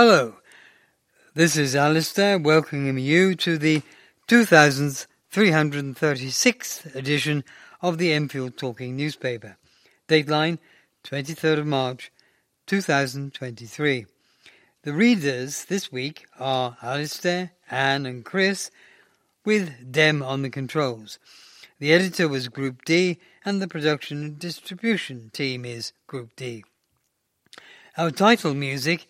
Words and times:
Hello, 0.00 0.22
this 1.34 1.56
is 1.56 1.74
Alistair 1.74 2.38
welcoming 2.38 2.98
you 2.98 3.34
to 3.34 3.58
the 3.58 3.82
2336th 4.28 6.94
edition 6.94 7.42
of 7.82 7.98
the 7.98 8.12
Enfield 8.12 8.56
Talking 8.56 8.94
newspaper. 8.94 9.56
Dateline 10.06 10.60
23rd 11.02 11.58
of 11.58 11.66
March 11.66 12.12
2023. 12.68 14.06
The 14.82 14.92
readers 14.92 15.64
this 15.64 15.90
week 15.90 16.26
are 16.38 16.76
Alistair, 16.80 17.50
Anne 17.68 18.06
and 18.06 18.24
Chris 18.24 18.70
with 19.44 19.90
Dem 19.90 20.22
on 20.22 20.42
the 20.42 20.50
controls. 20.50 21.18
The 21.80 21.92
editor 21.92 22.28
was 22.28 22.46
Group 22.46 22.84
D 22.84 23.18
and 23.44 23.60
the 23.60 23.66
production 23.66 24.22
and 24.22 24.38
distribution 24.38 25.30
team 25.32 25.64
is 25.64 25.92
Group 26.06 26.36
D. 26.36 26.62
Our 27.96 28.12
title 28.12 28.54
music 28.54 29.08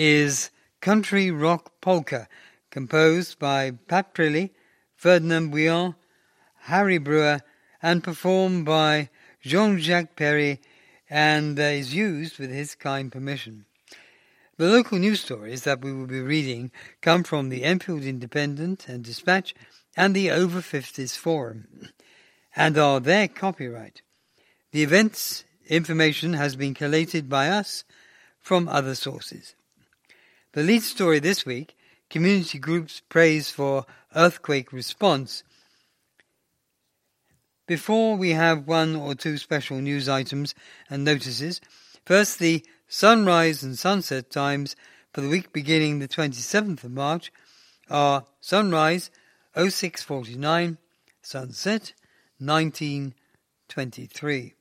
is 0.00 0.50
Country 0.80 1.28
Rock 1.28 1.72
Polka, 1.80 2.28
composed 2.70 3.40
by 3.40 3.72
Pat 3.88 4.14
Prilly, 4.14 4.50
Ferdinand 4.94 5.50
Bouillon, 5.50 5.96
Harry 6.60 6.98
Breuer, 6.98 7.40
and 7.82 8.04
performed 8.04 8.64
by 8.64 9.10
Jean-Jacques 9.40 10.14
Perrey 10.14 10.60
and 11.10 11.58
uh, 11.58 11.62
is 11.62 11.96
used 11.96 12.38
with 12.38 12.48
his 12.48 12.76
kind 12.76 13.10
permission. 13.10 13.64
The 14.56 14.68
local 14.68 15.00
news 15.00 15.20
stories 15.20 15.64
that 15.64 15.80
we 15.80 15.92
will 15.92 16.06
be 16.06 16.20
reading 16.20 16.70
come 17.00 17.24
from 17.24 17.48
the 17.48 17.64
Enfield 17.64 18.04
Independent 18.04 18.88
and 18.88 19.02
Dispatch 19.02 19.52
and 19.96 20.14
the 20.14 20.30
Over 20.30 20.60
50s 20.60 21.16
Forum 21.16 21.88
and 22.54 22.78
are 22.78 23.00
their 23.00 23.26
copyright. 23.26 24.02
The 24.70 24.84
event's 24.84 25.42
information 25.66 26.34
has 26.34 26.54
been 26.54 26.74
collated 26.74 27.28
by 27.28 27.48
us 27.48 27.82
from 28.38 28.68
other 28.68 28.94
sources. 28.94 29.56
The 30.58 30.64
lead 30.64 30.82
story 30.82 31.20
this 31.20 31.46
week 31.46 31.76
community 32.10 32.58
groups 32.58 33.00
praise 33.08 33.48
for 33.48 33.86
earthquake 34.16 34.72
response. 34.72 35.44
Before 37.68 38.16
we 38.16 38.30
have 38.30 38.66
one 38.66 38.96
or 38.96 39.14
two 39.14 39.38
special 39.38 39.78
news 39.78 40.08
items 40.08 40.56
and 40.90 41.04
notices, 41.04 41.60
first 42.04 42.40
the 42.40 42.66
sunrise 42.88 43.62
and 43.62 43.78
sunset 43.78 44.32
times 44.32 44.74
for 45.12 45.20
the 45.20 45.28
week 45.28 45.52
beginning 45.52 46.00
the 46.00 46.08
27th 46.08 46.82
of 46.82 46.90
March 46.90 47.30
are 47.88 48.24
sunrise 48.40 49.12
0649, 49.54 50.76
sunset 51.22 51.92
1923. 52.40 54.54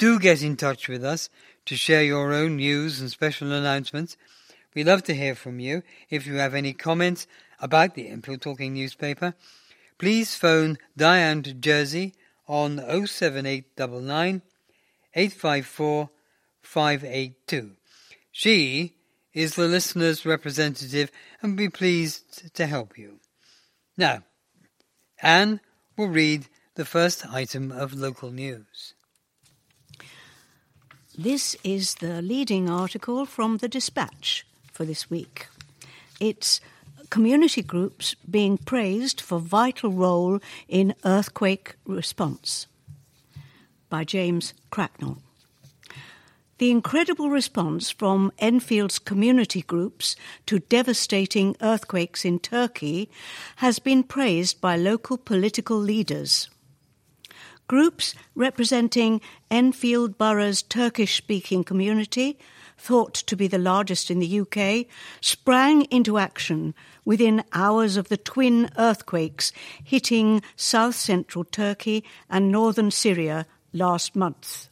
Do 0.00 0.18
get 0.18 0.42
in 0.42 0.56
touch 0.56 0.88
with 0.88 1.04
us 1.04 1.28
to 1.66 1.76
share 1.76 2.02
your 2.02 2.32
own 2.32 2.56
news 2.56 3.00
and 3.00 3.10
special 3.10 3.52
announcements. 3.52 4.16
We 4.74 4.84
love 4.84 5.02
to 5.04 5.14
hear 5.14 5.34
from 5.34 5.60
you. 5.60 5.82
If 6.08 6.26
you 6.26 6.36
have 6.36 6.54
any 6.54 6.72
comments 6.72 7.26
about 7.60 7.94
the 7.94 8.08
Enfield 8.08 8.40
Talking 8.40 8.74
newspaper, 8.74 9.34
please 9.98 10.34
phone 10.34 10.78
Diane 10.96 11.42
to 11.42 11.52
Jersey 11.52 12.14
on 12.48 12.78
07899 12.78 14.42
854 15.14 16.10
582. 16.62 17.72
She 18.32 18.94
is 19.32 19.54
the 19.54 19.66
listener's 19.66 20.26
representative 20.26 21.10
and 21.42 21.52
will 21.52 21.58
be 21.58 21.68
pleased 21.68 22.54
to 22.54 22.66
help 22.66 22.98
you. 22.98 23.20
Now, 23.96 24.22
Anne 25.22 25.60
will 25.96 26.08
read 26.08 26.46
the 26.74 26.84
first 26.84 27.26
item 27.26 27.70
of 27.70 27.92
local 27.92 28.30
news. 28.30 28.94
This 31.18 31.56
is 31.64 31.96
the 31.96 32.22
leading 32.22 32.70
article 32.70 33.26
from 33.26 33.56
the 33.56 33.68
Dispatch 33.68 34.46
for 34.72 34.84
this 34.84 35.10
week. 35.10 35.48
It's 36.20 36.60
community 37.10 37.62
groups 37.62 38.14
being 38.30 38.56
praised 38.56 39.20
for 39.20 39.40
vital 39.40 39.90
role 39.90 40.38
in 40.68 40.94
earthquake 41.04 41.74
response 41.84 42.68
by 43.88 44.04
James 44.04 44.54
Cracknell. 44.70 45.18
The 46.58 46.70
incredible 46.70 47.28
response 47.28 47.90
from 47.90 48.30
Enfield's 48.38 49.00
community 49.00 49.62
groups 49.62 50.14
to 50.46 50.60
devastating 50.60 51.56
earthquakes 51.60 52.24
in 52.24 52.38
Turkey 52.38 53.10
has 53.56 53.78
been 53.80 54.04
praised 54.04 54.60
by 54.60 54.76
local 54.76 55.18
political 55.18 55.78
leaders. 55.78 56.48
Groups 57.70 58.16
representing 58.34 59.20
Enfield 59.48 60.18
Borough's 60.18 60.60
Turkish 60.60 61.16
speaking 61.16 61.62
community, 61.62 62.36
thought 62.76 63.14
to 63.14 63.36
be 63.36 63.46
the 63.46 63.58
largest 63.58 64.10
in 64.10 64.18
the 64.18 64.40
UK, 64.40 64.86
sprang 65.20 65.82
into 65.82 66.18
action 66.18 66.74
within 67.04 67.44
hours 67.52 67.96
of 67.96 68.08
the 68.08 68.16
twin 68.16 68.70
earthquakes 68.76 69.52
hitting 69.84 70.42
south 70.56 70.96
central 70.96 71.44
Turkey 71.44 72.02
and 72.28 72.50
northern 72.50 72.90
Syria 72.90 73.46
last 73.72 74.16
month. 74.16 74.68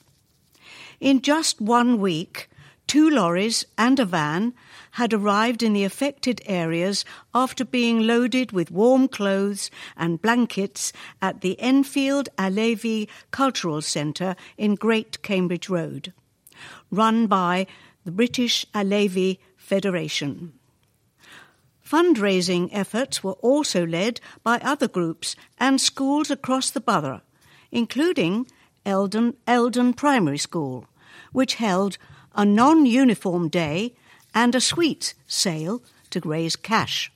In 0.99 1.23
just 1.23 1.61
one 1.61 2.01
week, 2.01 2.51
two 2.89 3.09
lorries 3.09 3.65
and 3.79 4.01
a 4.01 4.05
van 4.05 4.55
had 4.99 5.15
arrived 5.15 5.63
in 5.63 5.75
the 5.75 5.85
affected 5.85 6.43
areas 6.45 7.05
after 7.33 7.65
being 7.65 8.01
loaded 8.01 8.51
with 8.51 8.69
warm 8.69 9.07
clothes 9.07 9.71
and 9.97 10.21
blankets 10.21 10.93
at 11.23 11.41
the 11.41 11.59
Enfield 11.61 12.29
Alevi 12.37 13.09
Cultural 13.31 13.81
Centre 13.81 14.35
in 14.57 14.75
Great 14.75 15.23
Cambridge 15.23 15.69
Road, 15.69 16.13
run 16.91 17.29
by 17.29 17.65
the 18.05 18.11
British 18.11 18.67
Alevi 18.75 19.39
Federation. 19.57 20.53
Fundraising 21.89 22.69
efforts 22.73 23.23
were 23.23 23.39
also 23.51 23.87
led 23.87 24.21
by 24.43 24.59
other 24.65 24.89
groups 24.89 25.37
and 25.59 25.81
schools 25.81 26.29
across 26.29 26.71
the 26.71 26.81
borough, 26.81 27.21
including 27.71 28.49
Eldon, 28.85 29.37
Eldon 29.47 29.95
Primary 29.95 30.39
School, 30.39 30.87
which 31.31 31.55
held 31.55 31.99
a 32.35 32.45
non 32.45 32.85
uniform 32.85 33.49
day 33.49 33.95
and 34.35 34.55
a 34.55 34.61
sweet 34.61 35.15
sale 35.27 35.83
to 36.11 36.21
raise 36.21 36.57
cash. 36.57 37.13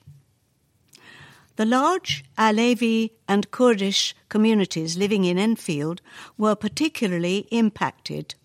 The 1.55 1.65
large 1.65 2.25
Alevi 2.37 3.11
and 3.27 3.51
Kurdish 3.51 4.15
communities 4.27 4.97
living 4.97 5.23
in 5.23 5.37
Enfield 5.37 6.01
were 6.37 6.55
particularly 6.55 7.47
impacted 7.51 8.35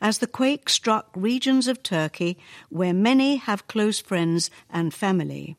as 0.00 0.18
the 0.18 0.26
quake 0.26 0.68
struck 0.68 1.10
regions 1.14 1.68
of 1.68 1.82
Turkey 1.82 2.38
where 2.68 2.92
many 2.94 3.36
have 3.36 3.68
close 3.68 4.00
friends 4.00 4.50
and 4.68 4.92
family. 4.92 5.56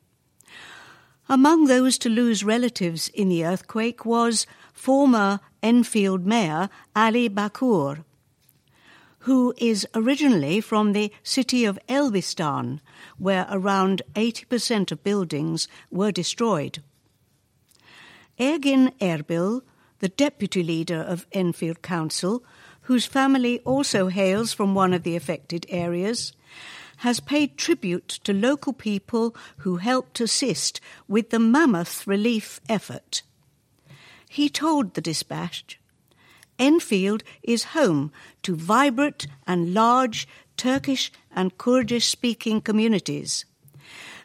Among 1.28 1.66
those 1.66 1.96
to 1.98 2.08
lose 2.08 2.44
relatives 2.44 3.08
in 3.08 3.28
the 3.28 3.44
earthquake 3.44 4.04
was 4.04 4.46
former 4.74 5.40
Enfield 5.62 6.26
Mayor 6.26 6.68
Ali 6.94 7.28
Bakir, 7.28 8.04
who 9.22 9.54
is 9.56 9.86
originally 9.94 10.60
from 10.60 10.92
the 10.92 11.12
city 11.22 11.64
of 11.64 11.78
Elbistan, 11.88 12.80
where 13.18 13.46
around 13.50 14.02
80% 14.14 14.90
of 14.90 15.04
buildings 15.04 15.68
were 15.92 16.10
destroyed. 16.10 16.82
Ergin 18.38 18.92
Erbil, 18.98 19.62
the 20.00 20.08
deputy 20.08 20.64
leader 20.64 21.00
of 21.00 21.26
Enfield 21.30 21.82
Council, 21.82 22.42
whose 22.82 23.06
family 23.06 23.60
also 23.60 24.08
hails 24.08 24.52
from 24.52 24.74
one 24.74 24.92
of 24.92 25.04
the 25.04 25.14
affected 25.14 25.66
areas, 25.68 26.32
has 26.98 27.20
paid 27.20 27.56
tribute 27.56 28.08
to 28.08 28.32
local 28.32 28.72
people 28.72 29.36
who 29.58 29.76
helped 29.76 30.20
assist 30.20 30.80
with 31.06 31.30
the 31.30 31.38
mammoth 31.38 32.08
relief 32.08 32.60
effort. 32.68 33.22
He 34.28 34.48
told 34.48 34.94
the 34.94 35.00
dispatch 35.00 35.78
Enfield 36.62 37.24
is 37.42 37.74
home 37.74 38.12
to 38.44 38.54
vibrant 38.54 39.26
and 39.48 39.74
large 39.74 40.28
Turkish 40.56 41.10
and 41.34 41.58
Kurdish 41.58 42.06
speaking 42.06 42.60
communities, 42.60 43.44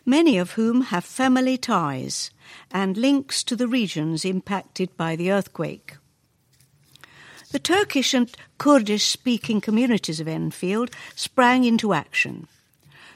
many 0.06 0.38
of 0.38 0.52
whom 0.52 0.82
have 0.94 1.04
family 1.04 1.58
ties 1.58 2.30
and 2.70 2.96
links 2.96 3.44
to 3.44 3.56
the 3.56 3.68
regions 3.68 4.24
impacted 4.24 4.96
by 4.96 5.16
the 5.16 5.32
earthquake. 5.32 5.98
The 7.52 7.58
Turkish 7.58 8.14
and 8.14 8.30
Kurdish 8.60 9.06
speaking 9.06 9.60
communities 9.60 10.20
of 10.20 10.28
Enfield 10.28 10.92
sprang 11.16 11.64
into 11.64 11.92
action. 11.92 12.48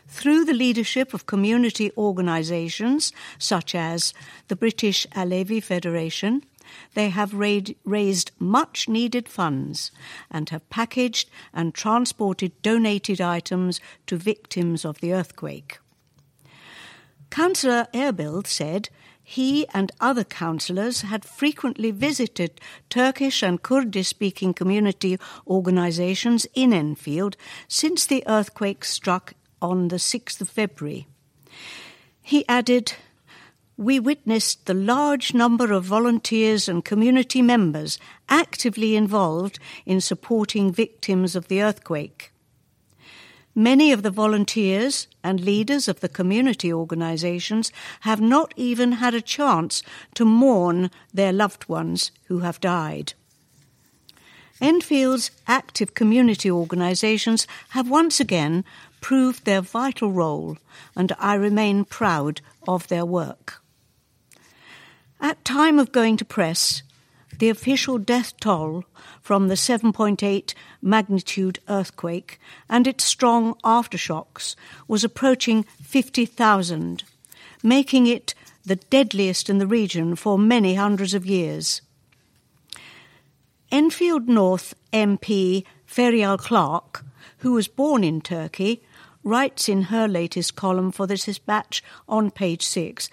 Through 0.07 0.45
the 0.45 0.53
leadership 0.65 1.13
of 1.13 1.27
community 1.27 1.91
organisations 1.95 3.13
such 3.38 3.75
as 3.75 4.15
the 4.47 4.56
British 4.56 5.06
Alevi 5.15 5.62
Federation, 5.62 6.44
they 6.94 7.09
have 7.09 7.33
raised 7.33 8.31
much 8.39 8.89
needed 8.89 9.27
funds 9.29 9.91
and 10.29 10.50
have 10.50 10.69
packaged 10.69 11.29
and 11.53 11.73
transported 11.73 12.62
donated 12.62 13.21
items 13.21 13.79
to 14.07 14.18
victims 14.18 14.85
of 14.85 15.00
the 15.00 15.13
earthquake. 15.13 15.79
Councillor 17.29 17.88
Erbil 17.94 18.45
said 18.45 18.89
he 19.23 19.65
and 19.73 19.91
other 20.01 20.25
councillors 20.25 21.01
had 21.01 21.23
frequently 21.23 21.91
visited 21.91 22.59
Turkish 22.89 23.41
and 23.41 23.62
Kurdish 23.62 24.09
speaking 24.09 24.53
community 24.53 25.18
organisations 25.47 26.45
in 26.53 26.73
Enfield 26.73 27.38
since 27.69 28.06
the 28.06 28.23
earthquake 28.27 28.83
struck 28.83 29.33
on 29.62 29.88
the 29.88 29.95
6th 29.95 30.41
of 30.41 30.50
February. 30.50 31.07
He 32.21 32.45
added, 32.50 32.94
we 33.77 34.00
witnessed 34.00 34.65
the 34.65 34.73
large 34.73 35.33
number 35.33 35.71
of 35.71 35.83
volunteers 35.83 36.68
and 36.68 36.85
community 36.85 37.41
members 37.41 37.97
actively 38.29 38.95
involved 38.95 39.59
in 39.85 40.00
supporting 40.01 40.71
victims 40.71 41.35
of 41.35 41.47
the 41.47 41.62
earthquake. 41.62 42.31
Many 43.56 43.91
of 43.91 44.01
the 44.01 44.12
volunteers 44.12 45.07
and 45.23 45.41
leaders 45.41 45.88
of 45.88 46.00
the 46.00 46.07
community 46.07 46.71
organisations 46.71 47.71
have 48.01 48.21
not 48.21 48.53
even 48.56 48.94
had 48.94 49.13
a 49.13 49.21
chance 49.21 49.83
to 50.15 50.23
mourn 50.23 50.89
their 51.13 51.33
loved 51.33 51.68
ones 51.68 52.12
who 52.25 52.39
have 52.39 52.62
died. 52.62 53.13
Enfield's 54.62 55.31
active 55.47 55.95
community 55.95 56.50
organisations 56.50 57.47
have 57.69 57.89
once 57.89 58.19
again 58.19 58.63
proved 59.01 59.44
their 59.44 59.59
vital 59.59 60.12
role, 60.12 60.57
and 60.95 61.12
I 61.19 61.33
remain 61.33 61.83
proud 61.83 62.39
of 62.68 62.88
their 62.88 63.06
work. 63.06 63.61
At 65.21 65.45
time 65.45 65.77
of 65.77 65.91
going 65.91 66.18
to 66.18 66.25
press, 66.25 66.81
the 67.38 67.50
official 67.50 68.00
death 68.00 68.33
toll 68.39 68.85
from 69.21 69.50
the 69.50 69.53
7.8 69.56 70.53
magnitude 70.81 71.59
earthquake 71.69 72.39
and 72.68 72.88
its 72.88 73.03
strong 73.03 73.53
aftershocks 73.63 74.56
was 74.88 75.03
approaching 75.03 75.63
50,000, 75.83 77.03
making 77.62 78.07
it 78.07 78.33
the 78.65 78.77
deadliest 78.77 79.47
in 79.47 79.59
the 79.59 79.68
region 79.68 80.15
for 80.15 80.39
many 80.39 80.73
hundreds 80.73 81.13
of 81.13 81.27
years. 81.27 81.83
Enfield 83.71 84.27
North 84.27 84.73
MP 84.91 85.63
Feryal 85.85 86.39
Clark, 86.39 87.06
who 87.38 87.51
was 87.51 87.68
born 87.68 88.03
in 88.03 88.21
Turkey, 88.21 88.81
writes 89.23 89.69
in 89.69 89.83
her 89.83 90.07
latest 90.07 90.56
column 90.56 90.91
for 90.91 91.06
the 91.06 91.15
dispatch 91.15 91.83
on 92.09 92.31
page 92.31 92.65
6 92.65 93.07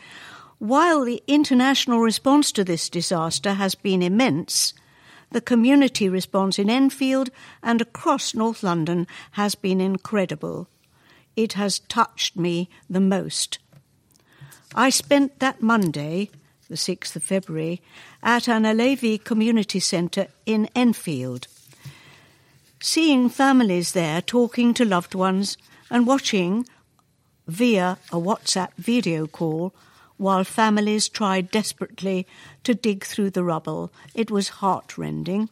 While 0.59 1.05
the 1.05 1.23
international 1.29 2.01
response 2.01 2.51
to 2.53 2.65
this 2.65 2.89
disaster 2.89 3.55
has 3.55 3.77
been 3.77 4.03
immense, 4.03 4.75
the 5.31 5.41
community 5.41 6.09
response 6.09 6.59
in 6.59 6.69
Enfield 6.69 7.31
and 7.63 7.81
across 7.81 8.35
North 8.35 8.65
London 8.65 9.07
has 9.33 9.55
been 9.55 9.81
incredible. 9.81 10.69
It 11.37 11.53
has 11.53 11.79
touched 11.79 12.37
me 12.37 12.69
the 12.91 13.01
most. 13.01 13.61
I 14.75 14.91
spent 14.91 15.39
that 15.39 15.63
Monday, 15.63 16.31
the 16.69 16.75
6th 16.75 17.15
of 17.15 17.23
February, 17.23 17.81
at 18.21 18.49
an 18.49 18.65
Alevi 18.65 19.23
community 19.23 19.79
centre 19.79 20.27
in 20.45 20.69
Enfield. 20.75 21.47
Seeing 22.81 23.29
families 23.29 23.93
there 23.93 24.21
talking 24.21 24.75
to 24.75 24.85
loved 24.85 25.15
ones 25.15 25.57
and 25.89 26.07
watching 26.07 26.67
via 27.47 27.99
a 28.11 28.17
WhatsApp 28.17 28.75
video 28.77 29.29
call 29.29 29.73
while 30.19 30.45
families 30.45 31.09
tried 31.09 31.51
desperately 31.51 32.27
to 32.65 32.75
dig 32.75 33.05
through 33.05 33.31
the 33.31 33.45
rubble. 33.45 33.93
It 34.15 34.31
was 34.31 34.49
heartrending. 34.61 35.49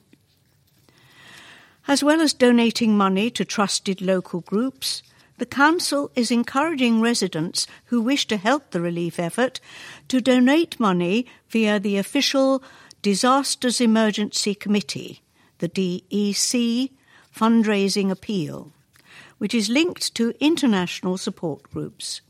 As 1.88 2.04
well 2.04 2.20
as 2.20 2.34
donating 2.34 2.96
money 2.96 3.30
to 3.30 3.44
trusted 3.44 4.02
local 4.02 4.40
groups, 4.40 5.02
the 5.38 5.46
Council 5.46 6.10
is 6.14 6.30
encouraging 6.30 7.00
residents 7.00 7.66
who 7.86 8.00
wish 8.00 8.26
to 8.26 8.36
help 8.36 8.70
the 8.70 8.80
relief 8.80 9.18
effort 9.18 9.60
to 10.08 10.20
donate 10.20 10.80
money 10.80 11.26
via 11.48 11.78
the 11.78 11.96
official 11.96 12.62
Disasters 13.02 13.80
Emergency 13.80 14.54
Committee, 14.54 15.22
the 15.58 15.68
DEC 15.68 16.90
fundraising 17.34 18.10
appeal, 18.10 18.72
which 19.38 19.54
is 19.54 19.68
linked 19.68 20.14
to 20.14 20.34
international 20.40 21.16
support 21.18 21.70
groups. 21.70 22.22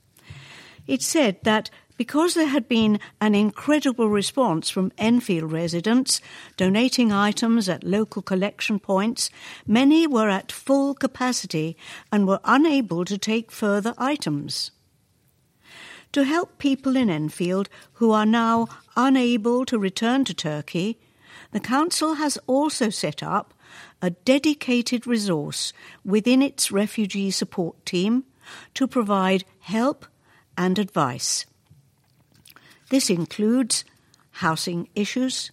It 0.86 1.00
said 1.00 1.38
that 1.44 1.70
because 1.96 2.34
there 2.34 2.48
had 2.48 2.68
been 2.68 3.00
an 3.20 3.34
incredible 3.34 4.08
response 4.08 4.68
from 4.68 4.92
Enfield 4.98 5.50
residents 5.50 6.20
donating 6.56 7.12
items 7.12 7.68
at 7.68 7.84
local 7.84 8.22
collection 8.22 8.78
points, 8.78 9.30
many 9.66 10.06
were 10.06 10.28
at 10.28 10.52
full 10.52 10.94
capacity 10.94 11.76
and 12.12 12.26
were 12.26 12.40
unable 12.44 13.04
to 13.04 13.18
take 13.18 13.50
further 13.50 13.94
items. 13.98 14.70
To 16.12 16.24
help 16.24 16.58
people 16.58 16.96
in 16.96 17.10
Enfield 17.10 17.68
who 17.94 18.10
are 18.10 18.26
now 18.26 18.68
unable 18.96 19.64
to 19.66 19.78
return 19.78 20.24
to 20.24 20.34
Turkey, 20.34 20.98
the 21.52 21.60
Council 21.60 22.14
has 22.14 22.38
also 22.46 22.90
set 22.90 23.22
up 23.22 23.54
a 24.00 24.10
dedicated 24.10 25.06
resource 25.06 25.72
within 26.04 26.42
its 26.42 26.70
refugee 26.70 27.30
support 27.30 27.84
team 27.84 28.24
to 28.74 28.86
provide 28.86 29.44
help 29.60 30.06
and 30.56 30.78
advice. 30.78 31.44
This 32.88 33.10
includes 33.10 33.84
housing 34.30 34.88
issues, 34.94 35.50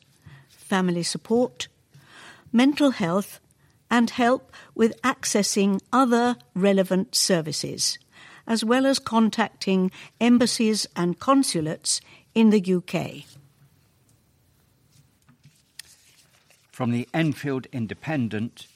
family 0.49 1.03
support, 1.03 1.67
mental 2.51 2.91
health, 2.91 3.39
and 3.89 4.09
help 4.09 4.51
with 4.75 4.99
accessing 5.01 5.79
other 5.91 6.35
relevant 6.55 7.15
services, 7.15 7.97
as 8.45 8.63
well 8.63 8.85
as 8.85 8.99
contacting 8.99 9.91
embassies 10.19 10.87
and 10.95 11.19
consulates 11.19 12.01
in 12.35 12.49
the 12.49 12.73
UK. 12.75 13.23
From 16.71 16.91
the 16.91 17.07
Enfield 17.13 17.67
Independent, 17.71 18.67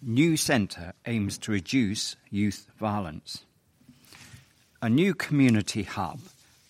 New 0.00 0.36
Centre 0.36 0.94
aims 1.04 1.36
to 1.38 1.52
reduce 1.52 2.16
youth 2.30 2.66
violence. 2.78 3.44
A 4.80 4.88
new 4.88 5.14
community 5.14 5.82
hub 5.82 6.20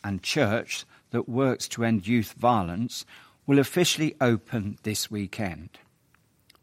and 0.03 0.23
church 0.23 0.85
that 1.17 1.31
works 1.31 1.67
to 1.67 1.83
end 1.83 2.07
youth 2.07 2.35
violence 2.35 3.07
will 3.47 3.59
officially 3.59 4.15
open 4.21 4.77
this 4.83 5.11
weekend. 5.11 5.71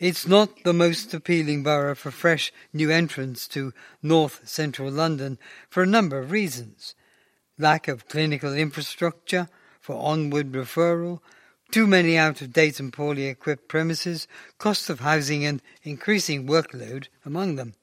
It's 0.03 0.27
not 0.27 0.65
the 0.65 0.73
most 0.73 1.15
appealing 1.15 1.63
borough 1.63 1.95
for 1.95 2.11
fresh 2.11 2.53
new 2.73 2.91
entrants 2.91 3.47
to 3.47 3.73
north 4.03 4.41
central 4.43 4.91
London 4.91 5.39
for 5.71 5.85
a 5.85 5.87
number 5.87 6.19
of 6.19 6.33
reasons. 6.33 6.97
Lack 7.57 7.87
of 7.87 8.09
clinical 8.09 8.53
infrastructure 8.53 9.49
for 9.81 9.95
onward 9.95 10.51
referral, 10.51 11.21
too 11.71 11.87
many 11.87 12.19
out 12.19 12.43
of 12.43 12.53
date 12.53 12.81
and 12.81 12.93
poorly 12.93 13.27
equipped 13.27 13.69
premises, 13.69 14.27
cost 14.59 14.91
of 14.91 14.99
housing, 14.99 15.45
and 15.45 15.63
increasing 15.85 16.49
workload 16.49 17.07
among 17.25 17.55
them. 17.55 17.75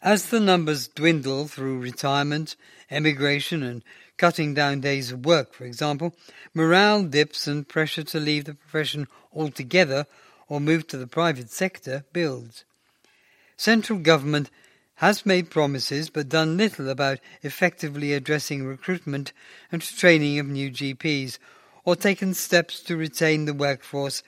As 0.00 0.26
the 0.26 0.38
numbers 0.38 0.86
dwindle 0.86 1.48
through 1.48 1.80
retirement, 1.80 2.54
emigration, 2.88 3.64
and 3.64 3.82
cutting 4.16 4.54
down 4.54 4.80
days 4.80 5.10
of 5.10 5.26
work, 5.26 5.54
for 5.54 5.64
example, 5.64 6.14
morale 6.54 7.02
dips 7.02 7.48
and 7.48 7.68
pressure 7.68 8.04
to 8.04 8.20
leave 8.20 8.44
the 8.44 8.54
profession 8.54 9.08
altogether 9.32 10.06
or 10.48 10.60
move 10.60 10.86
to 10.86 10.96
the 10.96 11.06
private 11.06 11.50
sector 11.50 12.04
builds. 12.12 12.64
Central 13.56 13.98
government 13.98 14.50
has 14.96 15.26
made 15.26 15.50
promises 15.50 16.10
but 16.10 16.28
done 16.28 16.56
little 16.56 16.88
about 16.88 17.18
effectively 17.42 18.12
addressing 18.12 18.64
recruitment 18.64 19.32
and 19.72 19.82
training 19.82 20.38
of 20.38 20.46
new 20.46 20.70
GPs 20.70 21.38
or 21.84 21.96
taken 21.96 22.34
steps 22.34 22.80
to 22.80 22.96
retain 22.96 23.44
the 23.44 23.54
workforce, 23.54 24.22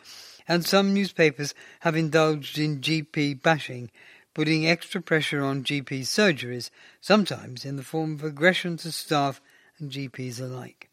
and 0.47 0.65
some 0.65 0.93
newspapers 0.93 1.55
have 1.81 1.97
indulged 1.97 2.59
in 2.59 2.81
GP 2.81 3.43
bashing, 3.43 3.91
putting 4.35 4.67
extra 4.67 5.01
pressure 5.01 5.43
on 5.43 5.65
GP 5.65 6.01
surgeries, 6.01 6.71
sometimes 7.01 7.65
in 7.65 7.77
the 7.77 7.83
form 7.83 8.15
of 8.15 8.25
aggression 8.25 8.77
to 8.77 8.93
staff 8.93 9.41
and 9.79 9.91
GPs 9.91 10.41
alike. 10.41 10.91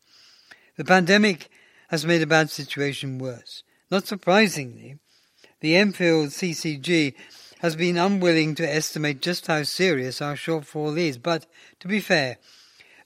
The 0.78 0.86
pandemic 0.86 1.50
has 1.90 2.06
made 2.06 2.22
a 2.22 2.28
bad 2.28 2.50
situation 2.50 3.20
worse. 3.20 3.64
Not 3.92 4.08
surprisingly, 4.08 4.98
the 5.64 5.78
Enfield 5.78 6.28
CCG 6.28 7.14
has 7.60 7.78
been 7.78 7.98
unwilling 7.98 8.54
to 8.54 8.70
estimate 8.70 9.22
just 9.22 9.48
how 9.48 9.64
serious 9.64 10.22
our 10.22 10.36
shortfall 10.36 11.00
is, 11.00 11.18
but 11.18 11.46
to 11.80 11.88
be 11.88 12.02
fair, 12.02 12.38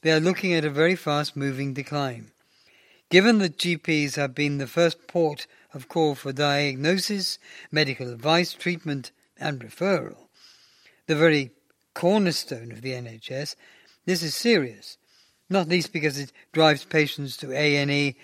they 0.02 0.12
are 0.12 0.20
looking 0.20 0.56
at 0.56 0.66
a 0.66 0.72
very 0.72 0.96
fast 0.96 1.38
moving 1.38 1.76
decline. 1.76 2.32
Given 3.12 3.38
that 3.38 3.60
GPs 3.60 4.16
have 4.16 4.34
been 4.34 4.58
the 4.58 4.66
first 4.66 5.08
port 5.08 5.46
of 5.72 5.88
call 5.88 6.16
for 6.16 6.34
diagnosis, 6.34 7.38
medical 7.72 8.12
advice, 8.12 8.54
treatment, 8.54 9.12
and 9.40 9.60
referral, 9.60 10.18
the 11.06 11.16
very 11.16 11.52
cornerstone 11.94 12.72
of 12.72 12.82
the 12.82 12.94
NHS, 12.94 13.56
this 14.08 14.24
is 14.24 14.34
serious, 14.34 14.98
not 15.48 15.70
least 15.70 15.94
because 15.94 16.18
it 16.18 16.34
drives 16.54 16.86
patients 16.86 17.38
to 17.38 17.52
A&E 17.52 18.16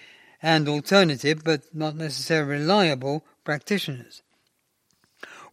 and 0.41 0.67
alternative, 0.67 1.43
but 1.43 1.61
not 1.71 1.95
necessarily 1.95 2.53
reliable, 2.53 3.23
practitioners. 3.43 4.21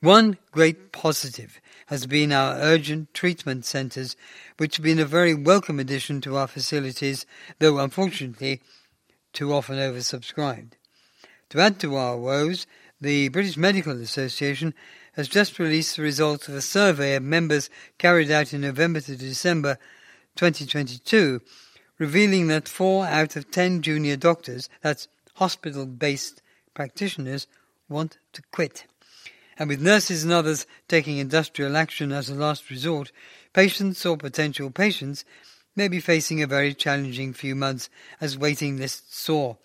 One 0.00 0.38
great 0.50 0.92
positive 0.92 1.60
has 1.86 2.06
been 2.06 2.32
our 2.32 2.54
urgent 2.54 3.12
treatment 3.12 3.66
centres, 3.66 4.16
which 4.56 4.76
have 4.76 4.84
been 4.84 4.98
a 4.98 5.04
very 5.04 5.34
welcome 5.34 5.78
addition 5.78 6.20
to 6.22 6.36
our 6.36 6.46
facilities, 6.46 7.26
though 7.58 7.78
unfortunately 7.78 8.62
too 9.32 9.52
often 9.52 9.76
oversubscribed. 9.76 10.72
To 11.50 11.60
add 11.60 11.78
to 11.80 11.96
our 11.96 12.16
woes, 12.16 12.66
the 13.00 13.28
British 13.28 13.56
Medical 13.56 14.00
Association 14.00 14.72
has 15.14 15.28
just 15.28 15.58
released 15.58 15.96
the 15.96 16.02
results 16.02 16.48
of 16.48 16.54
a 16.54 16.62
survey 16.62 17.16
of 17.16 17.22
members 17.22 17.68
carried 17.98 18.30
out 18.30 18.54
in 18.54 18.60
November 18.60 19.00
to 19.00 19.16
December 19.16 19.76
2022, 20.36 21.40
revealing 21.98 22.46
that 22.46 22.68
four 22.68 23.04
out 23.06 23.36
of 23.36 23.50
ten 23.50 23.82
junior 23.82 24.16
doctors, 24.16 24.68
that's 24.80 25.08
hospital 25.34 25.86
based 25.86 26.40
practitioners, 26.72 27.46
want 27.90 28.18
to 28.32 28.42
quit. 28.52 28.86
And 29.58 29.68
with 29.68 29.82
nurses 29.82 30.24
and 30.24 30.32
others 30.32 30.66
taking 30.88 31.18
industrial 31.18 31.76
action 31.76 32.12
as 32.12 32.30
a 32.30 32.34
last 32.34 32.70
resort, 32.70 33.12
patients 33.52 34.06
or 34.06 34.16
potential 34.16 34.70
patients 34.70 35.24
may 35.76 35.88
be 35.88 36.00
facing 36.00 36.42
a 36.42 36.46
very 36.46 36.72
challenging 36.72 37.32
few 37.32 37.54
months 37.54 37.90
as 38.20 38.38
waiting 38.38 38.78
lists 38.78 39.18
soar. 39.18 39.58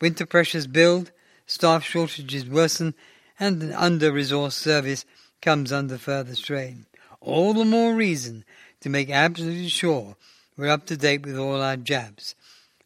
Winter 0.00 0.26
pressures 0.26 0.66
build, 0.66 1.12
staff 1.46 1.84
shortages 1.84 2.46
worsen, 2.46 2.94
and 3.38 3.62
an 3.62 3.72
under-resourced 3.72 4.52
service 4.52 5.04
comes 5.40 5.72
under 5.72 5.98
further 5.98 6.34
strain. 6.34 6.86
All 7.20 7.54
the 7.54 7.64
more 7.64 7.94
reason 7.94 8.44
to 8.80 8.88
make 8.88 9.10
absolutely 9.10 9.68
sure 9.68 10.16
we're 10.56 10.68
up 10.68 10.86
to 10.86 10.96
date 10.96 11.24
with 11.24 11.36
all 11.36 11.62
our 11.62 11.76
jabs. 11.76 12.34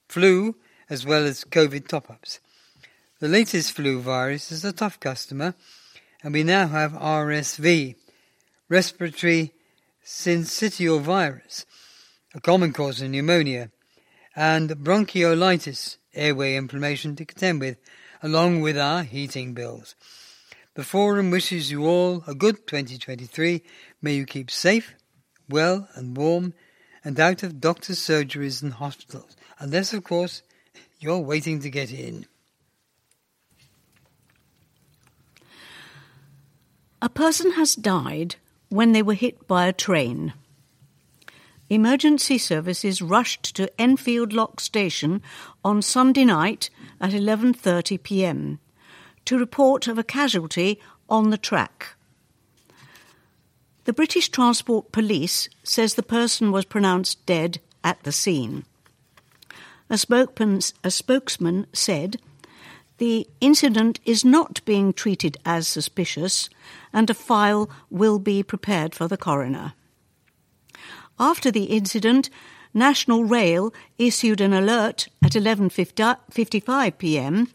Flu, 0.09 0.57
as 0.91 1.07
well 1.07 1.25
as 1.25 1.45
COVID 1.45 1.89
top-ups. 1.89 2.41
The 3.23 3.29
latest 3.29 3.71
flu 3.71 4.00
virus 4.00 4.50
is 4.50 4.64
a 4.64 4.73
tough 4.73 4.99
customer, 4.99 5.55
and 6.25 6.35
we 6.35 6.43
now 6.43 6.67
have 6.67 6.91
RSV, 6.91 7.95
respiratory 8.69 9.52
syncytial 10.05 11.00
virus, 11.00 11.64
a 12.35 12.41
common 12.41 12.73
cause 12.73 13.00
of 13.00 13.11
pneumonia, 13.11 13.71
and 14.35 14.71
bronchiolitis, 14.71 15.99
airway 16.14 16.57
inflammation 16.57 17.14
to 17.14 17.25
contend 17.25 17.61
with, 17.61 17.79
along 18.25 18.61
with 18.61 18.76
our 18.76 19.05
heating 19.05 19.55
bills. 19.55 19.95
The 20.75 20.83
Forum 20.83 21.31
wishes 21.31 21.71
you 21.71 21.87
all 21.87 22.25
a 22.26 22.35
good 22.35 22.67
2023. 22.67 23.62
May 24.02 24.14
you 24.14 24.26
keep 24.26 24.50
safe, 24.50 24.97
well 25.49 25.87
and 25.95 26.17
warm, 26.17 26.55
and 27.05 27.21
out 27.21 27.45
of 27.45 27.61
doctors' 27.61 28.00
surgeries 28.00 28.64
and 28.64 28.73
hospitals, 28.73 29.37
unless, 29.61 29.93
of 29.93 30.02
course, 30.02 30.43
you're 30.99 31.21
waiting 31.21 31.61
to 31.61 31.71
get 31.71 31.93
in. 31.93 32.26
A 37.04 37.09
person 37.09 37.54
has 37.54 37.75
died 37.75 38.37
when 38.68 38.92
they 38.92 39.02
were 39.02 39.14
hit 39.14 39.49
by 39.49 39.66
a 39.66 39.73
train. 39.73 40.35
Emergency 41.68 42.38
services 42.38 43.02
rushed 43.02 43.56
to 43.56 43.68
Enfield 43.80 44.32
Lock 44.32 44.61
Station 44.61 45.21
on 45.64 45.82
Sunday 45.82 46.25
night 46.25 46.71
at 47.00 47.11
11:30 47.11 48.00
p.m. 48.04 48.61
to 49.25 49.37
report 49.37 49.88
of 49.88 49.99
a 49.99 50.04
casualty 50.04 50.78
on 51.09 51.30
the 51.30 51.37
track. 51.37 51.97
The 53.82 53.92
British 53.92 54.28
Transport 54.28 54.92
Police 54.92 55.49
says 55.64 55.94
the 55.94 56.04
person 56.04 56.52
was 56.52 56.64
pronounced 56.64 57.26
dead 57.26 57.61
at 57.82 58.00
the 58.04 58.12
scene. 58.12 58.64
A 59.90 59.99
spokesman, 59.99 60.61
a 60.85 60.90
spokesman 60.92 61.66
said 61.73 62.21
the 63.02 63.26
incident 63.40 63.99
is 64.04 64.25
not 64.25 64.64
being 64.64 64.92
treated 64.92 65.37
as 65.44 65.66
suspicious 65.66 66.49
and 66.92 67.11
a 67.11 67.14
file 67.14 67.68
will 67.90 68.21
be 68.21 68.44
prepared 68.44 68.94
for 68.94 69.09
the 69.09 69.16
coroner. 69.16 69.73
After 71.18 71.50
the 71.50 71.64
incident, 71.64 72.30
National 72.73 73.25
Rail 73.25 73.75
issued 73.99 74.40
an 74.40 74.52
alert 74.52 75.09
at 75.21 75.32
11:55 75.32 76.97
p.m. 76.99 77.49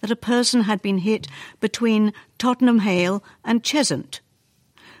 that 0.00 0.10
a 0.10 0.16
person 0.16 0.62
had 0.62 0.80
been 0.80 1.00
hit 1.00 1.28
between 1.60 2.14
Tottenham 2.38 2.78
Hale 2.78 3.22
and 3.44 3.62
Cheshunt, 3.62 4.20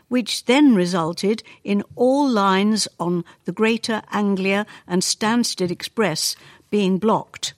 which 0.08 0.44
then 0.44 0.74
resulted 0.74 1.42
in 1.72 1.82
all 1.96 2.28
lines 2.28 2.86
on 3.00 3.24
the 3.46 3.52
Greater 3.52 4.02
Anglia 4.12 4.66
and 4.86 5.00
Stansted 5.00 5.70
Express 5.70 6.36
being 6.68 6.98
blocked. 6.98 7.54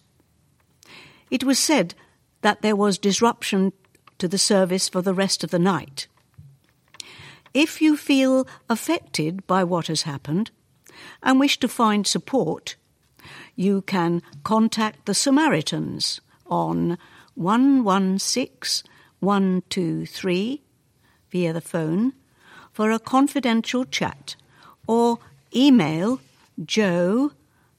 It 1.29 1.43
was 1.43 1.59
said 1.59 1.97
that 2.47 2.63
there 2.63 2.77
was 2.77 2.97
disruption 2.97 3.73
to 4.19 4.29
the 4.29 4.39
service 4.39 4.89
for 4.89 5.03
the 5.03 5.13
rest 5.13 5.43
of 5.43 5.51
the 5.51 5.59
night. 5.59 6.07
If 7.53 7.83
you 7.83 7.97
feel 7.97 8.47
affected 8.69 9.45
by 9.49 9.65
what 9.65 9.89
has 9.89 10.03
happened 10.03 10.53
and 11.25 11.41
wish 11.41 11.59
to 11.59 11.67
find 11.67 12.07
support, 12.07 12.77
you 13.57 13.83
can 13.83 14.23
contact 14.45 15.07
the 15.07 15.13
Samaritans 15.13 16.21
on 16.47 16.99
116 17.35 18.89
123 19.19 20.63
via 21.33 21.53
the 21.53 21.61
phone 21.61 22.13
for 22.73 22.93
a 22.93 23.01
confidential 23.01 23.85
chat 23.85 24.37
or 24.87 25.19
email 25.53 26.21
jo 26.65 27.33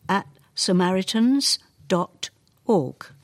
at 0.10 0.28
samaritans.org. 0.56 3.17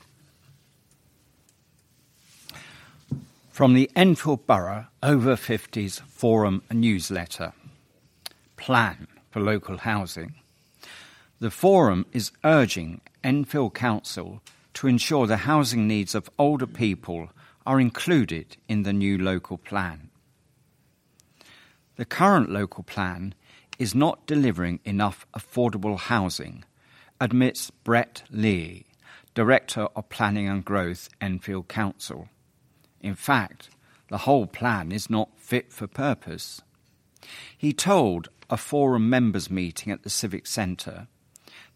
From 3.54 3.74
the 3.74 3.88
Enfield 3.94 4.48
Borough 4.48 4.88
Over 5.00 5.36
50s 5.36 6.00
Forum 6.00 6.64
newsletter 6.72 7.52
Plan 8.56 9.06
for 9.30 9.38
Local 9.38 9.78
Housing. 9.78 10.34
The 11.38 11.52
Forum 11.52 12.04
is 12.10 12.32
urging 12.42 13.00
Enfield 13.22 13.72
Council 13.74 14.42
to 14.72 14.88
ensure 14.88 15.28
the 15.28 15.46
housing 15.46 15.86
needs 15.86 16.16
of 16.16 16.28
older 16.36 16.66
people 16.66 17.30
are 17.64 17.80
included 17.80 18.56
in 18.68 18.82
the 18.82 18.92
new 18.92 19.16
local 19.16 19.56
plan. 19.56 20.10
The 21.94 22.04
current 22.04 22.50
local 22.50 22.82
plan 22.82 23.36
is 23.78 23.94
not 23.94 24.26
delivering 24.26 24.80
enough 24.84 25.28
affordable 25.32 25.96
housing, 25.96 26.64
admits 27.20 27.70
Brett 27.70 28.24
Leahey, 28.32 28.86
Director 29.32 29.86
of 29.94 30.08
Planning 30.08 30.48
and 30.48 30.64
Growth, 30.64 31.08
Enfield 31.20 31.68
Council. 31.68 32.28
In 33.04 33.14
fact, 33.14 33.68
the 34.08 34.24
whole 34.24 34.46
plan 34.46 34.90
is 34.90 35.10
not 35.10 35.28
fit 35.36 35.70
for 35.70 35.86
purpose. 35.86 36.62
He 37.54 37.74
told 37.74 38.30
a 38.48 38.56
forum 38.56 39.10
members 39.10 39.50
meeting 39.50 39.92
at 39.92 40.04
the 40.04 40.08
Civic 40.08 40.46
Centre 40.46 41.06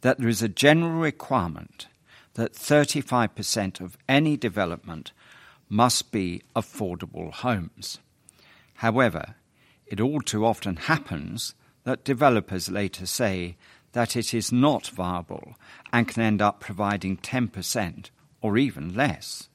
that 0.01 0.19
there 0.19 0.29
is 0.31 0.43
a 0.43 0.49
general 0.49 0.93
requirement 0.93 1.87
that 2.33 2.55
35% 2.55 3.79
of 3.79 3.99
any 4.09 4.39
development 4.39 5.13
must 5.69 6.13
be 6.13 6.41
affordable 6.57 7.31
homes. 7.31 7.99
However, 8.77 9.35
it 9.87 10.01
all 10.01 10.23
too 10.23 10.47
often 10.47 10.77
happens 10.77 11.55
that 11.85 12.05
developers 12.05 12.71
later 12.71 13.05
say 13.05 13.59
that 13.93 14.17
it 14.17 14.33
is 14.33 14.51
not 14.51 14.87
viable 14.87 15.57
and 15.93 16.09
can 16.09 16.23
end 16.23 16.41
up 16.41 16.59
providing 16.59 17.19
10% 17.19 18.09
or 18.41 18.57
even 18.57 18.95
less. 18.95 19.48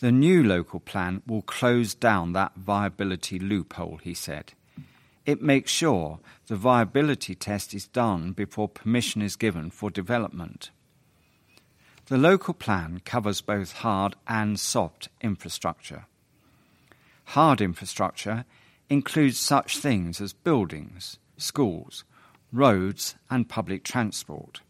The 0.00 0.10
new 0.10 0.42
local 0.42 0.80
plan 0.80 1.20
will 1.26 1.42
close 1.42 1.94
down 1.94 2.32
that 2.32 2.56
viability 2.56 3.38
loophole, 3.38 3.98
he 4.02 4.14
said. 4.14 4.54
It 5.26 5.42
makes 5.42 5.70
sure 5.70 6.20
the 6.46 6.56
viability 6.56 7.34
test 7.34 7.74
is 7.74 7.86
done 7.86 8.32
before 8.32 8.66
permission 8.66 9.20
is 9.20 9.36
given 9.36 9.70
for 9.70 9.90
development. 9.90 10.70
The 12.06 12.16
local 12.16 12.54
plan 12.54 13.02
covers 13.04 13.42
both 13.42 13.72
hard 13.72 14.16
and 14.26 14.58
soft 14.58 15.10
infrastructure. 15.20 16.06
Hard 17.26 17.60
infrastructure 17.60 18.46
includes 18.88 19.38
such 19.38 19.76
things 19.76 20.18
as 20.18 20.32
buildings, 20.32 21.18
schools, 21.36 22.04
roads, 22.50 23.16
and 23.28 23.50
public 23.50 23.84
transport. 23.84 24.62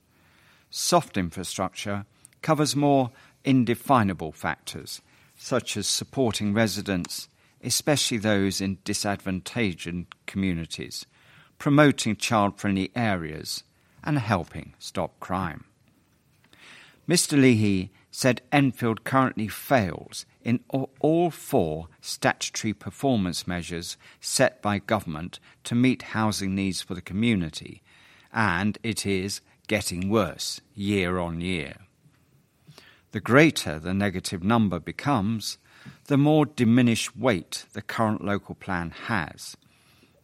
Soft 0.71 1.17
infrastructure 1.17 2.05
covers 2.43 2.75
more 2.75 3.13
indefinable 3.45 4.33
factors 4.33 5.01
such 5.43 5.75
as 5.75 5.87
supporting 5.89 6.53
residents, 6.53 7.29
especially 7.65 8.19
those 8.19 8.61
in 8.61 8.77
disadvantaged 8.85 10.05
communities, 10.27 11.07
promoting 11.59 12.15
child 12.15 12.61
friendly 12.61 12.91
areas, 12.95 13.65
and 14.05 14.19
helping 14.19 14.75
stop 14.79 15.19
crime. 15.19 15.65
Mr. 17.09 17.39
Leahey 17.39 17.89
said 18.11 18.43
Enfield 18.53 19.03
currently 19.03 19.49
fails 19.49 20.27
in 20.45 20.61
all 20.69 21.31
four 21.31 21.89
statutory 22.03 22.75
performance 22.75 23.47
measures 23.47 23.97
set 24.21 24.61
by 24.61 24.79
government 24.79 25.41
to 25.65 25.75
meet 25.75 26.03
housing 26.03 26.55
needs 26.55 26.83
for 26.83 26.95
the 26.95 27.01
community, 27.01 27.83
and 28.31 28.77
it 28.83 29.07
is 29.07 29.41
getting 29.69 30.11
worse 30.11 30.61
year 30.75 31.19
on 31.19 31.41
year. 31.41 31.77
The 33.13 33.21
greater 33.21 33.79
the 33.79 33.95
negative 33.95 34.45
number 34.45 34.79
becomes, 34.79 35.59
the 36.07 36.17
more 36.17 36.47
diminished 36.47 37.17
weight 37.17 37.65
the 37.73 37.83
current 37.83 38.25
local 38.25 38.55
plan 38.55 38.91
has. 39.07 39.57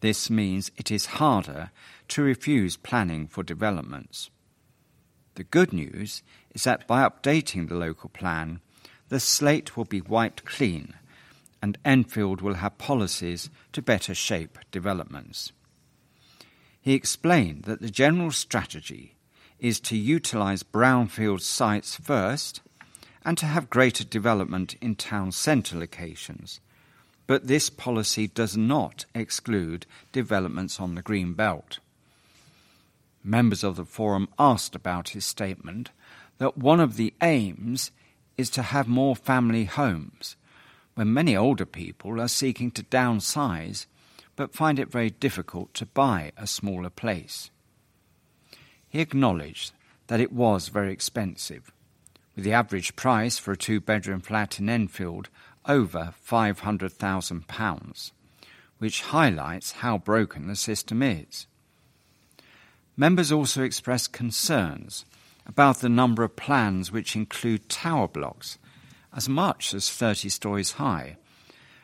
This 0.01 0.31
means 0.31 0.71
it 0.77 0.91
is 0.91 1.07
harder 1.07 1.71
to 2.09 2.23
refuse 2.23 2.77
planning 2.77 3.27
for 3.27 3.43
developments. 3.43 4.31
The 5.35 5.45
good 5.45 5.73
news 5.73 6.23
is 6.55 6.65
that 6.65 6.87
by 6.87 7.07
updating 7.09 7.69
the 7.69 7.75
local 7.75 8.09
plan, 8.09 8.61
the 9.09 9.21
slate 9.21 9.77
will 9.77 9.85
be 9.85 10.01
wiped 10.01 10.45
clean 10.45 10.95
and 11.63 11.79
Enfield 11.85 12.41
will 12.41 12.55
have 12.55 12.79
policies 12.79 13.51
to 13.73 13.83
better 13.83 14.15
shape 14.15 14.59
developments. 14.71 15.53
He 16.81 16.95
explained 16.95 17.65
that 17.65 17.81
the 17.81 17.91
general 17.91 18.31
strategy 18.31 19.17
is 19.59 19.81
to 19.81 19.97
utilise 19.97 20.63
brownfield 20.63 21.41
sites 21.41 21.97
first 21.97 22.61
and 23.27 23.37
to 23.37 23.47
have 23.47 23.69
greater 23.69 24.05
development 24.05 24.77
in 24.81 24.95
town 24.95 25.33
centre 25.33 25.77
locations. 25.77 26.61
But 27.27 27.49
this 27.49 27.69
policy 27.69 28.29
does 28.29 28.57
not 28.57 29.05
exclude 29.17 29.85
developments 30.13 30.79
on 30.79 30.95
the 30.95 31.03
Green 31.03 31.35
Belt. 31.35 31.81
Members 33.25 33.65
of 33.65 33.75
the 33.75 33.85
Forum 33.85 34.29
asked 34.39 34.77
about 34.77 35.09
his 35.09 35.25
statement 35.25 35.91
that 36.39 36.57
one 36.57 36.79
of 36.79 36.97
the 36.97 37.13
aims 37.21 37.91
is 38.39 38.49
to 38.51 38.63
have 38.63 38.87
more 38.87 39.17
family 39.17 39.65
homes, 39.65 40.37
when 40.95 41.13
many 41.13 41.37
older 41.37 41.67
people 41.67 42.21
are 42.21 42.29
seeking 42.29 42.71
to 42.71 42.85
downsize 42.85 43.87
but 44.37 44.55
find 44.55 44.79
it 44.79 44.93
very 44.93 45.11
difficult 45.11 45.75
to 45.75 45.87
buy 45.87 46.31
a 46.37 46.47
smaller 46.47 46.91
place. 46.91 47.51
He 48.89 49.01
acknowledged 49.01 49.73
that 50.07 50.21
it 50.21 50.33
was 50.33 50.69
very 50.69 50.93
expensive 50.93 51.73
with 52.37 52.45
the 52.45 52.53
average 52.53 52.95
price 52.95 53.39
for 53.39 53.53
a 53.53 53.57
two 53.57 53.81
bedroom 53.81 54.21
flat 54.21 54.61
in 54.61 54.69
Enfield 54.69 55.29
over 55.67 56.15
£500,000, 56.25 58.11
which 58.79 59.03
highlights 59.03 59.73
how 59.73 59.99
broken 59.99 60.47
the 60.47 60.55
system 60.55 61.03
is. 61.03 61.47
Members 62.97 63.33
also 63.33 63.63
expressed 63.63 64.13
concerns 64.13 65.05
about 65.47 65.79
the 65.79 65.89
number 65.89 66.23
of 66.23 66.37
plans 66.37 66.93
which 66.93 67.17
include 67.17 67.69
tower 67.69 68.07
blocks 68.07 68.59
as 69.15 69.29
much 69.29 69.75
as 69.75 69.91
30 69.91 70.29
stories 70.29 70.73
high 70.73 71.17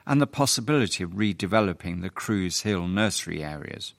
and 0.06 0.20
the 0.20 0.26
possibility 0.26 1.02
of 1.02 1.10
redeveloping 1.12 2.02
the 2.02 2.10
Crews 2.10 2.62
Hill 2.62 2.88
nursery 2.88 3.42
areas. 3.42 3.94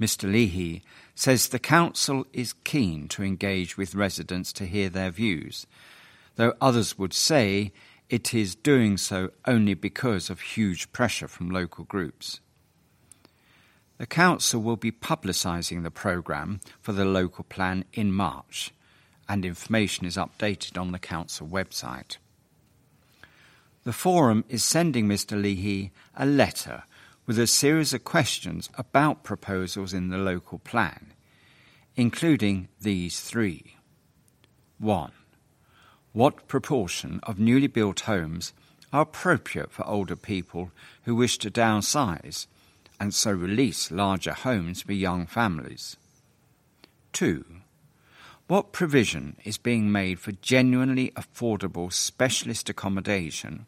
Mr. 0.00 0.30
Leahey 0.30 0.82
says 1.16 1.48
the 1.48 1.58
council 1.58 2.26
is 2.34 2.52
keen 2.62 3.08
to 3.08 3.24
engage 3.24 3.76
with 3.76 3.94
residents 3.94 4.52
to 4.52 4.66
hear 4.66 4.90
their 4.90 5.10
views, 5.10 5.66
though 6.36 6.54
others 6.60 6.98
would 6.98 7.14
say 7.14 7.72
it 8.10 8.34
is 8.34 8.54
doing 8.54 8.98
so 8.98 9.30
only 9.46 9.72
because 9.72 10.28
of 10.28 10.40
huge 10.40 10.92
pressure 10.92 11.26
from 11.26 11.50
local 11.50 11.84
groups. 11.84 12.40
The 13.96 14.06
council 14.06 14.60
will 14.60 14.76
be 14.76 14.92
publicising 14.92 15.82
the 15.82 15.90
programme 15.90 16.60
for 16.82 16.92
the 16.92 17.06
local 17.06 17.44
plan 17.44 17.86
in 17.94 18.12
March, 18.12 18.72
and 19.26 19.44
information 19.44 20.06
is 20.06 20.18
updated 20.18 20.78
on 20.78 20.92
the 20.92 20.98
council 20.98 21.48
website. 21.48 22.18
The 23.84 23.94
forum 23.94 24.44
is 24.50 24.62
sending 24.62 25.08
Mr. 25.08 25.40
Leahey 25.40 25.92
a 26.14 26.26
letter 26.26 26.82
with 27.26 27.38
a 27.40 27.46
series 27.46 27.92
of 27.92 28.04
questions 28.04 28.70
about 28.78 29.24
proposals 29.24 29.92
in 29.92 30.10
the 30.10 30.16
local 30.16 30.60
plan, 30.60 31.12
including 31.96 32.68
these 32.80 33.20
three. 33.20 33.74
1. 34.78 35.10
What 36.12 36.46
proportion 36.46 37.18
of 37.24 37.40
newly 37.40 37.66
built 37.66 38.00
homes 38.00 38.52
are 38.92 39.02
appropriate 39.02 39.72
for 39.72 39.84
older 39.86 40.14
people 40.14 40.70
who 41.02 41.16
wish 41.16 41.36
to 41.38 41.50
downsize 41.50 42.46
and 43.00 43.12
so 43.12 43.32
release 43.32 43.90
larger 43.90 44.32
homes 44.32 44.82
for 44.82 44.92
young 44.92 45.26
families? 45.26 45.96
2. 47.12 47.44
What 48.46 48.70
provision 48.70 49.36
is 49.44 49.58
being 49.58 49.90
made 49.90 50.20
for 50.20 50.30
genuinely 50.30 51.10
affordable 51.16 51.92
specialist 51.92 52.70
accommodation 52.70 53.66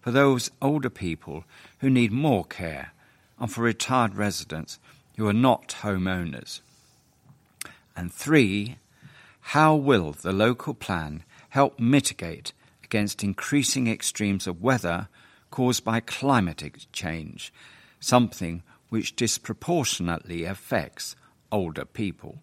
for 0.00 0.10
those 0.10 0.50
older 0.62 0.88
people 0.90 1.44
who 1.80 1.90
need 1.90 2.10
more 2.10 2.44
care 2.44 2.92
and 3.38 3.52
for 3.52 3.62
retired 3.62 4.16
residents 4.16 4.78
who 5.16 5.26
are 5.26 5.32
not 5.32 5.76
homeowners? 5.82 6.60
And 7.96 8.12
three, 8.12 8.76
how 9.40 9.74
will 9.74 10.12
the 10.12 10.32
local 10.32 10.74
plan 10.74 11.22
help 11.50 11.78
mitigate 11.78 12.52
against 12.82 13.22
increasing 13.22 13.86
extremes 13.86 14.46
of 14.46 14.62
weather 14.62 15.08
caused 15.50 15.84
by 15.84 16.00
climate 16.00 16.86
change, 16.92 17.52
something 18.00 18.62
which 18.88 19.16
disproportionately 19.16 20.44
affects 20.44 21.14
older 21.52 21.84
people? 21.84 22.38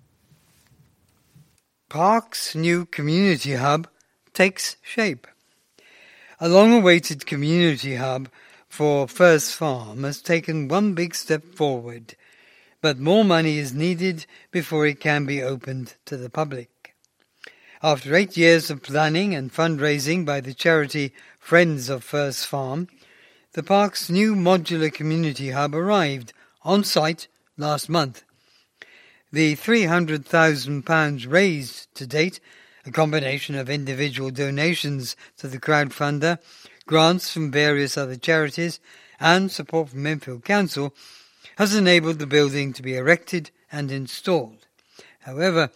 Park's 1.89 2.56
new 2.56 2.86
community 2.86 3.56
hub 3.56 3.88
takes 4.34 4.77
shape. 4.82 5.27
A 6.39 6.47
long 6.47 6.71
awaited 6.73 7.25
community 7.25 7.95
hub 7.95 8.30
for 8.71 9.05
Firs 9.05 9.51
Farm 9.51 10.05
has 10.05 10.21
taken 10.21 10.69
one 10.69 10.93
big 10.93 11.13
step 11.13 11.43
forward, 11.43 12.15
but 12.79 12.97
more 12.97 13.25
money 13.25 13.57
is 13.57 13.73
needed 13.73 14.25
before 14.49 14.88
it 14.88 15.01
can 15.01 15.25
be 15.25 15.43
opened 15.43 15.95
to 16.05 16.15
the 16.15 16.29
public. 16.29 16.95
After 17.84 18.15
eight 18.15 18.38
years 18.38 18.71
of 18.71 18.81
planning 18.81 19.36
and 19.36 19.53
fundraising 19.53 20.25
by 20.25 20.39
the 20.39 20.53
charity 20.53 21.13
Friends 21.38 21.89
of 21.89 22.01
Firs 22.01 22.45
Farm, 22.45 22.88
the 23.51 23.62
park's 23.62 24.10
new 24.10 24.36
modular 24.36 24.91
community 24.91 25.49
hub 25.49 25.75
arrived 25.75 26.31
on 26.62 26.86
site 26.86 27.27
last 27.57 27.89
month. 27.89 28.23
The 29.34 29.57
£300,000 29.57 31.29
raised 31.29 31.93
to 31.95 32.07
date, 32.07 32.39
a 32.86 32.91
combination 32.91 33.55
of 33.55 33.69
individual 33.69 34.31
donations 34.31 35.17
to 35.38 35.49
the 35.49 35.60
crowdfunder 35.60 36.39
grants 36.91 37.32
from 37.32 37.49
various 37.49 37.97
other 37.97 38.17
charities, 38.17 38.82
and 39.17 39.49
support 39.49 39.88
from 39.88 40.06
Enfield 40.06 40.43
Council 40.43 40.93
has 41.56 41.73
enabled 41.73 42.19
the 42.19 42.27
building 42.27 42.73
to 42.73 42.82
be 42.82 42.97
erected 42.97 43.49
and 43.71 43.89
installed. 43.89 44.67
However, 45.21 45.69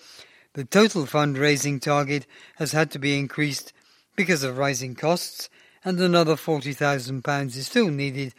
the 0.55 0.65
total 0.65 1.05
fundraising 1.05 1.81
target 1.81 2.27
has 2.57 2.73
had 2.73 2.91
to 2.91 2.99
be 2.99 3.17
increased 3.17 3.71
because 4.17 4.43
of 4.43 4.57
rising 4.57 4.93
costs 4.93 5.49
and 5.85 6.01
another 6.01 6.35
£40,000 6.35 7.45
is 7.55 7.67
still 7.67 7.87
needed 7.87 8.33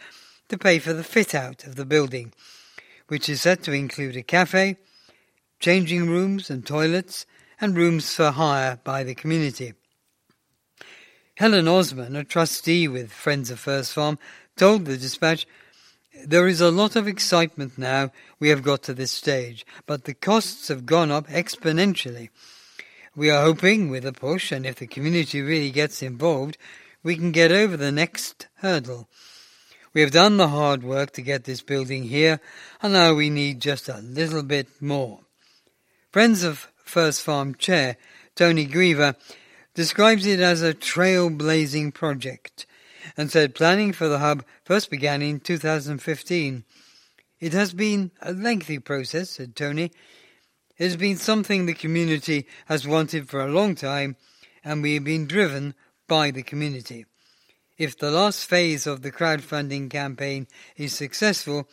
to 0.50 0.58
pay 0.58 0.78
for 0.78 0.92
the 0.92 1.02
fit 1.02 1.34
out 1.34 1.64
of 1.64 1.76
the 1.76 1.86
building, 1.86 2.34
which 3.08 3.26
is 3.30 3.40
set 3.40 3.62
to 3.62 3.72
include 3.72 4.18
a 4.18 4.22
cafe, 4.22 4.76
changing 5.60 6.10
rooms 6.10 6.50
and 6.50 6.66
toilets, 6.66 7.24
and 7.58 7.74
rooms 7.74 8.14
for 8.14 8.32
hire 8.32 8.78
by 8.84 9.02
the 9.02 9.14
community. 9.14 9.72
Helen 11.36 11.68
Osman, 11.68 12.16
a 12.16 12.24
trustee 12.24 12.88
with 12.88 13.12
Friends 13.12 13.50
of 13.50 13.60
Firs 13.60 13.92
Farm, 13.92 14.18
told 14.56 14.86
the 14.86 14.96
dispatch, 14.96 15.46
There 16.24 16.48
is 16.48 16.62
a 16.62 16.70
lot 16.70 16.96
of 16.96 17.06
excitement 17.06 17.76
now 17.76 18.10
we 18.40 18.48
have 18.48 18.62
got 18.62 18.82
to 18.84 18.94
this 18.94 19.12
stage, 19.12 19.66
but 19.84 20.04
the 20.04 20.14
costs 20.14 20.68
have 20.68 20.86
gone 20.86 21.10
up 21.10 21.26
exponentially. 21.28 22.30
We 23.14 23.28
are 23.28 23.42
hoping, 23.42 23.90
with 23.90 24.06
a 24.06 24.14
push, 24.14 24.50
and 24.50 24.64
if 24.64 24.76
the 24.76 24.86
community 24.86 25.42
really 25.42 25.70
gets 25.70 26.02
involved, 26.02 26.56
we 27.02 27.16
can 27.16 27.32
get 27.32 27.52
over 27.52 27.76
the 27.76 27.92
next 27.92 28.46
hurdle. 28.60 29.06
We 29.92 30.00
have 30.00 30.12
done 30.12 30.38
the 30.38 30.48
hard 30.48 30.82
work 30.82 31.10
to 31.12 31.22
get 31.22 31.44
this 31.44 31.60
building 31.60 32.04
here, 32.04 32.40
and 32.80 32.94
now 32.94 33.12
we 33.12 33.28
need 33.28 33.60
just 33.60 33.90
a 33.90 33.98
little 33.98 34.42
bit 34.42 34.68
more. 34.80 35.20
Friends 36.12 36.42
of 36.44 36.72
Firs 36.78 37.20
Farm 37.20 37.54
Chair 37.54 37.98
Tony 38.34 38.66
Griever 38.66 39.16
describes 39.76 40.24
it 40.24 40.40
as 40.40 40.62
a 40.62 40.72
trailblazing 40.72 41.92
project 41.92 42.66
and 43.14 43.30
said 43.30 43.54
planning 43.54 43.92
for 43.92 44.08
the 44.08 44.18
hub 44.18 44.42
first 44.64 44.90
began 44.90 45.20
in 45.20 45.38
2015. 45.38 46.64
It 47.38 47.52
has 47.52 47.74
been 47.74 48.10
a 48.22 48.32
lengthy 48.32 48.78
process, 48.78 49.30
said 49.30 49.54
Tony. 49.54 49.92
It 50.78 50.84
has 50.84 50.96
been 50.96 51.18
something 51.18 51.66
the 51.66 51.74
community 51.74 52.46
has 52.64 52.88
wanted 52.88 53.28
for 53.28 53.40
a 53.40 53.52
long 53.52 53.74
time, 53.74 54.16
and 54.64 54.82
we 54.82 54.94
have 54.94 55.04
been 55.04 55.26
driven 55.26 55.74
by 56.08 56.30
the 56.30 56.42
community. 56.42 57.04
If 57.76 57.98
the 57.98 58.10
last 58.10 58.46
phase 58.46 58.86
of 58.86 59.02
the 59.02 59.12
crowdfunding 59.12 59.90
campaign 59.90 60.48
is 60.76 60.94
successful, 60.94 61.68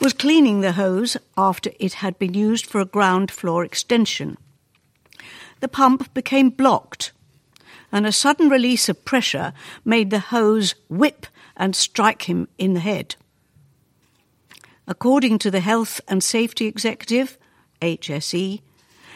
was 0.00 0.12
cleaning 0.12 0.60
the 0.60 0.72
hose 0.72 1.16
after 1.36 1.70
it 1.78 1.94
had 1.94 2.18
been 2.18 2.34
used 2.34 2.66
for 2.66 2.80
a 2.80 2.86
ground 2.86 3.30
floor 3.30 3.64
extension. 3.64 4.38
The 5.60 5.68
pump 5.68 6.12
became 6.14 6.50
blocked 6.50 7.12
and 7.92 8.06
a 8.06 8.12
sudden 8.12 8.48
release 8.48 8.88
of 8.88 9.04
pressure 9.04 9.52
made 9.84 10.10
the 10.10 10.20
hose 10.20 10.74
whip 10.88 11.26
and 11.56 11.74
strike 11.74 12.22
him 12.22 12.48
in 12.58 12.74
the 12.74 12.80
head. 12.80 13.16
According 14.86 15.38
to 15.40 15.50
the 15.50 15.60
Health 15.60 16.00
and 16.08 16.22
Safety 16.22 16.66
Executive, 16.66 17.36
HSE, 17.82 18.60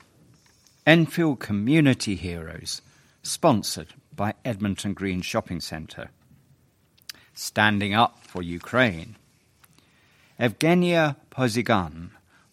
Enfield 0.86 1.40
Community 1.40 2.16
Heroes, 2.16 2.82
sponsored 3.24 3.94
by 4.14 4.34
Edmonton 4.44 4.92
Green 4.92 5.22
Shopping 5.22 5.60
Centre. 5.60 6.10
Standing 7.32 7.94
up 7.94 8.18
for 8.22 8.42
Ukraine. 8.42 9.16
Evgenia 10.38 11.16
Pozigan 11.30 12.10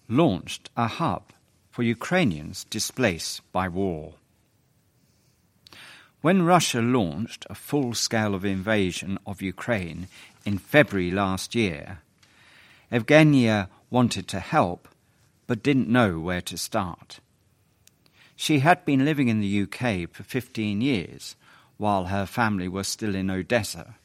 launched 0.08 0.70
a 0.76 0.88
hub 0.88 1.24
for 1.70 1.84
Ukrainians 1.84 2.64
displaced 2.64 3.42
by 3.52 3.68
war. 3.68 4.14
When 6.22 6.44
Russia 6.44 6.82
launched 6.82 7.46
a 7.50 7.56
full 7.56 7.94
scale 7.94 8.34
of 8.34 8.46
invasion 8.46 9.18
of 9.26 9.42
Ukraine 9.42 10.08
in 10.46 10.58
February 10.58 11.12
last 11.12 11.54
year, 11.54 12.00
Evgenia 12.92 13.68
wanted 13.90 14.28
to 14.30 14.40
help 14.40 14.88
but 15.48 15.64
didn't 15.64 15.90
know 15.90 16.20
where 16.20 16.42
to 16.42 16.58
start. 16.58 17.20
She 18.42 18.58
had 18.58 18.86
been 18.86 19.06
living 19.06 19.28
in 19.28 19.40
the 19.40 19.62
UK 19.62 20.10
for 20.12 20.24
15 20.24 20.82
years 20.82 21.36
while 21.78 22.06
her 22.06 22.26
family 22.26 22.68
was 22.68 22.88
still 22.88 23.14
in 23.14 23.30
Odessa, 23.30 23.98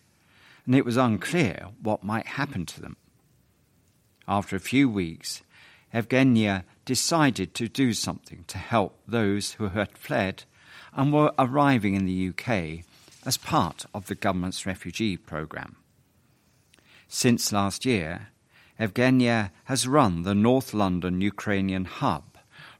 and 0.66 0.75
it 0.75 0.85
was 0.85 0.99
unclear 0.99 1.68
what 1.81 2.05
might 2.05 2.27
happen 2.27 2.66
to 2.66 2.83
them. 2.83 2.99
After 4.29 4.55
a 4.55 4.61
few 4.61 4.90
weeks, 4.90 5.40
Evgenia 5.94 6.64
decided 6.85 7.55
to 7.55 7.66
do 7.66 7.94
something 7.94 8.44
to 8.49 8.59
help 8.59 9.01
those 9.09 9.53
who 9.53 9.68
had 9.68 9.96
fled 9.96 10.44
and 10.92 11.14
were 11.14 11.33
arriving 11.38 11.94
in 11.94 12.05
the 12.05 12.29
UK 12.29 12.85
as 13.25 13.38
part 13.38 13.87
of 13.94 14.05
the 14.05 14.14
government's 14.14 14.66
refugee 14.66 15.16
programme. 15.16 15.77
Since 17.09 17.53
last 17.53 17.87
year, 17.87 18.29
Evgenia 18.79 19.51
has 19.64 19.88
run 19.88 20.25
the 20.25 20.35
North 20.35 20.75
London 20.75 21.22
Ukrainian 21.22 21.87
hub 21.87 22.36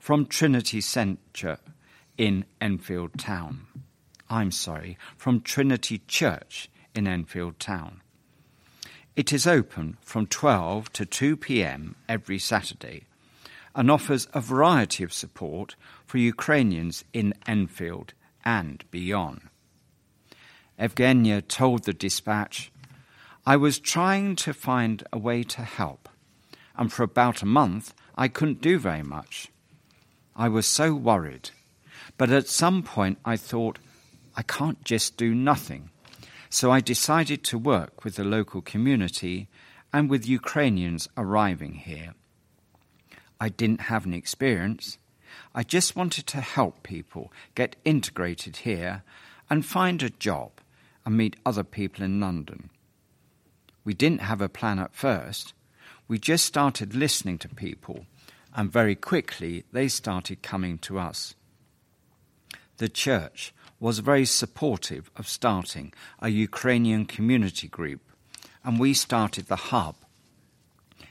from 0.07 0.25
Trinity 0.25 0.81
Centre 0.81 1.59
in 2.17 2.45
Enfield 2.61 3.19
Town. 3.19 3.67
I'm 4.31 4.53
sorry, 4.53 4.97
from 5.17 5.41
Trinity 5.41 6.01
Church 6.07 6.71
in 6.95 7.09
Enfield 7.09 7.59
Town. 7.59 8.03
It 9.17 9.33
is 9.33 9.49
open 9.49 9.97
from 10.03 10.29
12 10.29 10.93
to 10.93 11.07
2 11.07 11.37
pm 11.37 11.97
every 12.09 12.39
Saturday 12.39 13.03
and 13.75 13.91
offers 13.91 14.29
a 14.33 14.41
variety 14.41 15.03
of 15.03 15.13
support 15.13 15.75
for 16.07 16.19
Ukrainians 16.19 17.03
in 17.13 17.35
Enfield 17.45 18.15
and 18.45 18.85
beyond. 18.93 19.41
Evgenia 20.79 21.43
told 21.49 21.83
the 21.83 21.93
dispatch, 21.93 22.71
I 23.45 23.57
was 23.57 23.81
trying 23.81 24.37
to 24.37 24.55
find 24.55 25.03
a 25.13 25.19
way 25.19 25.43
to 25.43 25.63
help, 25.63 26.09
and 26.77 26.93
for 26.93 27.03
about 27.03 27.43
a 27.43 27.47
month 27.61 27.93
I 28.15 28.29
couldn't 28.29 28.61
do 28.61 28.79
very 28.79 29.03
much. 29.03 29.51
I 30.37 30.49
was 30.49 30.67
so 30.67 30.95
worried, 30.95 31.51
but 32.19 32.31
at 32.31 32.47
some 32.47 32.83
point 32.83 33.19
I 33.25 33.37
thought, 33.37 33.79
I 34.37 34.43
can't 34.43 34.85
just 34.85 35.17
do 35.17 35.35
nothing. 35.35 35.89
So 36.51 36.71
I 36.71 36.81
decided 36.81 37.43
to 37.45 37.59
work 37.59 38.05
with 38.05 38.17
the 38.17 38.25
local 38.25 38.61
community 38.61 39.49
and 39.95 40.11
with 40.11 40.29
Ukrainians 40.29 41.09
arriving 41.17 41.75
here. 41.75 42.15
I 43.41 43.49
didn't 43.49 43.83
have 43.93 44.07
any 44.07 44.19
experience. 44.19 44.99
I 45.55 45.63
just 45.63 45.97
wanted 45.97 46.27
to 46.29 46.41
help 46.43 46.83
people 46.83 47.33
get 47.55 47.77
integrated 47.85 48.59
here 48.59 49.05
and 49.49 49.65
find 49.65 50.03
a 50.03 50.11
job 50.11 50.53
and 51.07 51.17
meet 51.17 51.37
other 51.47 51.65
people 51.65 52.05
in 52.05 52.21
London. 52.21 52.69
We 53.85 53.95
didn't 53.95 54.21
have 54.21 54.43
a 54.43 54.51
plan 54.51 54.79
at 54.79 54.95
first. 54.95 55.55
We 56.09 56.19
just 56.19 56.45
started 56.45 56.95
listening 56.95 57.39
to 57.39 57.49
people, 57.49 58.05
and 58.57 58.73
very 58.73 58.95
quickly 58.95 59.65
they 59.71 59.87
started 59.87 60.43
coming 60.43 60.79
to 60.79 60.99
us. 60.99 61.35
The 62.79 62.89
church 62.89 63.55
was 63.79 63.99
very 63.99 64.25
supportive 64.25 65.11
of 65.15 65.29
starting 65.29 65.93
a 66.21 66.31
Ukrainian 66.31 67.05
community 67.05 67.69
group, 67.69 68.01
and 68.65 68.81
we 68.81 68.95
started 68.95 69.47
the 69.47 69.57
hub. 69.57 69.97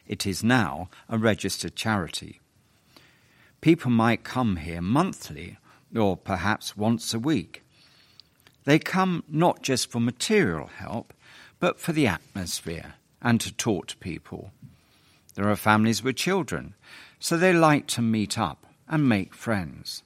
It 0.08 0.26
is 0.26 0.44
now 0.44 0.90
a 1.08 1.20
registered 1.20 1.76
charity. 1.76 2.42
People 3.62 3.92
might 3.92 4.24
come 4.24 4.58
here 4.58 4.82
monthly 4.82 5.58
or 5.96 6.18
perhaps 6.18 6.76
once 6.76 7.14
a 7.14 7.20
week. 7.20 7.64
They 8.64 8.80
come 8.80 9.24
not 9.30 9.62
just 9.62 9.92
for 9.92 10.00
material 10.00 10.68
help, 10.68 11.14
but 11.60 11.80
for 11.80 11.94
the 11.94 12.08
atmosphere 12.08 12.96
and 13.22 13.40
to 13.42 13.54
talk 13.54 13.88
to 13.88 13.98
people. 13.98 14.52
There 15.36 15.50
are 15.50 15.56
families 15.56 16.04
with 16.04 16.16
children, 16.16 16.76
so 17.19 17.38
they 17.38 17.54
like 17.54 17.88
to 17.88 18.01
meet 18.01 18.38
up 18.38 18.65
and 18.88 19.10
make 19.10 19.34
friends. 19.34 20.04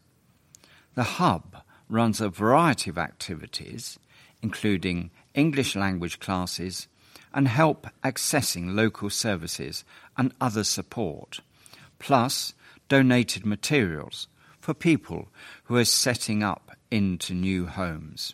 The 0.95 1.03
hub 1.03 1.57
runs 1.89 2.21
a 2.21 2.29
variety 2.29 2.89
of 2.89 2.97
activities, 2.97 3.99
including 4.41 5.11
English 5.33 5.75
language 5.75 6.19
classes 6.19 6.87
and 7.33 7.47
help 7.47 7.87
accessing 8.03 8.75
local 8.75 9.09
services 9.09 9.83
and 10.17 10.33
other 10.41 10.63
support, 10.63 11.39
plus 11.99 12.53
donated 12.87 13.45
materials 13.45 14.27
for 14.59 14.73
people 14.73 15.29
who 15.65 15.75
are 15.75 15.85
setting 15.85 16.43
up 16.43 16.75
into 16.91 17.33
new 17.33 17.65
homes. 17.67 18.33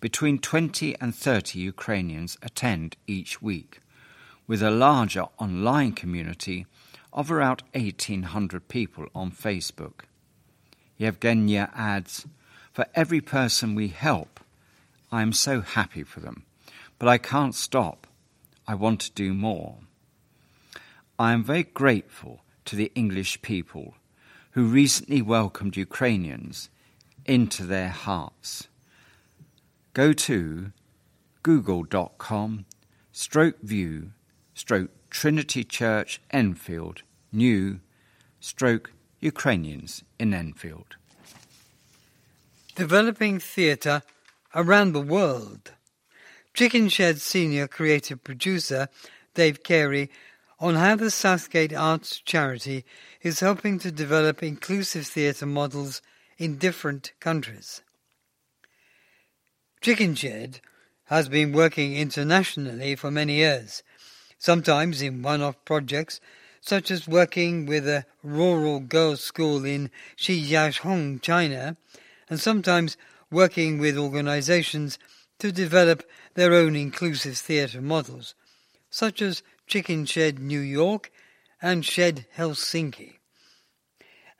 Between 0.00 0.38
20 0.38 0.96
and 1.00 1.14
30 1.14 1.58
Ukrainians 1.58 2.38
attend 2.42 2.96
each 3.06 3.42
week, 3.42 3.80
with 4.46 4.62
a 4.62 4.70
larger 4.70 5.26
online 5.38 5.92
community 5.92 6.66
of 7.12 7.30
around 7.30 7.62
1,800 7.74 8.68
people 8.68 9.06
on 9.14 9.30
Facebook. 9.30 10.02
Yevgenia 10.98 11.70
adds, 11.74 12.26
For 12.72 12.86
every 12.94 13.20
person 13.20 13.74
we 13.74 13.88
help, 13.88 14.40
I 15.10 15.22
am 15.22 15.32
so 15.32 15.60
happy 15.60 16.02
for 16.02 16.20
them, 16.20 16.44
but 16.98 17.08
I 17.08 17.18
can't 17.18 17.54
stop. 17.54 18.06
I 18.66 18.74
want 18.74 19.00
to 19.00 19.12
do 19.12 19.34
more. 19.34 19.78
I 21.18 21.32
am 21.32 21.42
very 21.42 21.64
grateful 21.64 22.42
to 22.66 22.76
the 22.76 22.92
English 22.94 23.42
people 23.42 23.94
who 24.52 24.64
recently 24.64 25.22
welcomed 25.22 25.76
Ukrainians 25.76 26.70
into 27.26 27.64
their 27.64 27.88
hearts. 27.88 28.68
Go 29.92 30.12
to 30.12 30.72
google.com 31.42 32.66
stroke 33.12 33.60
view 33.60 34.12
stroke 34.54 34.90
Trinity 35.10 35.64
Church 35.64 36.20
Enfield 36.30 37.02
new 37.32 37.80
stroke 38.40 38.92
Ukrainians 39.20 40.02
in 40.18 40.32
Enfield. 40.32 40.96
Developing 42.74 43.38
theatre 43.38 44.02
around 44.54 44.92
the 44.92 45.00
world. 45.00 45.72
Chickenshed 46.54 47.20
senior 47.20 47.68
creative 47.68 48.24
producer 48.24 48.88
Dave 49.34 49.62
Carey 49.62 50.10
on 50.58 50.74
how 50.74 50.96
the 50.96 51.10
Southgate 51.10 51.72
Arts 51.72 52.20
Charity 52.20 52.84
is 53.22 53.40
helping 53.40 53.78
to 53.78 53.92
develop 53.92 54.42
inclusive 54.42 55.06
theatre 55.06 55.46
models 55.46 56.02
in 56.38 56.56
different 56.56 57.12
countries. 57.20 57.82
Chickenshed 59.80 60.60
has 61.04 61.28
been 61.28 61.52
working 61.52 61.96
internationally 61.96 62.94
for 62.94 63.10
many 63.10 63.36
years, 63.36 63.82
sometimes 64.40 65.02
in 65.02 65.22
one-off 65.22 65.54
projects 65.64 66.20
such 66.60 66.90
as 66.90 67.06
working 67.06 67.66
with 67.66 67.86
a 67.86 68.04
rural 68.22 68.80
girls' 68.80 69.22
school 69.22 69.64
in 69.64 69.90
Shijiazhuang, 70.16 71.22
China, 71.22 71.76
and 72.28 72.40
sometimes 72.40 72.96
working 73.30 73.78
with 73.78 73.96
organizations 73.96 74.98
to 75.38 75.52
develop 75.52 76.02
their 76.34 76.52
own 76.52 76.74
inclusive 76.74 77.36
theatre 77.38 77.80
models, 77.80 78.34
such 78.90 79.22
as 79.22 79.42
Chickenshed 79.68 80.38
New 80.38 80.60
York 80.60 81.12
and 81.62 81.84
Shed 81.84 82.26
Helsinki. 82.36 83.14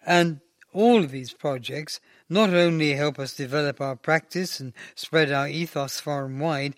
And 0.05 0.41
all 0.73 1.05
of 1.05 1.11
these 1.11 1.33
projects 1.33 2.01
not 2.29 2.51
only 2.51 2.95
help 2.95 3.19
us 3.19 3.35
develop 3.35 3.81
our 3.81 3.97
practice 3.97 4.61
and 4.61 4.73
spread 4.95 5.33
our 5.33 5.49
ethos 5.49 6.01
far 6.01 6.27
and 6.27 6.41
wide, 6.41 6.75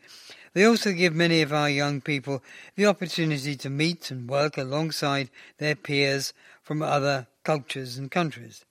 they 0.54 0.64
also 0.64 0.92
give 0.92 1.14
many 1.14 1.42
of 1.42 1.52
our 1.52 1.70
young 1.70 2.00
people 2.00 2.42
the 2.76 2.86
opportunity 2.86 3.56
to 3.56 3.70
meet 3.70 4.10
and 4.10 4.28
work 4.28 4.58
alongside 4.58 5.30
their 5.58 5.74
peers 5.74 6.32
from 6.62 6.82
other 6.82 7.26
cultures 7.44 7.96
and 7.96 8.10
countries. 8.10 8.64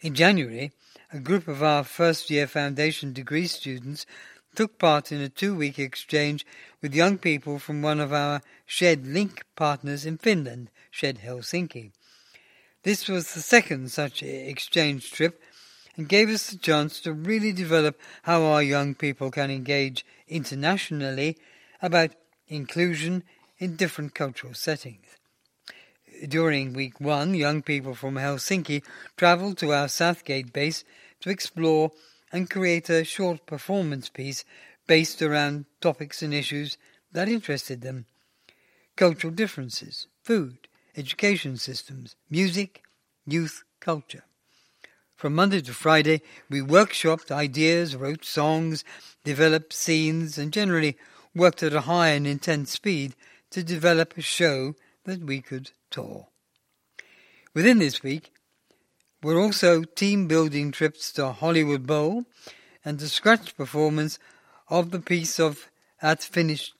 In 0.00 0.14
January, 0.14 0.72
a 1.12 1.18
group 1.18 1.48
of 1.48 1.62
our 1.62 1.84
first 1.84 2.30
year 2.30 2.46
foundation 2.46 3.12
degree 3.12 3.46
students 3.46 4.06
took 4.54 4.78
part 4.78 5.12
in 5.12 5.20
a 5.20 5.28
two 5.28 5.54
week 5.54 5.78
exchange 5.78 6.46
with 6.82 6.94
young 6.94 7.18
people 7.18 7.58
from 7.58 7.82
one 7.82 8.00
of 8.00 8.12
our 8.12 8.40
Shed 8.66 9.06
Link 9.06 9.44
partners 9.56 10.04
in 10.04 10.18
Finland, 10.18 10.70
Shed 10.90 11.18
Helsinki. 11.18 11.92
This 12.82 13.08
was 13.08 13.34
the 13.34 13.42
second 13.42 13.90
such 13.90 14.22
exchange 14.22 15.12
trip 15.12 15.42
and 16.00 16.08
gave 16.08 16.30
us 16.30 16.48
the 16.48 16.56
chance 16.56 16.98
to 16.98 17.12
really 17.12 17.52
develop 17.52 18.00
how 18.22 18.42
our 18.42 18.62
young 18.62 18.94
people 18.94 19.30
can 19.30 19.50
engage 19.50 20.02
internationally 20.28 21.36
about 21.82 22.12
inclusion 22.48 23.22
in 23.58 23.76
different 23.76 24.14
cultural 24.14 24.54
settings. 24.54 25.04
During 26.26 26.72
week 26.72 27.02
one, 27.02 27.34
young 27.34 27.60
people 27.60 27.94
from 27.94 28.14
Helsinki 28.14 28.82
travelled 29.18 29.58
to 29.58 29.74
our 29.74 29.88
Southgate 29.88 30.54
base 30.54 30.84
to 31.20 31.28
explore 31.28 31.90
and 32.32 32.48
create 32.48 32.88
a 32.88 33.04
short 33.04 33.44
performance 33.44 34.08
piece 34.08 34.42
based 34.86 35.20
around 35.20 35.66
topics 35.82 36.22
and 36.22 36.32
issues 36.32 36.78
that 37.12 37.28
interested 37.28 37.82
them 37.82 38.06
cultural 38.96 39.34
differences, 39.34 40.06
food, 40.22 40.66
education 40.96 41.58
systems, 41.58 42.16
music, 42.30 42.82
youth 43.26 43.64
culture. 43.80 44.24
From 45.20 45.34
Monday 45.34 45.60
to 45.60 45.74
Friday, 45.74 46.22
we 46.48 46.62
workshopped 46.62 47.30
ideas, 47.30 47.94
wrote 47.94 48.24
songs, 48.24 48.84
developed 49.22 49.74
scenes, 49.74 50.38
and 50.38 50.50
generally 50.50 50.96
worked 51.34 51.62
at 51.62 51.74
a 51.74 51.82
high 51.82 52.08
and 52.08 52.26
intense 52.26 52.70
speed 52.70 53.14
to 53.50 53.62
develop 53.62 54.16
a 54.16 54.22
show 54.22 54.76
that 55.04 55.20
we 55.20 55.42
could 55.42 55.72
tour. 55.90 56.28
Within 57.52 57.80
this 57.80 58.02
week, 58.02 58.32
were 59.22 59.38
also 59.38 59.82
team 59.82 60.26
building 60.26 60.72
trips 60.72 61.12
to 61.12 61.32
Hollywood 61.32 61.86
Bowl 61.86 62.24
and 62.82 62.98
the 62.98 63.06
scratch 63.06 63.54
performance 63.58 64.18
of 64.70 64.90
the 64.90 65.00
piece 65.00 65.38
of 65.38 65.68
at 66.00 66.22
finished. 66.22 66.72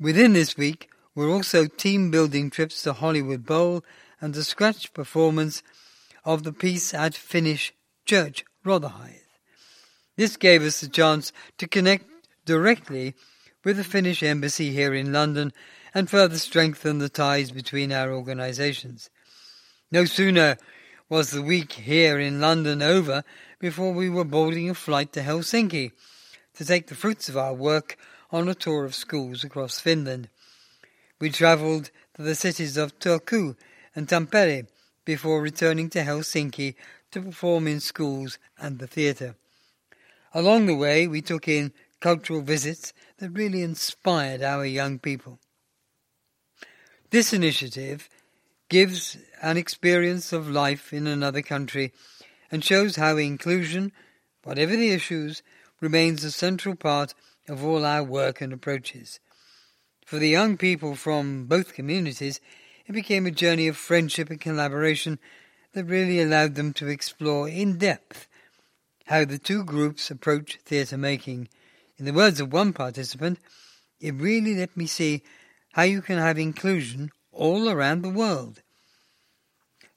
Within 0.00 0.32
this 0.32 0.56
week 0.56 0.88
were 1.14 1.28
also 1.28 1.66
team 1.66 2.10
building 2.10 2.48
trips 2.48 2.82
to 2.84 2.94
Hollywood 2.94 3.44
Bowl 3.44 3.84
and 4.22 4.32
the 4.32 4.44
scratch 4.44 4.94
performance 4.94 5.62
of 6.24 6.44
the 6.44 6.52
piece 6.52 6.94
at 6.94 7.14
Finnish 7.14 7.74
Church, 8.06 8.44
Rotherhithe. 8.64 9.16
This 10.16 10.36
gave 10.36 10.62
us 10.62 10.80
the 10.80 10.88
chance 10.88 11.32
to 11.58 11.66
connect 11.66 12.06
directly 12.46 13.14
with 13.64 13.76
the 13.76 13.84
Finnish 13.84 14.22
embassy 14.22 14.70
here 14.70 14.94
in 14.94 15.12
London 15.12 15.52
and 15.92 16.08
further 16.08 16.38
strengthen 16.38 16.98
the 16.98 17.08
ties 17.08 17.50
between 17.50 17.92
our 17.92 18.12
organisations. 18.12 19.10
No 19.90 20.04
sooner 20.04 20.56
was 21.08 21.30
the 21.30 21.42
week 21.42 21.72
here 21.72 22.18
in 22.18 22.40
London 22.40 22.80
over 22.80 23.24
before 23.58 23.92
we 23.92 24.08
were 24.08 24.24
boarding 24.24 24.70
a 24.70 24.74
flight 24.74 25.12
to 25.14 25.22
Helsinki 25.22 25.90
to 26.54 26.64
take 26.64 26.86
the 26.86 26.94
fruits 26.94 27.28
of 27.28 27.36
our 27.36 27.54
work 27.54 27.96
on 28.30 28.48
a 28.48 28.54
tour 28.54 28.84
of 28.84 28.94
schools 28.94 29.42
across 29.42 29.80
Finland. 29.80 30.28
We 31.20 31.30
travelled 31.30 31.90
to 32.14 32.22
the 32.22 32.34
cities 32.34 32.76
of 32.76 32.98
Turku 32.98 33.56
and 33.94 34.08
Tampere 34.08 34.66
before 35.04 35.42
returning 35.42 35.90
to 35.90 36.02
Helsinki 36.02 36.74
to 37.10 37.20
perform 37.20 37.66
in 37.66 37.80
schools 37.80 38.38
and 38.58 38.78
the 38.78 38.86
theatre. 38.86 39.36
Along 40.34 40.66
the 40.66 40.74
way, 40.74 41.06
we 41.06 41.20
took 41.20 41.46
in 41.46 41.72
cultural 42.00 42.40
visits 42.40 42.92
that 43.18 43.30
really 43.30 43.62
inspired 43.62 44.42
our 44.42 44.64
young 44.64 44.98
people. 44.98 45.38
This 47.10 47.32
initiative 47.32 48.08
gives 48.68 49.18
an 49.42 49.58
experience 49.58 50.32
of 50.32 50.48
life 50.48 50.92
in 50.92 51.06
another 51.06 51.42
country 51.42 51.92
and 52.50 52.64
shows 52.64 52.96
how 52.96 53.18
inclusion, 53.18 53.92
whatever 54.44 54.74
the 54.74 54.90
issues, 54.90 55.42
remains 55.80 56.24
a 56.24 56.30
central 56.30 56.74
part 56.74 57.12
of 57.48 57.64
all 57.64 57.84
our 57.84 58.02
work 58.02 58.40
and 58.40 58.52
approaches. 58.52 59.20
For 60.06 60.18
the 60.18 60.28
young 60.28 60.56
people 60.56 60.94
from 60.94 61.46
both 61.46 61.74
communities, 61.74 62.40
it 62.86 62.92
became 62.92 63.26
a 63.26 63.30
journey 63.30 63.68
of 63.68 63.76
friendship 63.76 64.30
and 64.30 64.40
collaboration 64.40 65.18
that 65.72 65.84
really 65.84 66.20
allowed 66.20 66.54
them 66.54 66.72
to 66.74 66.88
explore 66.88 67.48
in 67.48 67.78
depth 67.78 68.26
how 69.06 69.24
the 69.24 69.38
two 69.38 69.64
groups 69.64 70.10
approach 70.10 70.58
theatre 70.64 70.96
making. 70.96 71.48
In 71.98 72.04
the 72.04 72.12
words 72.12 72.40
of 72.40 72.52
one 72.52 72.72
participant, 72.72 73.38
it 74.00 74.14
really 74.14 74.54
let 74.54 74.76
me 74.76 74.86
see 74.86 75.22
how 75.72 75.82
you 75.82 76.02
can 76.02 76.18
have 76.18 76.38
inclusion 76.38 77.10
all 77.32 77.68
around 77.68 78.02
the 78.02 78.10
world. 78.10 78.62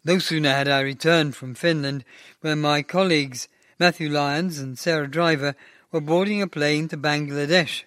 No 0.03 0.19
sooner 0.19 0.49
had 0.49 0.67
I 0.67 0.81
returned 0.81 1.35
from 1.35 1.55
Finland 1.55 2.05
when 2.41 2.61
my 2.61 2.83
colleagues 2.83 3.47
Matthew 3.79 4.09
Lyons 4.09 4.59
and 4.59 4.77
Sarah 4.77 5.09
Driver 5.09 5.55
were 5.91 6.01
boarding 6.01 6.41
a 6.41 6.47
plane 6.47 6.87
to 6.89 6.97
Bangladesh. 6.97 7.83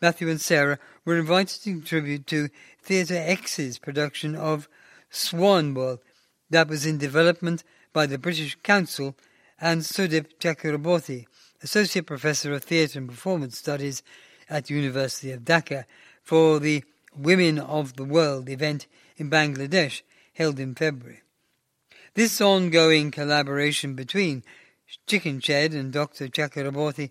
Matthew 0.00 0.28
and 0.28 0.40
Sarah 0.40 0.78
were 1.04 1.18
invited 1.18 1.62
to 1.62 1.70
contribute 1.70 2.26
to 2.26 2.48
Theatre 2.82 3.14
X's 3.16 3.78
production 3.78 4.34
of 4.34 4.68
Swan 5.08 5.74
Swanwell 5.74 6.00
that 6.50 6.68
was 6.68 6.84
in 6.84 6.98
development 6.98 7.62
by 7.92 8.06
the 8.06 8.18
British 8.18 8.56
Council 8.62 9.14
and 9.60 9.82
Sudip 9.82 10.38
Chakraborty, 10.40 11.26
Associate 11.62 12.04
Professor 12.04 12.52
of 12.52 12.64
Theatre 12.64 12.98
and 12.98 13.08
Performance 13.08 13.56
Studies 13.56 14.02
at 14.50 14.68
University 14.68 15.30
of 15.30 15.42
Dhaka, 15.42 15.84
for 16.22 16.58
the 16.58 16.82
Women 17.14 17.58
of 17.58 17.94
the 17.94 18.04
World 18.04 18.48
event 18.48 18.86
in 19.16 19.30
Bangladesh 19.30 20.02
held 20.34 20.58
in 20.58 20.74
February. 20.74 21.22
This 22.14 22.40
ongoing 22.40 23.10
collaboration 23.10 23.94
between 23.94 24.42
Chickenshed 25.06 25.72
and 25.72 25.92
Dr. 25.92 26.28
Chakraborty 26.28 27.10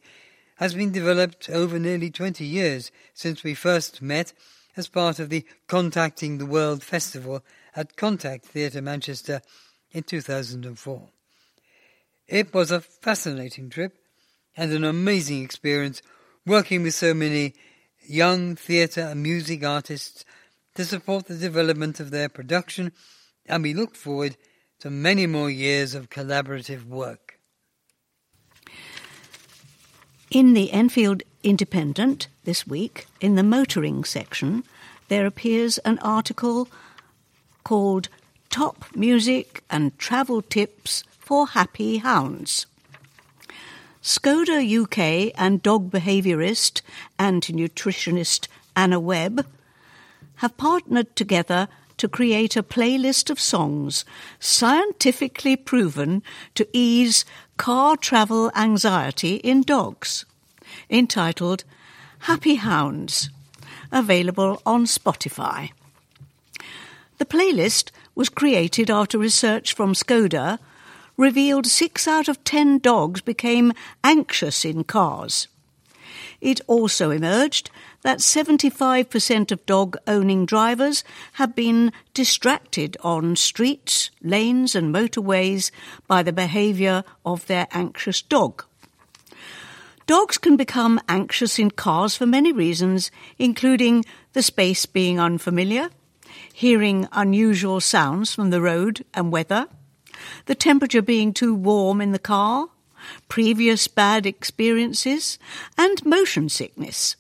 has 0.55 0.73
been 0.73 0.91
developed 0.91 1.49
over 1.49 1.79
nearly 1.79 2.12
20 2.12 2.45
years 2.45 2.91
since 3.13 3.43
we 3.43 3.53
first 3.53 4.01
met 4.01 4.34
as 4.75 4.88
part 4.88 5.19
of 5.19 5.29
the 5.29 5.45
Contacting 5.67 6.38
the 6.38 6.45
World 6.45 6.84
Festival 6.84 7.43
at 7.75 7.95
Contact 7.95 8.45
Theatre 8.45 8.81
Manchester 8.81 9.41
in 9.91 10.03
2004. 10.03 11.10
It 12.27 12.53
was 12.53 12.71
a 12.71 12.81
fascinating 12.81 13.69
trip 13.69 13.97
and 14.55 14.71
an 14.71 14.84
amazing 14.84 15.43
experience 15.43 16.01
working 16.45 16.84
with 16.84 16.93
so 16.93 17.13
many 17.13 17.53
young 18.07 18.55
theatre 18.55 19.01
and 19.01 19.21
music 19.21 19.63
artists 19.63 20.25
to 20.75 20.86
support 20.86 21.27
the 21.27 21.36
development 21.36 21.99
of 21.99 22.12
their 22.12 22.29
production, 22.29 22.91
and 23.45 23.63
we 23.63 23.73
look 23.73 23.95
forward 23.95 24.38
to 24.79 24.89
many 24.89 25.27
more 25.27 25.49
years 25.49 25.93
of 25.93 26.10
collaborative 26.10 26.86
work. 26.86 27.31
In 30.32 30.54
the 30.54 30.72
Enfield 30.72 31.24
Independent 31.44 32.30
this 32.46 32.65
week, 32.65 33.06
in 33.20 33.36
the 33.36 33.44
motoring 33.44 34.06
section, 34.06 34.63
there 35.10 35.26
appears 35.26 35.78
an 35.80 36.00
article 36.00 36.70
called 37.65 38.08
Top 38.50 38.86
Music 38.96 39.62
and 39.70 39.98
Travel 40.00 40.41
Tips 40.41 41.04
for 41.20 41.48
happy 41.48 41.98
hounds. 41.98 42.65
Skoda 44.02 44.63
UK 44.63 45.34
and 45.38 45.62
dog 45.62 45.91
behaviourist 45.91 46.82
and 47.20 47.44
nutritionist 47.44 48.48
Anna 48.74 49.02
Webb 49.02 49.46
have 50.36 50.56
partnered 50.56 51.13
together 51.17 51.67
to 52.02 52.10
create 52.10 52.58
a 52.58 52.64
playlist 52.64 53.30
of 53.30 53.40
songs 53.40 54.06
scientifically 54.40 55.56
proven 55.56 56.24
to 56.56 56.68
ease 56.74 57.24
car 57.58 57.96
travel 57.96 58.52
anxiety 58.56 59.36
in 59.36 59.62
dogs, 59.62 60.26
entitled 60.90 61.64
Happy 62.22 62.56
Hounds, 62.56 63.30
available 63.92 64.64
on 64.66 64.86
Spotify. 64.86 65.70
The 67.20 67.26
playlist 67.26 67.92
was 68.16 68.30
created 68.30 68.90
after 68.90 69.20
research 69.20 69.74
from 69.74 69.94
Skoda 69.94 70.58
revealed 71.18 71.68
six 71.68 72.08
out 72.08 72.28
of 72.28 72.44
ten 72.44 72.80
dogs 72.80 73.22
became 73.22 73.74
anxious 74.04 74.66
in 74.66 74.86
cars. 74.86 75.48
It 76.42 76.62
also 76.66 77.12
emerged 77.12 77.70
that 78.04 78.20
75% 78.20 79.52
of 79.52 79.66
dog 79.66 79.98
owning 80.08 80.46
drivers 80.46 81.04
have 81.34 81.56
been 81.56 81.92
distracted 82.14 82.98
on 83.02 83.36
streets, 83.36 84.10
lanes, 84.22 84.76
and 84.76 84.94
motorways 84.94 85.72
by 86.08 86.24
the 86.24 86.34
behaviour 86.34 87.04
of 87.26 87.46
their 87.48 87.68
anxious 87.72 88.22
dog. 88.22 88.66
Dogs 90.08 90.38
can 90.38 90.58
become 90.58 91.00
anxious 91.08 91.60
in 91.60 91.72
cars 91.72 92.18
for 92.18 92.26
many 92.26 92.52
reasons, 92.52 93.12
including 93.38 94.04
the 94.34 94.44
space 94.44 94.86
being 94.86 95.20
unfamiliar, 95.20 95.90
hearing 96.52 97.08
unusual 97.12 97.80
sounds 97.80 98.34
from 98.34 98.50
the 98.50 98.62
road 98.62 99.06
and 99.14 99.32
weather, 99.32 99.68
the 100.48 100.56
temperature 100.56 101.02
being 101.02 101.34
too 101.34 101.54
warm 101.56 102.02
in 102.02 102.12
the 102.12 102.20
car, 102.20 102.68
previous 103.30 103.88
bad 103.88 104.26
experiences, 104.26 105.40
and 105.78 106.04
motion 106.06 106.50
sickness. 106.50 107.16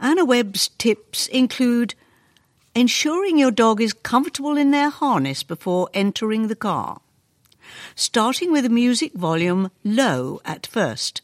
Anna 0.00 0.24
Webb's 0.24 0.68
tips 0.78 1.26
include 1.26 1.94
ensuring 2.74 3.36
your 3.36 3.50
dog 3.50 3.82
is 3.82 3.92
comfortable 3.92 4.56
in 4.56 4.70
their 4.70 4.88
harness 4.88 5.42
before 5.42 5.90
entering 5.92 6.48
the 6.48 6.56
car, 6.56 7.02
starting 7.94 8.50
with 8.50 8.64
the 8.64 8.70
music 8.70 9.12
volume 9.12 9.70
low 9.84 10.40
at 10.46 10.66
first, 10.66 11.20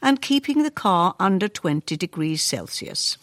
and 0.00 0.22
keeping 0.22 0.62
the 0.62 0.70
car 0.70 1.16
under 1.18 1.48
20 1.48 1.96
degrees 1.96 2.40
Celsius. 2.40 3.18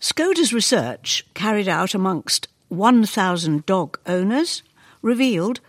Skoda's 0.00 0.52
research, 0.52 1.24
carried 1.34 1.68
out 1.68 1.94
amongst 1.94 2.48
1,000 2.68 3.64
dog 3.64 3.96
owners, 4.06 4.64
revealed 5.02 5.60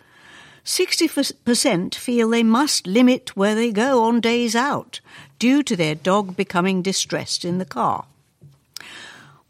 60% 0.65 1.95
feel 1.95 2.29
they 2.29 2.43
must 2.43 2.87
limit 2.87 3.37
where 3.37 3.53
they 3.53 3.71
go 3.71 4.03
on 4.03 4.19
days 4.19 4.55
out 4.55 4.99
due 5.39 5.63
to 5.63 5.75
their 5.75 5.95
dog 5.95 6.35
becoming 6.35 6.81
distressed 6.81 7.45
in 7.45 7.57
the 7.57 7.65
car. 7.65 8.05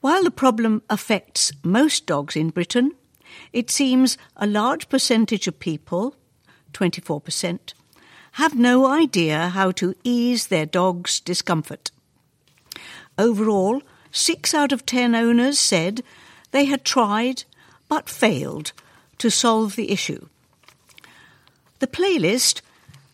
While 0.02 0.24
the 0.24 0.32
problem 0.32 0.84
affects 0.90 1.52
most 1.64 2.06
dogs 2.06 2.36
in 2.36 2.50
Britain, 2.50 2.94
it 3.52 3.72
seems 3.72 4.18
a 4.36 4.48
large 4.48 4.90
percentage 4.90 5.48
of 5.48 5.60
people, 5.60 6.16
24%, 6.74 7.74
have 8.34 8.56
no 8.56 8.86
idea 8.86 9.50
how 9.50 9.72
to 9.72 9.96
ease 10.04 10.48
their 10.48 10.66
dog's 10.66 11.20
discomfort. 11.20 11.92
Overall, 13.18 13.82
six 14.12 14.54
out 14.54 14.72
of 14.72 14.86
ten 14.86 15.16
owners 15.16 15.58
said 15.58 16.04
they 16.52 16.66
had 16.66 16.86
tried 16.86 17.46
but 17.90 18.10
failed 18.10 18.74
to 19.18 19.32
solve 19.32 19.76
the 19.76 19.92
issue. 19.92 20.28
The 21.80 21.88
playlist, 21.88 22.62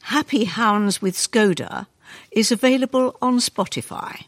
Happy 0.04 0.44
Hounds 0.44 1.02
with 1.02 1.16
Skoda, 1.16 1.88
is 2.32 2.52
available 2.52 3.18
on 3.22 3.40
Spotify. 3.40 4.26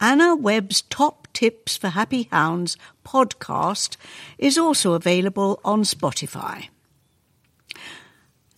Anna 0.00 0.36
Webb's 0.36 0.82
Top 0.82 1.26
Tips 1.32 1.76
for 1.76 1.88
Happy 1.88 2.28
Hounds 2.30 2.76
podcast 3.04 3.96
is 4.38 4.56
also 4.56 4.92
available 4.92 5.60
on 5.64 5.82
Spotify. 5.82 6.68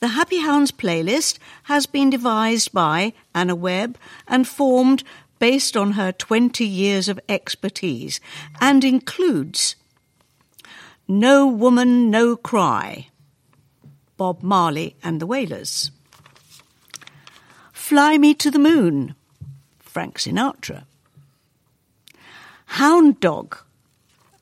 The 0.00 0.08
Happy 0.08 0.40
Hounds 0.40 0.70
playlist 0.72 1.38
has 1.64 1.86
been 1.86 2.10
devised 2.10 2.72
by 2.72 3.12
Anna 3.34 3.54
Webb 3.54 3.98
and 4.26 4.46
formed 4.46 5.04
based 5.38 5.76
on 5.76 5.92
her 5.92 6.12
20 6.12 6.64
years 6.64 7.08
of 7.08 7.20
expertise 7.28 8.20
and 8.60 8.84
includes 8.84 9.76
no 11.08 11.46
Woman, 11.46 12.10
No 12.10 12.36
Cry, 12.36 13.08
Bob 14.16 14.42
Marley 14.42 14.96
and 15.02 15.20
the 15.20 15.26
Wailers. 15.26 15.90
Fly 17.90 18.18
Me 18.18 18.34
to 18.34 18.52
the 18.52 18.58
Moon, 18.60 19.16
Frank 19.80 20.20
Sinatra. 20.20 20.84
Hound 22.66 23.18
Dog, 23.18 23.58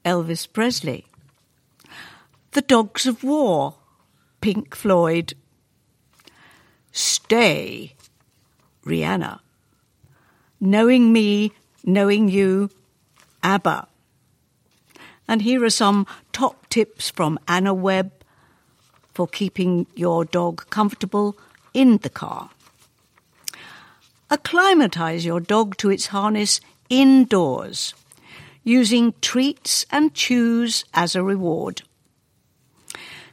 Elvis 0.05 0.47
Presley. 0.53 1.07
The 2.51 2.61
Dogs 2.61 3.07
of 3.07 3.25
War, 3.25 3.77
Pink 4.43 4.77
Floyd. 4.77 5.33
Stay, 6.93 7.95
Rihanna. 8.85 9.41
Knowing 10.61 11.11
Me, 11.11 11.53
Knowing 11.83 12.29
You, 12.29 12.69
ABBA. 13.43 13.89
And 15.27 15.41
here 15.41 15.65
are 15.65 15.71
some 15.71 16.07
top 16.33 16.69
tips 16.69 17.09
from 17.09 17.39
Anna 17.49 17.73
Webb 17.73 18.13
for 19.15 19.27
keeping 19.27 19.87
your 19.95 20.27
dog 20.27 20.69
comfortable 20.69 21.39
in 21.73 21.97
the 22.03 22.11
car. 22.11 22.51
Acclimatise 24.31 25.24
your 25.24 25.41
dog 25.41 25.76
to 25.79 25.91
its 25.91 26.09
harness 26.09 26.61
indoors, 26.91 27.95
using 28.62 29.14
treats 29.22 29.87
and 29.91 30.12
chews 30.14 30.85
as 30.93 31.16
a 31.16 31.22
reward. 31.22 31.83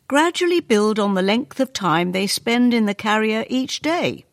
Gradually 0.07 0.61
build 0.61 0.97
on 0.99 1.13
the 1.13 1.21
length 1.21 1.59
of 1.59 1.73
time 1.73 2.11
they 2.11 2.27
spend 2.27 2.73
in 2.73 2.85
the 2.85 2.93
carrier 2.93 3.43
each 3.49 3.81
day, 3.81 4.23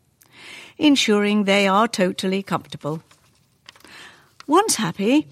ensuring 0.78 1.44
they 1.44 1.66
are 1.66 1.88
totally 1.88 2.42
comfortable. 2.42 3.02
Once 4.46 4.76
happy, 4.76 5.26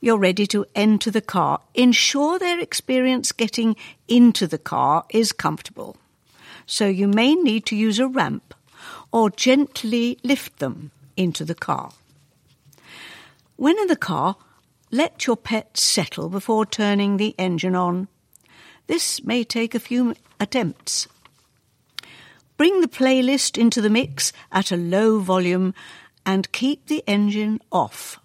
you're 0.00 0.18
ready 0.18 0.46
to 0.46 0.64
enter 0.76 1.10
the 1.10 1.20
car. 1.20 1.60
Ensure 1.74 2.38
their 2.38 2.60
experience 2.60 3.32
getting 3.32 3.74
into 4.06 4.46
the 4.46 4.58
car 4.58 5.04
is 5.10 5.32
comfortable. 5.32 5.96
so 6.68 6.86
you 6.86 7.08
may 7.08 7.34
need 7.34 7.64
to 7.64 7.74
use 7.74 7.98
a 7.98 8.06
ramp 8.06 8.54
or 9.12 9.30
gently 9.30 10.18
lift 10.22 10.58
them 10.58 10.90
into 11.16 11.44
the 11.44 11.54
car. 11.54 11.92
When 13.56 13.78
in 13.78 13.88
the 13.88 13.96
car, 13.96 14.36
let 14.90 15.26
your 15.26 15.36
pet 15.36 15.76
settle 15.76 16.28
before 16.28 16.64
turning 16.64 17.16
the 17.16 17.34
engine 17.38 17.74
on. 17.74 18.08
This 18.86 19.22
may 19.24 19.44
take 19.44 19.74
a 19.74 19.80
few 19.80 20.14
attempts. 20.40 21.08
Bring 22.56 22.80
the 22.80 22.88
playlist 22.88 23.58
into 23.58 23.80
the 23.80 23.90
mix 23.90 24.32
at 24.50 24.72
a 24.72 24.76
low 24.76 25.20
volume 25.20 25.74
and 26.24 26.50
keep 26.52 26.86
the 26.86 27.04
engine 27.06 27.60
off. 27.70 28.18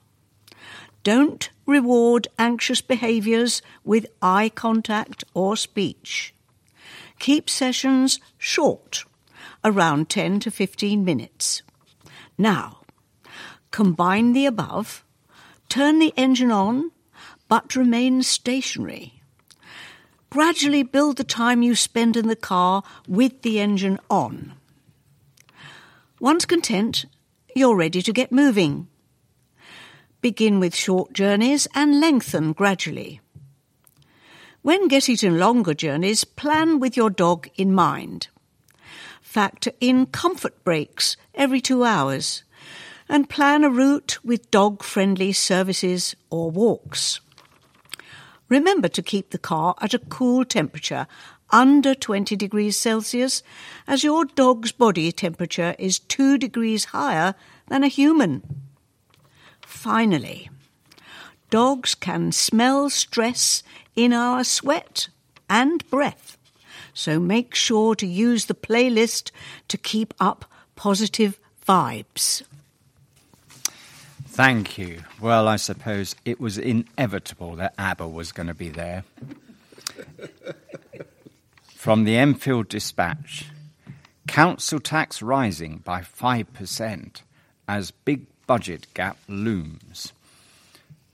Don't 1.03 1.49
reward 1.65 2.27
anxious 2.39 2.81
behaviours 2.81 3.61
with 3.83 4.07
eye 4.21 4.49
contact 4.49 5.23
or 5.33 5.57
speech. 5.57 6.33
Keep 7.19 7.49
sessions 7.49 8.19
short, 8.37 9.05
around 9.63 10.09
10 10.09 10.39
to 10.41 10.51
15 10.51 11.03
minutes. 11.03 11.61
Now, 12.37 12.81
combine 13.71 14.33
the 14.33 14.45
above, 14.45 15.03
turn 15.69 15.99
the 15.99 16.13
engine 16.17 16.51
on, 16.51 16.91
but 17.47 17.75
remain 17.75 18.23
stationary. 18.23 19.21
Gradually 20.29 20.83
build 20.83 21.17
the 21.17 21.23
time 21.23 21.61
you 21.61 21.75
spend 21.75 22.17
in 22.17 22.27
the 22.27 22.35
car 22.35 22.83
with 23.07 23.43
the 23.43 23.59
engine 23.59 23.99
on. 24.09 24.53
Once 26.19 26.45
content, 26.45 27.05
you're 27.55 27.75
ready 27.75 28.01
to 28.01 28.13
get 28.13 28.31
moving. 28.31 28.87
Begin 30.21 30.59
with 30.59 30.75
short 30.75 31.13
journeys 31.13 31.67
and 31.75 31.99
lengthen 31.99 32.53
gradually. 32.53 33.21
When 34.61 34.87
getting 34.87 35.17
to 35.17 35.29
longer 35.29 35.73
journeys, 35.73 36.23
plan 36.23 36.79
with 36.79 36.95
your 36.95 37.09
dog 37.09 37.49
in 37.55 37.73
mind. 37.73 38.29
Factor 39.33 39.71
in 39.81 40.05
comfort 40.05 40.63
breaks 40.63 41.17
every 41.33 41.59
two 41.59 41.83
hours 41.83 42.43
and 43.09 43.27
plan 43.27 43.63
a 43.63 43.69
route 43.71 44.19
with 44.23 44.51
dog 44.51 44.83
friendly 44.83 45.33
services 45.33 46.15
or 46.29 46.51
walks. 46.51 47.19
Remember 48.47 48.87
to 48.89 49.01
keep 49.01 49.31
the 49.31 49.39
car 49.39 49.73
at 49.81 49.95
a 49.95 49.97
cool 49.97 50.45
temperature 50.45 51.07
under 51.49 51.95
20 51.95 52.35
degrees 52.35 52.77
Celsius, 52.77 53.41
as 53.87 54.03
your 54.03 54.25
dog's 54.25 54.71
body 54.71 55.11
temperature 55.11 55.75
is 55.79 55.97
2 55.97 56.37
degrees 56.37 56.85
higher 56.85 57.33
than 57.69 57.83
a 57.83 57.87
human. 57.87 58.43
Finally, 59.65 60.51
dogs 61.49 61.95
can 61.95 62.31
smell 62.31 62.87
stress 62.87 63.63
in 63.95 64.13
our 64.13 64.43
sweat 64.43 65.07
and 65.49 65.89
breath, 65.89 66.37
so 66.93 67.19
make 67.19 67.55
sure 67.55 67.95
to 67.95 68.07
use 68.07 68.45
the 68.45 68.53
playlist 68.53 69.31
to 69.67 69.77
keep 69.77 70.13
up 70.19 70.45
positive 70.75 71.39
vibes. 71.65 72.43
Thank 74.27 74.77
you. 74.77 75.03
Well, 75.21 75.47
I 75.47 75.57
suppose 75.57 76.15
it 76.25 76.39
was 76.39 76.57
inevitable 76.57 77.55
that 77.57 77.75
ABBA 77.77 78.07
was 78.07 78.31
going 78.31 78.47
to 78.47 78.53
be 78.53 78.69
there. 78.69 79.03
From 81.75 82.05
the 82.05 82.15
Enfield 82.15 82.69
Dispatch 82.69 83.45
Council 84.27 84.79
tax 84.79 85.21
rising 85.21 85.79
by 85.79 86.01
5% 86.01 87.21
as 87.67 87.91
big 87.91 88.25
budget 88.47 88.87
gap 88.93 89.17
looms. 89.27 90.13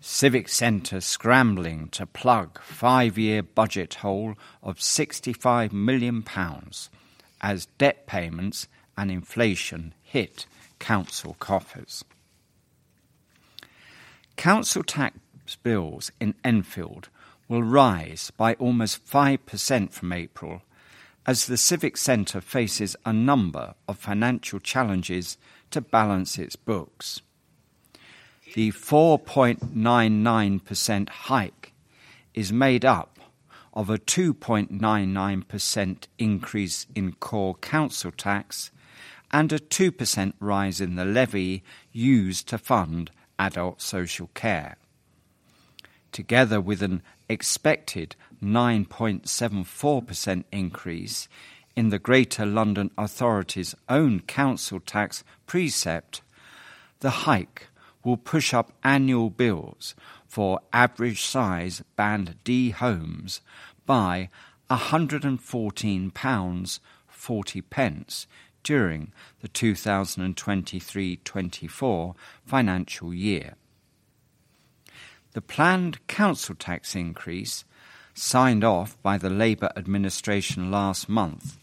Civic 0.02 0.48
Centre 0.48 1.02
scrambling 1.02 1.90
to 1.90 2.06
plug 2.06 2.62
five 2.62 3.18
year 3.18 3.44
budget 3.44 3.96
hole 3.96 4.36
of 4.64 4.78
£65 4.78 5.74
million 5.74 6.26
as 7.42 7.66
debt 7.78 8.08
payments 8.08 8.68
and 8.98 9.12
inflation 9.12 9.94
hit 10.02 10.46
council 10.80 11.36
coffers. 11.40 12.06
Council 14.38 14.84
tax 14.84 15.18
bills 15.64 16.14
in 16.22 16.34
Enfield 16.46 17.10
will 17.50 17.64
rise 17.64 18.32
by 18.38 18.54
almost 18.54 19.06
5% 19.06 19.92
from 19.92 20.14
April 20.14 20.62
as 21.26 21.46
the 21.46 21.58
Civic 21.58 21.98
Centre 21.98 22.40
faces 22.40 22.96
a 23.06 23.12
number 23.12 23.74
of 23.88 23.98
financial 23.98 24.60
challenges 24.60 25.38
to 25.72 25.82
balance 25.82 26.38
its 26.38 26.56
books. 26.56 27.22
The 28.56 28.72
4.99% 28.72 31.10
hike 31.10 31.74
is 32.34 32.52
made 32.52 32.84
up 32.84 33.20
of 33.74 33.90
a 33.90 33.98
2.99% 33.98 36.04
increase 36.18 36.86
in 36.96 37.14
core 37.14 37.56
council 37.56 38.12
tax 38.12 38.72
and 39.32 39.54
a 39.54 39.60
2% 39.60 40.34
rise 40.40 40.82
in 40.82 40.96
the 40.96 41.06
levy 41.06 41.64
used 41.92 42.48
to 42.48 42.58
fund 42.58 43.12
adult 43.38 43.80
social 43.82 44.32
care. 44.34 44.78
Together 46.12 46.60
with 46.60 46.82
an 46.82 47.04
expected 47.30 48.16
9.74% 48.44 50.44
increase 50.52 51.30
in 51.76 51.90
the 51.90 52.00
Greater 52.00 52.48
London 52.48 52.90
Authority's 52.98 53.76
own 53.88 54.22
council 54.22 54.80
tax 54.80 55.24
precept, 55.46 56.24
the 57.00 57.12
hike 57.12 57.68
will 58.10 58.18
push 58.18 58.54
up 58.56 58.74
annual 58.84 59.30
bills 59.30 59.94
for 60.28 60.60
average 60.74 61.24
size 61.24 61.84
Band 61.96 62.38
D 62.44 62.72
homes 62.72 63.42
by 63.86 64.30
£114.40 64.72 67.64
pence 67.70 68.26
during 68.64 69.14
the 69.42 69.48
2023 69.48 71.18
24 71.18 72.16
financial 72.46 73.14
year. 73.14 73.54
The 75.34 75.42
planned 75.42 76.08
council 76.08 76.56
tax 76.56 76.96
increase, 76.96 77.64
signed 78.16 78.64
off 78.64 79.00
by 79.04 79.20
the 79.20 79.30
Labour 79.30 79.70
administration 79.78 80.72
last 80.72 81.08
month, 81.08 81.60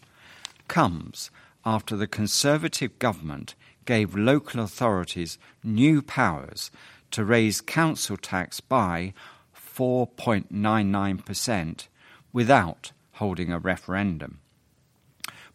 comes 0.68 1.32
after 1.64 1.96
the 1.96 2.06
Conservative 2.06 2.96
government 3.00 3.56
gave 3.86 4.14
local 4.14 4.60
authorities 4.60 5.38
new 5.64 6.02
powers 6.02 6.70
to 7.12 7.24
raise 7.24 7.60
council 7.60 8.16
tax 8.16 8.60
by 8.60 9.14
4.99% 9.56 11.86
without 12.32 12.92
holding 13.12 13.52
a 13.52 13.58
referendum. 13.58 14.40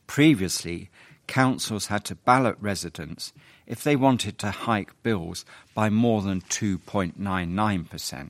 Previously, 0.07 0.89
councils 1.27 1.87
had 1.87 2.05
to 2.05 2.15
ballot 2.15 2.55
residents 2.59 3.33
if 3.67 3.83
they 3.83 3.95
wanted 3.95 4.39
to 4.39 4.49
hike 4.51 5.03
bills 5.03 5.45
by 5.73 5.89
more 5.89 6.21
than 6.21 6.41
2.99%. 6.41 8.29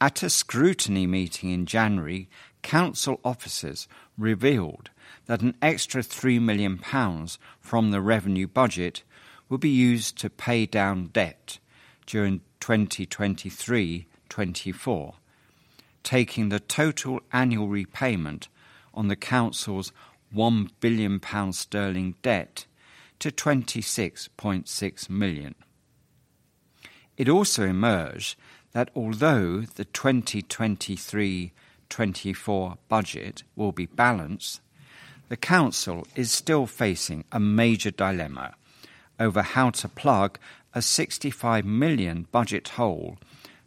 At 0.00 0.22
a 0.22 0.30
scrutiny 0.30 1.06
meeting 1.06 1.50
in 1.50 1.64
January, 1.64 2.28
council 2.62 3.20
officers 3.24 3.88
revealed 4.18 4.90
that 5.26 5.42
an 5.42 5.54
extra 5.60 6.02
£3 6.02 6.40
million 6.40 6.80
from 7.60 7.90
the 7.90 8.00
revenue 8.00 8.46
budget 8.46 9.02
will 9.48 9.58
be 9.58 9.68
used 9.68 10.18
to 10.18 10.30
pay 10.30 10.66
down 10.66 11.06
debt 11.06 11.58
during 12.06 12.40
2023 12.60 14.06
24, 14.28 15.14
taking 16.02 16.48
the 16.48 16.60
total 16.60 17.20
annual 17.32 17.68
repayment 17.68 18.48
on 18.94 19.08
the 19.08 19.16
Council's 19.16 19.92
£1 20.34 20.70
billion 20.80 21.20
sterling 21.52 22.14
debt 22.22 22.66
to 23.18 23.30
£26.6 23.30 25.10
million. 25.10 25.54
It 27.16 27.28
also 27.28 27.66
emerged 27.66 28.36
that 28.72 28.90
although 28.94 29.60
the 29.60 29.84
2023 29.84 31.52
24 31.88 32.78
budget 32.88 33.42
will 33.54 33.72
be 33.72 33.86
balanced, 33.86 34.60
the 35.28 35.36
Council 35.36 36.06
is 36.14 36.30
still 36.30 36.66
facing 36.66 37.24
a 37.32 37.40
major 37.40 37.90
dilemma 37.90 38.54
over 39.18 39.42
how 39.42 39.70
to 39.70 39.88
plug 39.88 40.38
a 40.74 40.82
65 40.82 41.64
million 41.64 42.26
budget 42.30 42.68
hole 42.68 43.18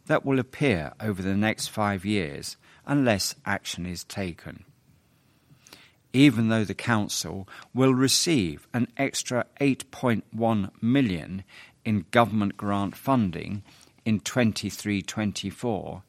that 0.06 0.24
will 0.24 0.38
appear 0.38 0.92
over 1.00 1.22
the 1.22 1.36
next 1.36 1.68
five 1.68 2.04
years 2.04 2.56
unless 2.86 3.34
action 3.44 3.86
is 3.86 4.04
taken. 4.04 4.64
Even 6.12 6.48
though 6.48 6.64
the 6.64 6.74
council 6.74 7.48
will 7.72 7.94
receive 7.94 8.66
an 8.74 8.88
extra 8.96 9.46
8.1 9.60 10.70
million 10.80 11.44
in 11.84 12.06
government 12.10 12.56
grant 12.56 12.96
funding 12.96 13.62
in 14.04 14.20
23-24 14.20 16.02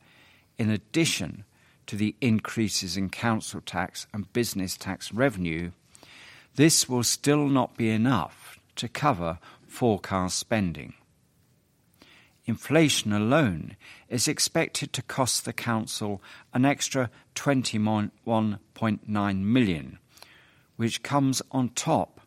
in 0.58 0.70
addition 0.70 1.44
to 1.92 1.98
the 1.98 2.16
increases 2.22 2.96
in 2.96 3.10
council 3.10 3.60
tax 3.60 4.08
and 4.14 4.32
business 4.32 4.78
tax 4.78 5.12
revenue 5.12 5.72
this 6.56 6.88
will 6.88 7.04
still 7.04 7.50
not 7.50 7.76
be 7.76 7.90
enough 7.90 8.58
to 8.78 8.88
cover 8.88 9.40
forecast 9.68 10.40
spending 10.40 10.94
inflation 12.46 13.12
alone 13.12 13.76
is 14.08 14.30
expected 14.30 14.94
to 14.94 15.02
cost 15.02 15.44
the 15.44 15.52
council 15.52 16.22
an 16.54 16.64
extra 16.64 17.10
21.9 17.36 19.42
million, 19.42 20.00
which 20.78 21.04
comes 21.04 21.42
on 21.52 21.68
top 21.70 22.22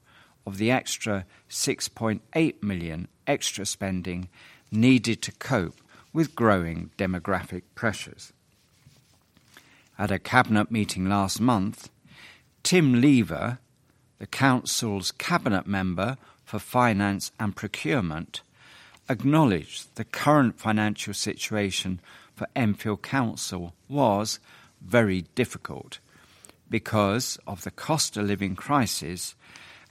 of 0.47 0.59
the 0.59 0.71
extra 0.71 1.25
6.8 1.49 2.62
million 2.62 3.09
extra 3.27 3.65
spending 3.65 4.29
needed 4.71 5.23
to 5.23 5.33
cope 5.33 5.81
with 6.12 6.35
growing 6.35 6.91
demographic 6.99 7.62
pressures. 7.75 8.35
At 9.97 10.11
a 10.11 10.18
cabinet 10.18 10.72
meeting 10.72 11.09
last 11.09 11.40
month, 11.40 11.88
Tim 12.64 13.01
Leaver, 13.01 13.59
the 14.18 14.26
council's 14.26 15.12
cabinet 15.12 15.66
member 15.66 16.16
for 16.45 16.59
finance 16.59 17.30
and 17.38 17.55
procurement, 17.55 18.42
acknowledged 19.09 19.95
the 19.95 20.05
current 20.05 20.59
financial 20.59 21.14
situation 21.14 22.01
for 22.34 22.49
Enfield 22.57 23.03
Council 23.03 23.74
was 23.88 24.40
very 24.80 25.22
difficult 25.36 26.01
because 26.68 27.38
of 27.47 27.62
the 27.62 27.70
cost 27.70 28.16
of 28.16 28.26
living 28.26 28.57
crisis 28.57 29.36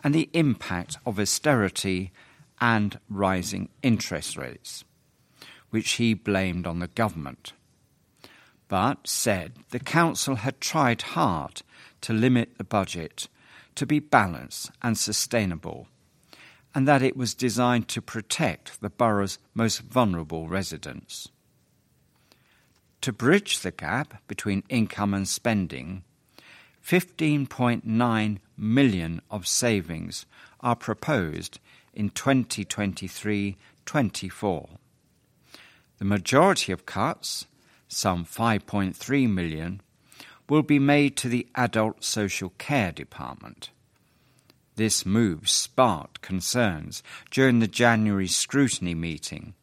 and 0.04 0.14
the 0.14 0.30
impact 0.34 0.98
of 1.06 1.20
austerity 1.20 2.12
and 2.60 3.00
rising 3.10 3.70
interest 3.82 4.36
rates, 4.36 4.84
which 5.70 5.94
he 5.94 6.14
blamed 6.14 6.68
on 6.68 6.80
the 6.80 6.88
government. 6.88 7.54
But 8.74 9.08
said 9.08 9.54
the 9.70 9.78
council 9.78 10.38
had 10.38 10.60
tried 10.60 11.04
hard 11.14 11.62
to 12.02 12.12
limit 12.12 12.58
the 12.58 12.64
budget 12.64 13.28
to 13.76 13.86
be 13.86 14.00
balanced 14.00 14.72
and 14.82 14.98
sustainable 14.98 15.90
and 16.74 16.88
that 16.88 17.04
it 17.04 17.16
was 17.16 17.36
designed 17.36 17.88
to 17.90 18.02
protect 18.02 18.82
the 18.82 18.90
borough's 18.90 19.38
most 19.54 19.82
vulnerable 19.82 20.48
residents. 20.48 21.30
To 23.02 23.14
bridge 23.14 23.60
the 23.60 23.70
gap 23.70 24.28
between 24.28 24.64
income 24.70 25.14
and 25.14 25.28
spending, 25.28 26.04
15.9 26.84 28.40
million 28.58 29.22
of 29.30 29.48
savings 29.48 30.26
are 30.62 30.76
proposed 30.76 31.60
in 31.94 32.10
2023-24. 32.10 34.70
The 36.00 36.06
majority 36.06 36.72
of 36.72 36.88
cuts, 36.88 37.46
some 37.94 38.26
5.3 38.26 39.30
million, 39.30 39.82
will 40.50 40.64
be 40.64 40.80
made 40.80 41.16
to 41.18 41.30
the 41.30 41.48
adult 41.56 42.04
social 42.04 42.52
care 42.58 42.92
department. 42.92 43.70
This 44.76 45.06
move 45.06 45.48
sparked 45.48 46.22
concerns 46.22 47.04
during 47.32 47.60
the 47.60 47.68
January 47.68 48.28
scrutiny 48.28 48.96
meeting, 48.96 49.54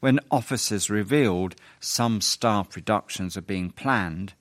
when 0.00 0.20
officers 0.30 0.90
revealed 0.90 1.56
some 1.80 2.20
staff 2.20 2.76
reductions 2.76 3.36
are 3.36 3.42
being 3.42 3.70
planned 3.70 4.34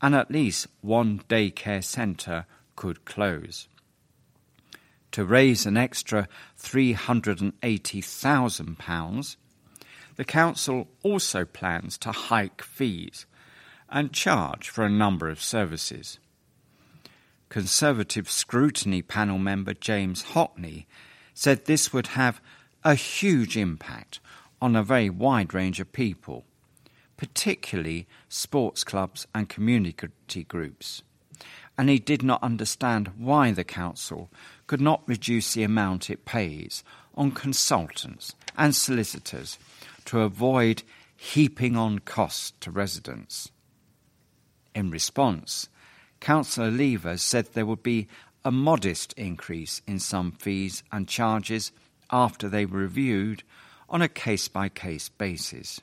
and 0.00 0.14
at 0.14 0.30
least 0.30 0.68
one 0.80 1.18
daycare 1.28 1.82
centre 1.82 2.46
could 2.76 3.04
close. 3.04 3.66
To 5.12 5.24
raise 5.24 5.64
an 5.66 5.76
extra 5.76 6.28
£380,000, 6.60 9.36
the 10.18 10.24
Council 10.24 10.88
also 11.04 11.44
plans 11.44 11.96
to 11.96 12.10
hike 12.10 12.60
fees 12.60 13.24
and 13.88 14.12
charge 14.12 14.68
for 14.68 14.84
a 14.84 14.90
number 14.90 15.30
of 15.30 15.40
services. 15.40 16.18
Conservative 17.48 18.28
scrutiny 18.28 19.00
panel 19.00 19.38
member 19.38 19.72
James 19.74 20.24
Hockney 20.34 20.86
said 21.34 21.64
this 21.64 21.92
would 21.92 22.08
have 22.08 22.40
a 22.82 22.96
huge 22.96 23.56
impact 23.56 24.18
on 24.60 24.74
a 24.74 24.82
very 24.82 25.08
wide 25.08 25.54
range 25.54 25.78
of 25.78 25.92
people, 25.92 26.44
particularly 27.16 28.08
sports 28.28 28.82
clubs 28.82 29.24
and 29.32 29.48
community 29.48 30.42
groups. 30.42 31.02
And 31.78 31.88
he 31.88 32.00
did 32.00 32.24
not 32.24 32.42
understand 32.42 33.12
why 33.16 33.52
the 33.52 33.62
council 33.62 34.30
could 34.66 34.80
not 34.80 35.00
reduce 35.06 35.54
the 35.54 35.62
amount 35.62 36.10
it 36.10 36.24
pays 36.24 36.82
on 37.14 37.30
consultants 37.30 38.34
and 38.56 38.74
solicitors 38.74 39.58
to 40.08 40.22
avoid 40.22 40.82
heaping 41.16 41.76
on 41.76 41.98
costs 41.98 42.54
to 42.60 42.70
residents. 42.70 43.50
In 44.74 44.90
response, 44.90 45.68
Councillor 46.18 46.70
Leaver 46.70 47.18
said 47.18 47.48
there 47.52 47.66
would 47.66 47.82
be 47.82 48.08
a 48.42 48.50
modest 48.50 49.12
increase 49.18 49.82
in 49.86 49.98
some 49.98 50.32
fees 50.32 50.82
and 50.90 51.06
charges 51.06 51.72
after 52.10 52.48
they 52.48 52.64
were 52.64 52.78
reviewed 52.78 53.42
on 53.90 54.00
a 54.00 54.08
case 54.08 54.48
by 54.48 54.70
case 54.70 55.10
basis. 55.10 55.78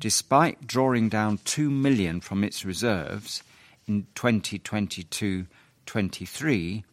Despite 0.00 0.66
drawing 0.66 1.08
down 1.08 1.38
2 1.44 1.70
million 1.70 2.20
from 2.20 2.42
its 2.42 2.64
reserves 2.64 3.44
in 3.86 4.08
2022 4.16 5.46
23, 5.86 6.84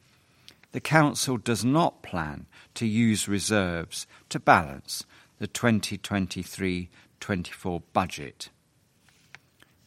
the 0.72 0.80
Council 0.80 1.38
does 1.38 1.66
not 1.66 2.04
plan 2.04 2.46
to 2.76 2.86
use 2.86 3.28
reserves 3.28 4.06
to 4.30 4.40
balance 4.40 5.04
the 5.40 5.48
2023 5.48 6.90
24 7.20 7.82
budget. 7.94 8.50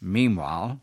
Meanwhile, 0.01 0.81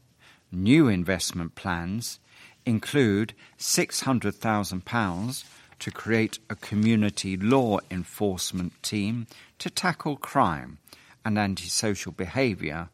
New 0.51 0.87
investment 0.87 1.53
plans 1.53 2.19
include 2.65 3.33
£600,000 3.59 5.43
to 5.77 5.91
create 5.91 6.39
a 6.49 6.55
community 6.55 7.37
law 7.37 7.77
enforcement 7.91 8.73
team 8.81 9.27
to 9.59 9.69
tackle 9.69 10.17
crime 10.17 10.79
and 11.23 11.37
antisocial 11.37 12.11
behaviour, 12.11 12.89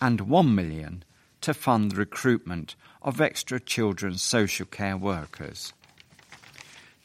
and 0.00 0.20
£1 0.20 0.54
million 0.54 1.04
to 1.40 1.54
fund 1.54 1.92
the 1.92 1.96
recruitment 1.96 2.74
of 3.00 3.20
extra 3.20 3.60
children's 3.60 4.22
social 4.22 4.66
care 4.66 4.96
workers. 4.96 5.72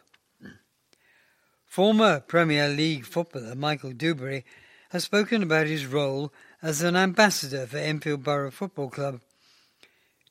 Former 1.72 2.20
Premier 2.20 2.68
League 2.68 3.06
footballer 3.06 3.54
Michael 3.54 3.94
Duberry 3.94 4.44
has 4.90 5.04
spoken 5.04 5.42
about 5.42 5.66
his 5.66 5.86
role 5.86 6.30
as 6.60 6.82
an 6.82 6.96
ambassador 6.96 7.66
for 7.66 7.78
Enfield 7.78 8.22
Borough 8.22 8.50
Football 8.50 8.90
Club 8.90 9.22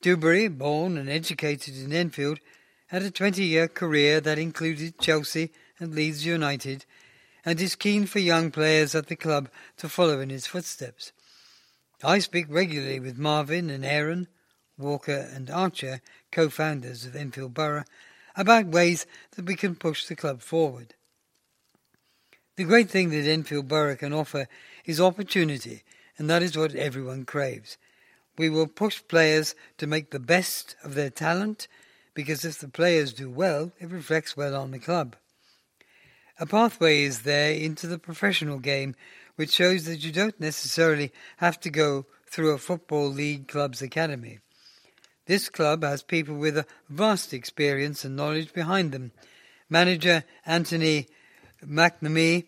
Duberry, 0.00 0.46
born 0.46 0.96
and 0.96 1.08
educated 1.08 1.76
in 1.76 1.92
Enfield, 1.92 2.38
had 2.86 3.02
a 3.02 3.10
20 3.10 3.42
year 3.42 3.66
career 3.66 4.20
that 4.20 4.38
included 4.38 5.00
Chelsea 5.00 5.50
and 5.80 5.96
Leeds 5.96 6.24
United 6.24 6.86
and 7.44 7.60
is 7.60 7.74
keen 7.74 8.06
for 8.06 8.20
young 8.20 8.52
players 8.52 8.94
at 8.94 9.08
the 9.08 9.16
club 9.16 9.48
to 9.78 9.88
follow 9.88 10.20
in 10.20 10.30
his 10.30 10.46
footsteps. 10.46 11.10
I 12.04 12.20
speak 12.20 12.46
regularly 12.48 13.00
with 13.00 13.18
Marvin 13.18 13.68
and 13.68 13.84
Aaron, 13.84 14.28
Walker 14.78 15.28
and 15.34 15.50
Archer, 15.50 16.02
co 16.30 16.48
founders 16.48 17.04
of 17.04 17.16
Enfield 17.16 17.52
Borough, 17.52 17.82
about 18.36 18.66
ways 18.66 19.06
that 19.34 19.46
we 19.46 19.56
can 19.56 19.74
push 19.74 20.06
the 20.06 20.14
club 20.14 20.40
forward. 20.40 20.94
The 22.56 22.64
great 22.64 22.90
thing 22.90 23.10
that 23.10 23.28
Enfield 23.28 23.68
Borough 23.68 23.96
can 23.96 24.12
offer 24.12 24.46
is 24.84 25.00
opportunity, 25.00 25.82
and 26.18 26.28
that 26.28 26.42
is 26.42 26.56
what 26.56 26.74
everyone 26.74 27.24
craves. 27.24 27.78
We 28.36 28.50
will 28.50 28.66
push 28.66 29.02
players 29.08 29.54
to 29.78 29.86
make 29.86 30.10
the 30.10 30.20
best 30.20 30.76
of 30.84 30.94
their 30.94 31.10
talent 31.10 31.66
because 32.14 32.44
if 32.44 32.58
the 32.58 32.68
players 32.68 33.14
do 33.14 33.30
well, 33.30 33.72
it 33.80 33.90
reflects 33.90 34.36
well 34.36 34.54
on 34.54 34.70
the 34.70 34.78
club. 34.78 35.16
A 36.38 36.46
pathway 36.46 37.02
is 37.02 37.22
there 37.22 37.52
into 37.52 37.86
the 37.86 37.98
professional 37.98 38.58
game 38.58 38.96
which 39.36 39.52
shows 39.52 39.84
that 39.84 40.04
you 40.04 40.12
don't 40.12 40.38
necessarily 40.38 41.10
have 41.38 41.58
to 41.60 41.70
go 41.70 42.04
through 42.26 42.52
a 42.52 42.58
football 42.58 43.08
league 43.08 43.48
club's 43.48 43.80
academy. 43.80 44.40
This 45.26 45.48
club 45.48 45.84
has 45.84 46.02
people 46.02 46.34
with 46.34 46.58
a 46.58 46.66
vast 46.88 47.32
experience 47.32 48.04
and 48.04 48.16
knowledge 48.16 48.52
behind 48.52 48.92
them. 48.92 49.12
Manager 49.70 50.24
Anthony 50.44 51.06
McNamee 51.66 52.44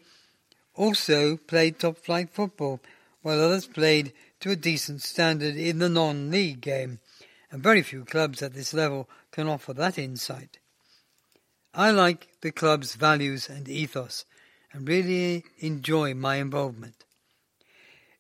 also 0.75 1.37
played 1.37 1.79
top 1.79 1.99
flight 1.99 2.31
football, 2.31 2.81
while 3.23 3.41
others 3.41 3.67
played 3.67 4.13
to 4.41 4.51
a 4.51 4.57
decent 4.57 5.03
standard 5.03 5.57
in 5.57 5.79
the 5.79 5.89
non-league 5.89 6.61
game, 6.61 6.99
and 7.51 7.63
very 7.63 7.83
few 7.83 8.05
clubs 8.05 8.43
at 8.43 8.55
this 8.55 8.75
level 8.75 9.09
can 9.31 9.49
offer 9.49 9.73
that 9.73 9.99
insight. 9.99 10.59
I 11.73 11.91
like 11.91 12.29
the 12.41 12.53
club's 12.53 12.95
values 12.95 13.49
and 13.49 13.69
ethos, 13.69 14.25
and 14.73 14.89
really 14.89 15.45
enjoy 15.59 16.15
my 16.15 16.37
involvement. 16.37 17.05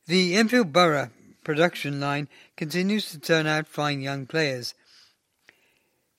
The 0.07 0.37
Enfield 0.37 0.73
Borough 0.73 1.11
production 1.45 2.01
line 2.01 2.29
continues 2.57 3.11
to 3.11 3.19
turn 3.19 3.47
out 3.47 3.69
fine 3.69 4.01
young 4.01 4.27
players. 4.27 4.75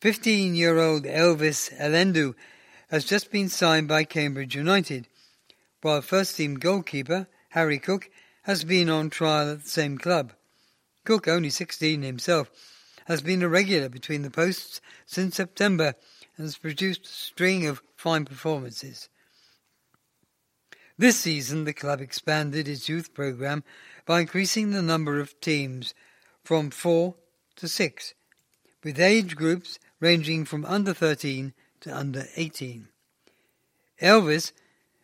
15 0.02 0.56
year 0.56 0.80
old 0.80 1.04
Elvis 1.04 1.76
Elendu 1.78 2.36
has 2.96 3.04
just 3.04 3.30
been 3.30 3.50
signed 3.50 3.90
by 3.90 4.06
Cambridge 4.06 4.56
United, 4.56 5.06
while 5.82 6.02
first 6.02 6.38
team 6.38 6.56
goalkeeper 6.56 7.28
Harry 7.50 7.78
Cook 7.78 8.10
has 8.44 8.64
been 8.64 8.90
on 8.90 9.10
trial 9.10 9.52
at 9.52 9.64
the 9.66 9.70
same 9.70 9.98
club. 9.98 10.32
Cook, 11.04 11.28
only 11.28 11.50
16 11.50 12.04
himself, 12.04 12.50
has 13.08 13.22
been 13.22 13.44
a 13.44 13.50
regular 13.50 13.90
between 13.90 14.22
the 14.22 14.30
posts 14.30 14.80
since 15.06 15.36
September 15.36 15.96
and 16.38 16.46
has 16.46 16.58
produced 16.58 17.04
a 17.04 17.10
string 17.10 17.68
of 17.68 17.82
fine 17.98 18.24
performances. 18.24 19.10
This 20.98 21.20
season, 21.20 21.66
the 21.66 21.74
club 21.74 22.00
expanded 22.00 22.66
its 22.66 22.88
youth 22.88 23.14
program 23.14 23.66
by 24.06 24.22
increasing 24.22 24.72
the 24.72 24.82
number 24.82 25.20
of 25.20 25.38
teams 25.42 25.94
from 26.46 26.70
four 26.70 27.16
to 27.58 27.68
six, 27.68 28.14
with 28.86 29.02
age 29.02 29.36
groups 29.36 29.80
ranging 30.00 30.46
from 30.46 30.64
under 30.64 30.94
13 30.94 31.54
to 31.82 31.96
under 31.96 32.28
18. 32.36 32.88
Elvis 34.02 34.52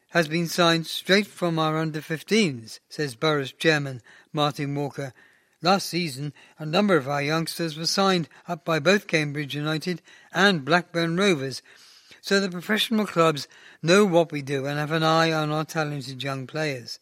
has 0.10 0.28
been 0.28 0.48
signed 0.48 0.88
straight 0.88 1.28
from 1.28 1.58
our 1.58 1.78
under 1.78 2.02
15s, 2.02 2.80
says 2.90 3.16
Borough's 3.16 3.54
chairman 3.54 4.02
Martin 4.34 4.76
Walker. 4.76 5.14
Last 5.62 5.88
season, 5.88 6.34
a 6.60 6.66
number 6.66 6.98
of 6.98 7.08
our 7.08 7.22
youngsters 7.22 7.78
were 7.78 7.86
signed 7.86 8.28
up 8.48 8.66
by 8.66 8.80
both 8.80 9.08
Cambridge 9.08 9.56
United 9.56 10.02
and 10.34 10.66
Blackburn 10.66 11.16
Rovers, 11.18 11.62
so 12.22 12.40
the 12.40 12.50
professional 12.50 13.06
clubs 13.06 13.48
know 13.82 14.06
what 14.06 14.32
we 14.32 14.42
do 14.42 14.66
and 14.66 14.78
have 14.78 14.92
an 14.92 15.04
eye 15.04 15.32
on 15.32 15.52
our 15.52 15.66
talented 15.66 16.22
young 16.22 16.46
players. 16.46 17.00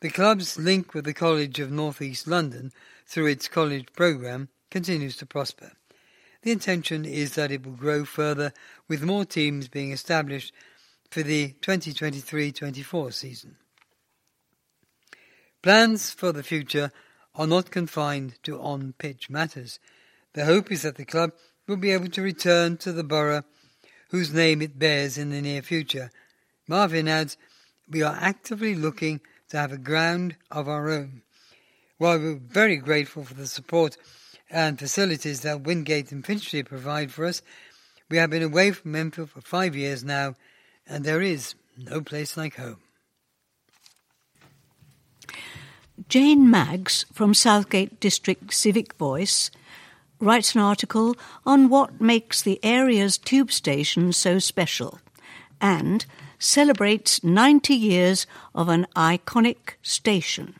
The 0.00 0.10
club's 0.10 0.58
link 0.58 0.94
with 0.94 1.04
the 1.04 1.14
College 1.14 1.58
of 1.60 1.70
North 1.70 2.00
East 2.00 2.26
London 2.26 2.72
through 3.06 3.26
its 3.26 3.48
college 3.48 3.86
programme 3.94 4.48
continues 4.70 5.16
to 5.16 5.26
prosper. 5.26 5.72
The 6.42 6.50
intention 6.50 7.04
is 7.04 7.34
that 7.36 7.52
it 7.52 7.64
will 7.64 7.72
grow 7.72 8.04
further 8.04 8.52
with 8.88 9.02
more 9.02 9.24
teams 9.24 9.68
being 9.68 9.92
established 9.92 10.52
for 11.10 11.22
the 11.22 11.54
2023-24 11.60 13.12
season. 13.12 13.56
Plans 15.62 16.10
for 16.10 16.32
the 16.32 16.42
future 16.42 16.90
are 17.34 17.46
not 17.46 17.70
confined 17.70 18.34
to 18.42 18.60
on-pitch 18.60 19.30
matters. 19.30 19.78
The 20.34 20.44
hope 20.44 20.72
is 20.72 20.82
that 20.82 20.96
the 20.96 21.04
club 21.04 21.32
will 21.68 21.76
be 21.76 21.92
able 21.92 22.08
to 22.08 22.22
return 22.22 22.76
to 22.78 22.92
the 22.92 23.04
borough 23.04 23.44
whose 24.10 24.32
name 24.32 24.60
it 24.60 24.78
bears 24.78 25.16
in 25.16 25.30
the 25.30 25.40
near 25.40 25.62
future. 25.62 26.10
Marvin 26.66 27.08
adds, 27.08 27.36
we 27.88 28.02
are 28.02 28.16
actively 28.20 28.74
looking 28.74 29.20
to 29.48 29.58
have 29.58 29.72
a 29.72 29.78
ground 29.78 30.36
of 30.50 30.68
our 30.68 30.90
own. 30.90 31.22
While 31.98 32.18
we're 32.18 32.34
very 32.34 32.76
grateful 32.76 33.24
for 33.24 33.34
the 33.34 33.46
support 33.46 33.96
and 34.52 34.78
facilities 34.78 35.40
that 35.40 35.62
Wingate 35.62 36.12
and 36.12 36.24
Finchley 36.24 36.62
provide 36.62 37.10
for 37.10 37.24
us, 37.24 37.40
we 38.10 38.18
have 38.18 38.30
been 38.30 38.42
away 38.42 38.70
from 38.70 38.94
Enfield 38.94 39.30
for 39.30 39.40
five 39.40 39.74
years 39.74 40.04
now, 40.04 40.36
and 40.86 41.02
there 41.04 41.22
is 41.22 41.54
no 41.78 42.02
place 42.02 42.36
like 42.36 42.56
home. 42.56 42.76
Jane 46.08 46.50
Maggs 46.50 47.06
from 47.12 47.32
Southgate 47.32 47.98
District 47.98 48.52
Civic 48.52 48.92
Voice 48.94 49.50
writes 50.20 50.54
an 50.54 50.60
article 50.60 51.16
on 51.46 51.70
what 51.70 52.00
makes 52.00 52.42
the 52.42 52.60
area's 52.62 53.16
tube 53.16 53.50
station 53.50 54.12
so 54.12 54.38
special 54.38 55.00
and 55.60 56.04
celebrates 56.38 57.24
90 57.24 57.74
years 57.74 58.26
of 58.54 58.68
an 58.68 58.86
iconic 58.94 59.74
station. 59.80 60.54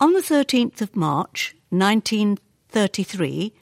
On 0.00 0.12
the 0.12 0.20
13th 0.20 0.80
of 0.80 0.94
March 0.94 1.54
1933, 1.70 3.52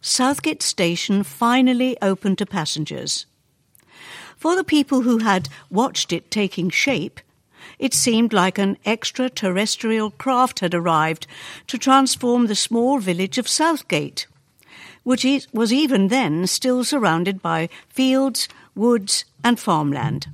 Southgate 0.00 0.62
Station 0.62 1.22
finally 1.22 1.96
opened 2.00 2.38
to 2.38 2.46
passengers. 2.46 3.26
For 4.36 4.54
the 4.54 4.64
people 4.64 5.02
who 5.02 5.18
had 5.18 5.48
watched 5.70 6.12
it 6.12 6.30
taking 6.30 6.70
shape, 6.70 7.20
it 7.78 7.92
seemed 7.92 8.32
like 8.32 8.58
an 8.58 8.78
extraterrestrial 8.86 10.10
craft 10.12 10.60
had 10.60 10.74
arrived 10.74 11.26
to 11.66 11.78
transform 11.78 12.46
the 12.46 12.54
small 12.54 12.98
village 12.98 13.38
of 13.38 13.48
Southgate, 13.48 14.26
which 15.02 15.26
was 15.52 15.72
even 15.72 16.08
then 16.08 16.46
still 16.46 16.84
surrounded 16.84 17.42
by 17.42 17.68
fields, 17.88 18.48
woods, 18.74 19.24
and 19.42 19.58
farmland. 19.58 20.28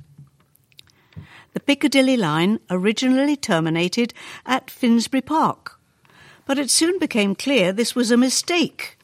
The 1.53 1.59
Piccadilly 1.59 2.17
line 2.17 2.59
originally 2.69 3.35
terminated 3.35 4.13
at 4.45 4.71
Finsbury 4.71 5.21
Park, 5.21 5.79
but 6.45 6.59
it 6.59 6.69
soon 6.69 6.99
became 6.99 7.35
clear 7.35 7.71
this 7.71 7.95
was 7.95 8.11
a 8.11 8.17
mistake. 8.17 8.97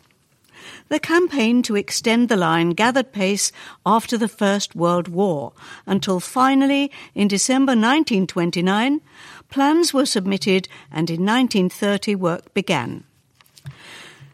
The 0.90 1.00
campaign 1.00 1.62
to 1.64 1.76
extend 1.76 2.30
the 2.30 2.36
line 2.36 2.72
gathered 2.72 3.12
pace 3.12 3.52
after 3.86 4.18
the 4.18 4.28
First 4.28 4.76
World 4.76 5.08
War 5.08 5.54
until 5.86 6.20
finally, 6.20 6.92
in 7.14 7.28
December 7.28 7.72
1929, 7.72 9.02
plans 9.50 9.94
were 9.94 10.08
submitted 10.08 10.68
and 10.92 11.10
in 11.10 11.24
1930 11.26 12.16
work 12.16 12.54
began. 12.56 13.04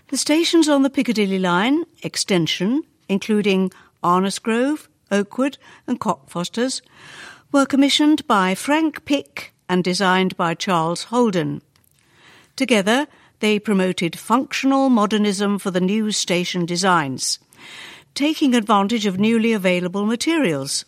The 0.08 0.18
stations 0.18 0.70
on 0.70 0.84
the 0.84 0.90
Piccadilly 0.90 1.40
line 1.40 1.84
extension, 2.04 2.84
including 3.10 3.72
Arnos 4.02 4.42
Grove, 4.42 4.88
Oakwood, 5.12 5.58
and 5.88 6.00
Cockfosters, 6.00 6.82
were 7.52 7.66
commissioned 7.66 8.26
by 8.28 8.56
Frank 8.56 9.04
Pick 9.04 9.54
and 9.68 9.84
designed 9.84 10.38
by 10.38 10.54
Charles 10.54 11.06
Holden. 11.06 11.62
Together, 12.56 13.08
they 13.40 13.60
promoted 13.60 14.18
functional 14.18 14.90
modernism 14.90 15.60
for 15.60 15.72
the 15.72 15.82
new 15.82 16.12
station 16.12 16.66
designs, 16.66 17.40
taking 18.14 18.56
advantage 18.56 19.06
of 19.06 19.20
newly 19.20 19.52
available 19.52 20.06
materials. 20.06 20.86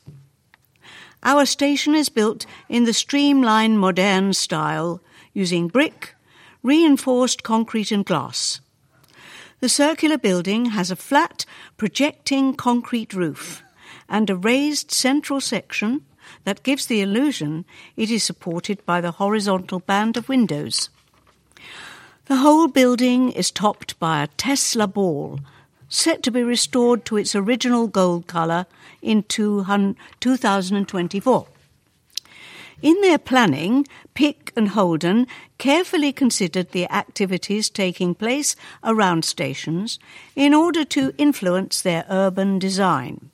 Our 1.24 1.46
station 1.46 1.94
is 1.94 2.10
built 2.10 2.46
in 2.70 2.86
the 2.86 2.94
streamline 2.94 3.78
modern 3.78 4.34
style, 4.34 5.02
using 5.34 5.68
brick, 5.68 6.16
reinforced 6.64 7.44
concrete 7.44 7.92
and 7.92 8.06
glass. 8.06 8.62
The 9.60 9.70
circular 9.70 10.18
building 10.18 10.68
has 10.68 10.92
a 10.92 10.96
flat, 10.96 11.46
projecting 11.78 12.54
concrete 12.54 13.14
roof 13.14 13.64
and 14.08 14.30
a 14.30 14.36
raised 14.36 14.92
central 14.92 15.42
section 15.42 16.06
that 16.44 16.64
gives 16.64 16.86
the 16.86 17.02
illusion 17.02 17.66
it 17.96 18.10
is 18.12 18.24
supported 18.24 18.86
by 18.86 19.02
the 19.02 19.12
horizontal 19.12 19.80
band 19.80 20.16
of 20.16 20.30
windows. 20.30 20.90
The 22.28 22.38
whole 22.38 22.68
building 22.68 23.32
is 23.32 23.52
topped 23.52 23.98
by 24.00 24.22
a 24.22 24.28
Tesla 24.28 24.86
ball, 24.86 25.40
set 25.88 26.22
to 26.24 26.32
be 26.32 26.44
restored 26.44 27.06
to 27.06 27.16
its 27.16 27.34
original 27.34 27.88
gold 27.88 28.28
colour 28.28 28.66
in 29.02 29.24
2024. 29.24 31.48
In 32.82 33.02
their 33.02 33.18
planning, 33.18 33.88
Pick 34.14 34.52
and 34.58 34.68
Holden 34.70 35.28
carefully 35.58 36.12
considered 36.12 36.72
the 36.72 36.92
activities 36.92 37.70
taking 37.70 38.14
place 38.14 38.58
around 38.84 39.24
stations 39.24 39.98
in 40.36 40.54
order 40.54 40.84
to 40.84 41.14
influence 41.18 41.82
their 41.82 42.06
urban 42.10 42.60
design. 42.60 43.30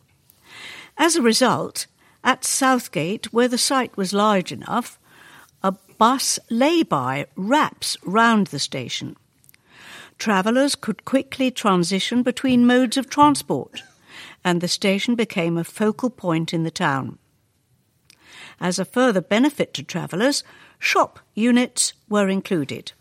As 0.99 1.15
a 1.15 1.23
result, 1.23 1.87
at 2.23 2.45
Southgate, 2.45 3.33
where 3.33 3.47
the 3.47 3.57
site 3.57 3.97
was 3.97 4.13
large 4.13 4.51
enough, 4.51 4.99
bus 5.97 6.39
lay-by 6.49 7.25
wraps 7.35 7.97
round 8.03 8.47
the 8.47 8.59
station. 8.59 9.15
Travellers 10.17 10.75
could 10.75 11.05
quickly 11.05 11.51
transition 11.51 12.23
between 12.23 12.67
modes 12.67 12.97
of 12.97 13.09
transport, 13.09 13.83
and 14.43 14.61
the 14.61 14.67
station 14.67 15.15
became 15.15 15.57
a 15.57 15.63
focal 15.63 16.09
point 16.09 16.53
in 16.53 16.63
the 16.63 16.71
town. 16.71 17.17
As 18.59 18.79
a 18.79 18.85
further 18.85 19.21
benefit 19.21 19.73
to 19.73 19.83
travellers, 19.83 20.43
shop 20.79 21.19
units 21.33 21.93
were 22.07 22.29
included. 22.29 22.93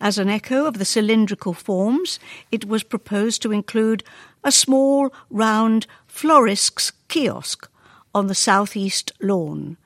As 0.00 0.18
an 0.18 0.28
echo 0.28 0.66
of 0.66 0.78
the 0.78 0.84
cylindrical 0.84 1.54
forms, 1.54 2.18
it 2.52 2.66
was 2.66 2.82
proposed 2.82 3.40
to 3.42 3.52
include 3.52 4.04
a 4.44 4.52
small, 4.52 5.12
round 5.30 5.86
florist's 6.06 6.92
kiosk 7.08 7.68
on 8.14 8.26
the 8.26 8.34
southeast 8.34 9.12
lawn, 9.20 9.76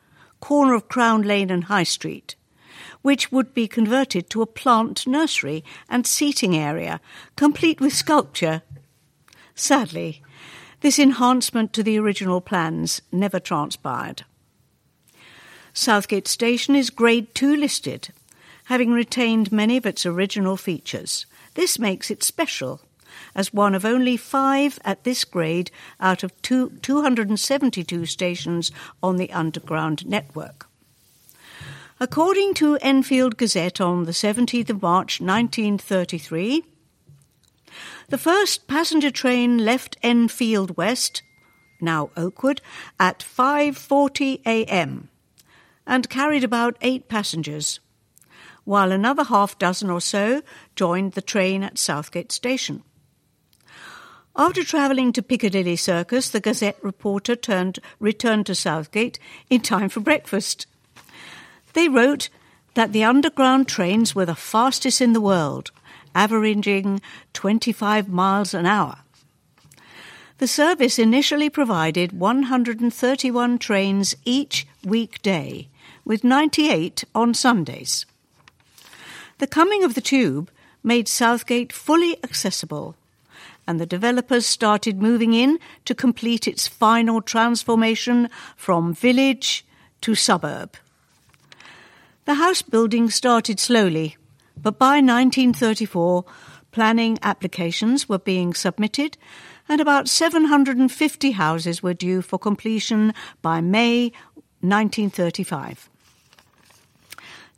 corner 0.40 0.74
of 0.74 0.88
Crown 0.88 1.22
Lane 1.22 1.50
and 1.50 1.64
High 1.64 1.84
Street, 1.84 2.34
which 3.02 3.30
would 3.30 3.54
be 3.54 3.68
converted 3.68 4.28
to 4.30 4.42
a 4.42 4.46
plant 4.46 5.06
nursery 5.06 5.64
and 5.88 6.06
seating 6.06 6.56
area, 6.56 7.00
complete 7.36 7.80
with 7.80 7.92
sculpture. 7.92 8.62
Sadly, 9.54 10.22
this 10.80 10.98
enhancement 10.98 11.72
to 11.74 11.82
the 11.82 11.98
original 11.98 12.40
plans 12.40 13.02
never 13.12 13.38
transpired. 13.38 14.24
Southgate 15.72 16.26
Station 16.26 16.74
is 16.74 16.90
Grade 16.90 17.34
2 17.34 17.54
listed, 17.54 18.08
having 18.64 18.92
retained 18.92 19.52
many 19.52 19.76
of 19.76 19.86
its 19.86 20.04
original 20.04 20.56
features. 20.56 21.26
This 21.54 21.78
makes 21.78 22.10
it 22.10 22.22
special, 22.22 22.80
as 23.34 23.52
one 23.52 23.74
of 23.74 23.84
only 23.84 24.16
five 24.16 24.78
at 24.84 25.04
this 25.04 25.24
grade 25.24 25.70
out 26.00 26.22
of 26.22 26.40
two, 26.42 26.70
272 26.82 28.06
stations 28.06 28.72
on 29.02 29.16
the 29.16 29.32
Underground 29.32 30.06
network. 30.06 30.66
According 32.02 32.54
to 32.54 32.76
Enfield 32.76 33.36
Gazette 33.36 33.78
on 33.78 34.04
the 34.04 34.12
17th 34.12 34.70
of 34.70 34.80
March 34.80 35.20
1933, 35.20 36.64
the 38.08 38.18
first 38.18 38.66
passenger 38.66 39.10
train 39.10 39.58
left 39.58 39.98
Enfield 40.02 40.76
West, 40.76 41.22
now 41.80 42.10
Oakwood, 42.16 42.60
at 42.98 43.18
5:40 43.18 44.40
a.m. 44.46 45.10
and 45.86 46.08
carried 46.08 46.42
about 46.42 46.76
8 46.80 47.08
passengers, 47.08 47.80
while 48.64 48.92
another 48.92 49.24
half 49.24 49.58
dozen 49.58 49.90
or 49.90 50.00
so 50.00 50.42
joined 50.74 51.12
the 51.12 51.22
train 51.22 51.62
at 51.62 51.78
Southgate 51.78 52.32
station. 52.32 52.82
After 54.36 54.62
travelling 54.62 55.12
to 55.14 55.22
Piccadilly 55.22 55.76
Circus, 55.76 56.30
the 56.30 56.40
Gazette 56.40 56.78
reporter 56.82 57.34
turned, 57.34 57.80
returned 57.98 58.46
to 58.46 58.54
Southgate 58.54 59.18
in 59.48 59.60
time 59.60 59.88
for 59.88 60.00
breakfast. 60.00 60.66
They 61.72 61.88
wrote 61.88 62.28
that 62.74 62.92
the 62.92 63.04
underground 63.04 63.66
trains 63.66 64.14
were 64.14 64.26
the 64.26 64.34
fastest 64.34 65.00
in 65.00 65.12
the 65.12 65.20
world, 65.20 65.72
averaging 66.14 67.00
25 67.32 68.08
miles 68.08 68.54
an 68.54 68.66
hour. 68.66 68.98
The 70.38 70.46
service 70.48 70.98
initially 70.98 71.50
provided 71.50 72.18
131 72.18 73.58
trains 73.58 74.16
each 74.24 74.66
weekday, 74.84 75.68
with 76.04 76.24
98 76.24 77.04
on 77.14 77.34
Sundays. 77.34 78.06
The 79.38 79.46
coming 79.46 79.84
of 79.84 79.94
the 79.94 80.00
tube 80.00 80.50
made 80.82 81.08
Southgate 81.08 81.72
fully 81.72 82.16
accessible, 82.24 82.96
and 83.70 83.78
the 83.78 83.86
developers 83.86 84.46
started 84.46 85.00
moving 85.00 85.32
in 85.32 85.56
to 85.84 85.94
complete 85.94 86.48
its 86.48 86.66
final 86.66 87.22
transformation 87.22 88.28
from 88.56 88.92
village 88.92 89.64
to 90.00 90.16
suburb. 90.16 90.74
The 92.24 92.34
house 92.34 92.62
building 92.62 93.10
started 93.10 93.60
slowly, 93.60 94.16
but 94.60 94.76
by 94.76 94.96
1934, 94.96 96.24
planning 96.72 97.16
applications 97.22 98.08
were 98.08 98.18
being 98.18 98.54
submitted 98.54 99.16
and 99.68 99.80
about 99.80 100.08
750 100.08 101.30
houses 101.30 101.80
were 101.80 101.94
due 101.94 102.22
for 102.22 102.40
completion 102.40 103.14
by 103.40 103.60
May 103.60 104.10
1935. 104.62 105.88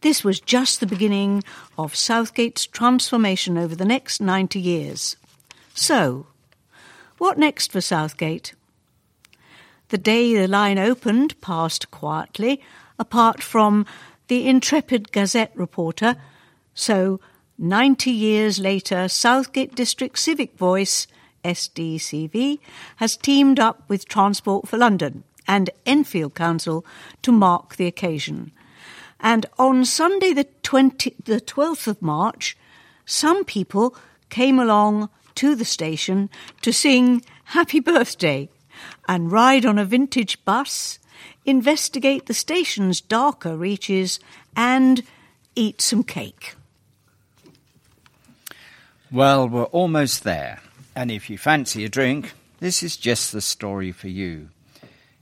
This 0.02 0.22
was 0.22 0.40
just 0.40 0.80
the 0.80 0.86
beginning 0.86 1.42
of 1.78 1.96
Southgate's 1.96 2.66
transformation 2.66 3.56
over 3.56 3.74
the 3.74 3.86
next 3.86 4.20
90 4.20 4.60
years. 4.60 5.16
So, 5.74 6.26
what 7.18 7.38
next 7.38 7.72
for 7.72 7.80
Southgate? 7.80 8.54
The 9.88 9.98
day 9.98 10.34
the 10.34 10.48
line 10.48 10.78
opened 10.78 11.40
passed 11.40 11.90
quietly, 11.90 12.60
apart 12.98 13.42
from 13.42 13.86
the 14.28 14.48
intrepid 14.48 15.12
Gazette 15.12 15.52
reporter, 15.54 16.16
so 16.74 17.20
90 17.58 18.10
years 18.10 18.58
later, 18.58 19.08
Southgate 19.08 19.74
District 19.74 20.18
Civic 20.18 20.56
Voice, 20.56 21.06
SDCV, 21.44 22.58
has 22.96 23.16
teamed 23.16 23.60
up 23.60 23.82
with 23.88 24.08
Transport 24.08 24.68
for 24.68 24.78
London 24.78 25.24
and 25.46 25.70
Enfield 25.84 26.34
Council 26.34 26.84
to 27.22 27.32
mark 27.32 27.76
the 27.76 27.86
occasion. 27.86 28.52
And 29.20 29.46
on 29.58 29.84
Sunday, 29.84 30.32
the, 30.32 30.44
20, 30.62 31.14
the 31.24 31.40
12th 31.40 31.86
of 31.86 32.02
March, 32.02 32.56
some 33.04 33.44
people 33.44 33.94
came 34.30 34.58
along 34.58 35.10
to 35.36 35.54
the 35.54 35.64
station 35.64 36.30
to 36.62 36.72
sing 36.72 37.24
Happy 37.44 37.80
Birthday 37.80 38.48
and 39.08 39.32
ride 39.32 39.66
on 39.66 39.78
a 39.78 39.84
vintage 39.84 40.44
bus 40.44 40.98
investigate 41.44 42.26
the 42.26 42.34
station's 42.34 43.00
darker 43.00 43.56
reaches, 43.56 44.20
and 44.56 45.02
eat 45.54 45.80
some 45.80 46.02
cake. 46.02 46.54
Well, 49.10 49.48
we're 49.48 49.64
almost 49.64 50.24
there, 50.24 50.60
and 50.94 51.10
if 51.10 51.28
you 51.28 51.36
fancy 51.36 51.84
a 51.84 51.88
drink, 51.88 52.32
this 52.60 52.82
is 52.82 52.96
just 52.96 53.32
the 53.32 53.40
story 53.40 53.92
for 53.92 54.08
you. 54.08 54.48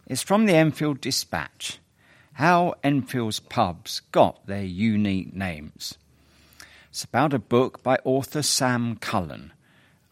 It's 0.07 0.23
from 0.23 0.47
the 0.47 0.55
Enfield 0.55 1.01
Dispatch 1.01 1.79
How 2.35 2.75
Enfield's 2.85 3.41
Pubs 3.41 4.01
Got 4.13 4.47
Their 4.47 4.65
Unique 4.65 5.35
Names. 5.35 5.97
It's 6.91 7.05
about 7.05 7.33
a 7.33 7.39
book 7.39 7.83
by 7.83 7.99
author 8.05 8.43
Sam 8.43 8.97
Cullen 8.97 9.53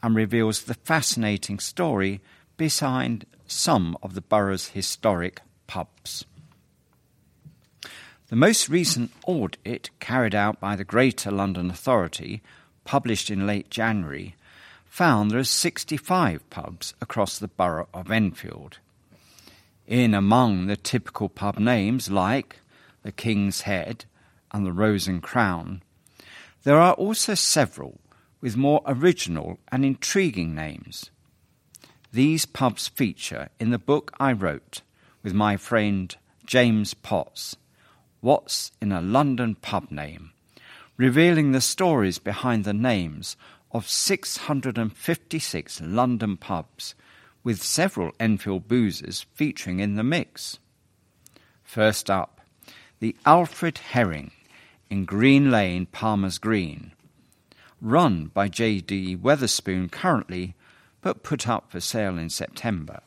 and 0.02 0.14
reveals 0.14 0.62
the 0.62 0.74
fascinating 0.74 1.58
story 1.58 2.20
behind 2.56 3.26
some 3.46 3.96
of 4.02 4.14
the 4.14 4.20
borough's 4.20 4.68
historic 4.68 5.40
pubs. 5.66 6.24
The 8.28 8.36
most 8.36 8.68
recent 8.68 9.10
audit 9.26 9.90
carried 10.00 10.34
out 10.34 10.60
by 10.60 10.76
the 10.76 10.84
Greater 10.84 11.30
London 11.30 11.70
Authority, 11.70 12.42
published 12.84 13.30
in 13.30 13.46
late 13.46 13.70
January, 13.70 14.34
found 14.84 15.30
there 15.30 15.38
are 15.38 15.44
65 15.44 16.50
pubs 16.50 16.94
across 17.00 17.38
the 17.38 17.48
borough 17.48 17.88
of 17.94 18.10
Enfield. 18.10 18.78
In 19.86 20.12
among 20.12 20.66
the 20.66 20.76
typical 20.76 21.30
pub 21.30 21.58
names 21.58 22.10
like 22.10 22.56
the 23.02 23.12
King's 23.12 23.62
Head 23.62 24.04
and 24.52 24.66
the 24.66 24.72
Rose 24.72 25.08
and 25.08 25.22
Crown, 25.22 25.82
there 26.64 26.78
are 26.78 26.92
also 26.94 27.34
several 27.34 27.98
with 28.40 28.56
more 28.56 28.82
original 28.86 29.58
and 29.70 29.84
intriguing 29.84 30.54
names. 30.54 31.10
These 32.12 32.46
pubs 32.46 32.88
feature 32.88 33.48
in 33.60 33.70
the 33.70 33.78
book 33.78 34.12
I 34.18 34.32
wrote 34.32 34.82
with 35.22 35.34
my 35.34 35.56
friend 35.56 36.14
James 36.46 36.94
Potts, 36.94 37.56
What's 38.20 38.72
in 38.80 38.92
a 38.92 39.00
London 39.00 39.54
Pub 39.56 39.90
Name, 39.90 40.30
revealing 40.96 41.52
the 41.52 41.60
stories 41.60 42.18
behind 42.18 42.64
the 42.64 42.72
names 42.72 43.36
of 43.72 43.88
656 43.88 45.80
London 45.82 46.36
pubs, 46.36 46.94
with 47.44 47.62
several 47.62 48.12
Enfield 48.18 48.66
boozers 48.66 49.26
featuring 49.34 49.80
in 49.80 49.96
the 49.96 50.02
mix. 50.02 50.58
First 51.62 52.10
up, 52.10 52.40
the 53.00 53.14
Alfred 53.26 53.78
Herring 53.78 54.32
in 54.90 55.04
Green 55.04 55.50
Lane, 55.50 55.86
Palmer's 55.86 56.38
Green, 56.38 56.92
run 57.80 58.26
by 58.26 58.48
J.D. 58.48 59.16
Wetherspoon 59.16 59.90
currently, 59.90 60.54
but 61.00 61.22
put 61.22 61.48
up 61.48 61.70
for 61.70 61.80
sale 61.80 62.18
in 62.18 62.30
September. 62.30 63.00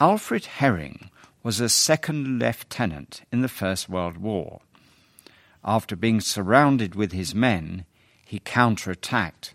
Alfred 0.00 0.46
Herring 0.46 1.10
was 1.42 1.60
a 1.60 1.68
second 1.68 2.38
lieutenant 2.38 3.22
in 3.30 3.42
the 3.42 3.48
First 3.48 3.88
World 3.88 4.16
War. 4.16 4.60
After 5.64 5.94
being 5.94 6.20
surrounded 6.20 6.94
with 6.94 7.12
his 7.12 7.34
men, 7.34 7.84
he 8.24 8.40
counterattacked 8.40 9.52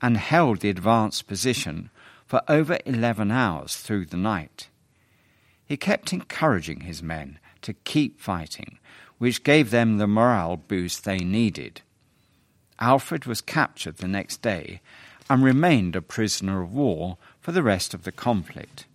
and 0.00 0.16
held 0.16 0.60
the 0.60 0.70
advanced 0.70 1.26
position 1.26 1.90
for 2.26 2.42
over 2.48 2.78
11 2.86 3.30
hours 3.30 3.76
through 3.76 4.06
the 4.06 4.16
night. 4.16 4.68
He 5.66 5.76
kept 5.76 6.12
encouraging 6.12 6.80
his 6.80 7.02
men 7.02 7.38
to 7.62 7.72
keep 7.72 8.20
fighting, 8.20 8.78
which 9.18 9.44
gave 9.44 9.70
them 9.70 9.98
the 9.98 10.06
morale 10.06 10.56
boost 10.56 11.04
they 11.04 11.18
needed. 11.18 11.82
Alfred 12.80 13.26
was 13.26 13.40
captured 13.40 13.98
the 13.98 14.08
next 14.08 14.42
day 14.42 14.80
and 15.30 15.42
remained 15.42 15.96
a 15.96 16.02
prisoner 16.02 16.62
of 16.62 16.74
war 16.74 17.16
for 17.40 17.52
the 17.52 17.62
rest 17.62 17.94
of 17.94 18.04
the 18.04 18.12
conflict. 18.12 18.86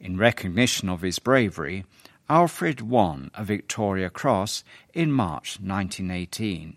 In 0.00 0.16
recognition 0.16 0.88
of 0.88 1.02
his 1.02 1.18
bravery, 1.18 1.84
Alfred 2.28 2.80
won 2.80 3.30
a 3.34 3.44
Victoria 3.44 4.10
Cross 4.10 4.64
in 4.92 5.12
March 5.12 5.58
1918. 5.60 6.76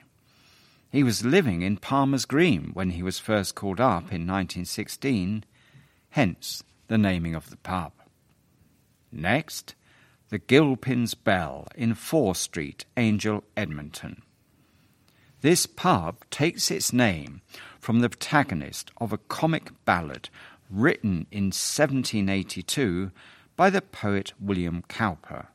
He 0.91 1.03
was 1.03 1.25
living 1.25 1.61
in 1.61 1.77
Palmer's 1.77 2.25
Green 2.25 2.71
when 2.73 2.91
he 2.91 3.03
was 3.03 3.19
first 3.19 3.55
called 3.55 3.79
up 3.79 4.11
in 4.11 4.25
1916, 4.25 5.43
hence 6.11 6.63
the 6.87 6.97
naming 6.97 7.35
of 7.35 7.49
the 7.49 7.57
pub. 7.57 7.91
Next, 9.11 9.75
the 10.29 10.39
Gilpin's 10.39 11.13
Bell 11.13 11.67
in 11.75 11.93
Fore 11.93 12.35
Street, 12.35 12.85
Angel, 12.97 13.43
Edmonton. 13.55 14.21
This 15.41 15.65
pub 15.65 16.17
takes 16.29 16.69
its 16.69 16.91
name 16.91 17.41
from 17.79 18.01
the 18.01 18.09
protagonist 18.09 18.91
of 18.97 19.13
a 19.13 19.17
comic 19.17 19.71
ballad 19.85 20.27
written 20.69 21.27
in 21.31 21.45
1782 21.45 23.11
by 23.55 23.69
the 23.69 23.81
poet 23.81 24.33
William 24.37 24.83
Cowper, 24.89 25.47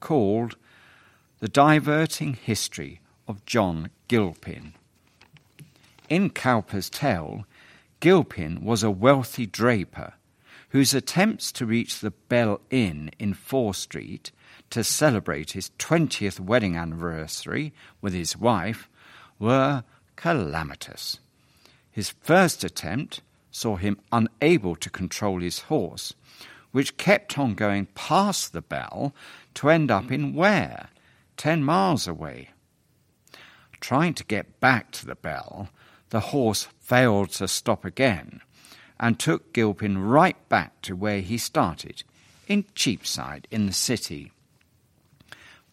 called 0.00 0.56
The 1.38 1.48
Diverting 1.48 2.34
History 2.34 3.00
of 3.26 3.44
John 3.46 3.88
Gilpin. 4.08 4.74
In 6.10 6.28
Cowper's 6.28 6.90
tale, 6.90 7.46
Gilpin 8.00 8.62
was 8.62 8.82
a 8.82 8.90
wealthy 8.90 9.46
draper 9.46 10.12
whose 10.70 10.92
attempts 10.92 11.52
to 11.52 11.64
reach 11.64 12.00
the 12.00 12.10
Bell 12.10 12.60
Inn 12.68 13.10
in 13.18 13.32
Fore 13.32 13.72
Street 13.72 14.30
to 14.68 14.84
celebrate 14.84 15.52
his 15.52 15.70
20th 15.78 16.38
wedding 16.38 16.76
anniversary 16.76 17.72
with 18.02 18.12
his 18.12 18.36
wife 18.36 18.90
were 19.38 19.84
calamitous. 20.16 21.18
His 21.90 22.10
first 22.20 22.64
attempt 22.64 23.22
saw 23.50 23.76
him 23.76 23.98
unable 24.12 24.76
to 24.76 24.90
control 24.90 25.40
his 25.40 25.60
horse, 25.60 26.12
which 26.72 26.96
kept 26.96 27.38
on 27.38 27.54
going 27.54 27.86
past 27.94 28.52
the 28.52 28.60
bell 28.60 29.14
to 29.54 29.70
end 29.70 29.90
up 29.90 30.12
in 30.12 30.34
Ware, 30.34 30.90
ten 31.36 31.64
miles 31.64 32.06
away. 32.06 32.50
Trying 33.80 34.14
to 34.14 34.24
get 34.24 34.60
back 34.60 34.90
to 34.92 35.06
the 35.06 35.14
bell, 35.14 35.70
the 36.10 36.20
horse 36.20 36.68
failed 36.80 37.30
to 37.30 37.48
stop 37.48 37.84
again 37.84 38.40
and 38.98 39.18
took 39.18 39.52
Gilpin 39.52 39.98
right 39.98 40.48
back 40.48 40.80
to 40.82 40.96
where 40.96 41.20
he 41.20 41.38
started, 41.38 42.02
in 42.46 42.64
Cheapside 42.74 43.46
in 43.50 43.66
the 43.66 43.72
city. 43.72 44.32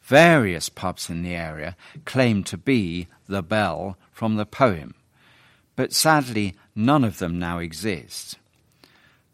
Various 0.03 0.67
pubs 0.67 1.09
in 1.09 1.23
the 1.23 1.33
area 1.33 1.77
claim 2.03 2.43
to 2.45 2.57
be 2.57 3.07
the 3.27 3.41
bell 3.41 3.97
from 4.11 4.35
the 4.35 4.45
poem, 4.45 4.95
but 5.77 5.93
sadly 5.93 6.55
none 6.75 7.05
of 7.05 7.19
them 7.19 7.39
now 7.39 7.59
exist. 7.59 8.37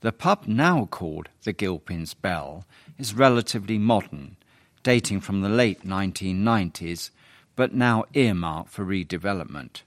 The 0.02 0.12
pub 0.12 0.46
now 0.48 0.86
called 0.86 1.30
the 1.44 1.54
Gilpin's 1.54 2.14
Bell 2.14 2.66
is 2.98 3.16
relatively 3.16 3.78
modern, 3.78 4.38
dating 4.84 5.22
from 5.22 5.42
the 5.42 5.50
late 5.50 5.86
1990s, 5.86 7.10
but 7.56 7.74
now 7.74 8.06
earmarked 8.14 8.70
for 8.70 8.86
redevelopment. 8.86 9.82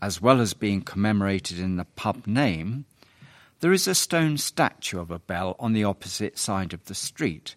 As 0.00 0.20
well 0.20 0.40
as 0.40 0.54
being 0.54 0.80
commemorated 0.80 1.58
in 1.58 1.76
the 1.76 1.84
pub 1.84 2.26
name, 2.26 2.86
there 3.60 3.72
is 3.72 3.86
a 3.86 3.94
stone 3.94 4.38
statue 4.38 4.98
of 4.98 5.10
a 5.10 5.18
bell 5.18 5.56
on 5.60 5.74
the 5.74 5.84
opposite 5.84 6.38
side 6.38 6.72
of 6.72 6.86
the 6.86 6.94
street, 6.94 7.54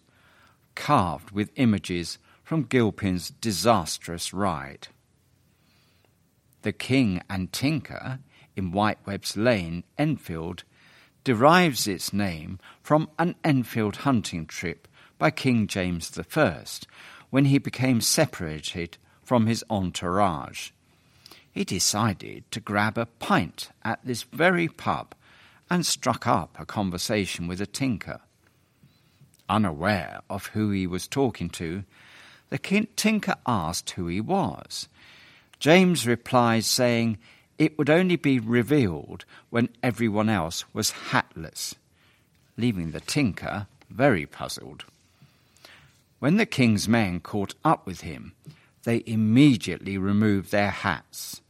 carved 0.74 1.30
with 1.30 1.50
images 1.56 2.18
from 2.42 2.64
Gilpin's 2.64 3.30
disastrous 3.30 4.32
ride. 4.32 4.88
The 6.62 6.72
King 6.72 7.22
and 7.28 7.52
Tinker 7.52 8.20
in 8.56 8.72
Whitewebb's 8.72 9.36
Lane, 9.36 9.84
Enfield, 9.98 10.64
derives 11.24 11.86
its 11.86 12.12
name 12.12 12.58
from 12.82 13.08
an 13.18 13.34
Enfield 13.44 13.96
hunting 13.96 14.46
trip 14.46 14.88
by 15.18 15.30
King 15.30 15.66
James 15.66 16.18
I 16.36 16.64
when 17.30 17.46
he 17.46 17.58
became 17.58 18.00
separated 18.00 18.98
from 19.22 19.46
his 19.46 19.64
entourage. 19.70 20.70
He 21.50 21.64
decided 21.64 22.50
to 22.50 22.60
grab 22.60 22.98
a 22.98 23.06
pint 23.06 23.70
at 23.82 24.04
this 24.04 24.22
very 24.24 24.68
pub 24.68 25.14
and 25.70 25.86
struck 25.86 26.26
up 26.26 26.56
a 26.58 26.66
conversation 26.66 27.46
with 27.46 27.60
a 27.60 27.66
tinker. 27.66 28.20
Unaware 29.52 30.22
of 30.30 30.46
who 30.46 30.70
he 30.70 30.86
was 30.86 31.06
talking 31.06 31.50
to, 31.50 31.84
the 32.48 32.56
tinker 32.96 33.34
asked 33.46 33.90
who 33.90 34.06
he 34.06 34.18
was. 34.18 34.88
James 35.58 36.06
replied, 36.06 36.64
saying 36.64 37.18
it 37.58 37.76
would 37.76 37.90
only 37.90 38.16
be 38.16 38.40
revealed 38.40 39.26
when 39.50 39.68
everyone 39.82 40.30
else 40.30 40.64
was 40.72 40.90
hatless, 41.10 41.74
leaving 42.56 42.92
the 42.92 43.00
tinker 43.00 43.66
very 43.90 44.24
puzzled. 44.24 44.86
When 46.18 46.38
the 46.38 46.46
king's 46.46 46.88
men 46.88 47.20
caught 47.20 47.54
up 47.62 47.86
with 47.86 48.00
him, 48.00 48.32
they 48.84 49.02
immediately 49.04 49.98
removed 49.98 50.50
their 50.50 50.70
hats, 50.70 51.42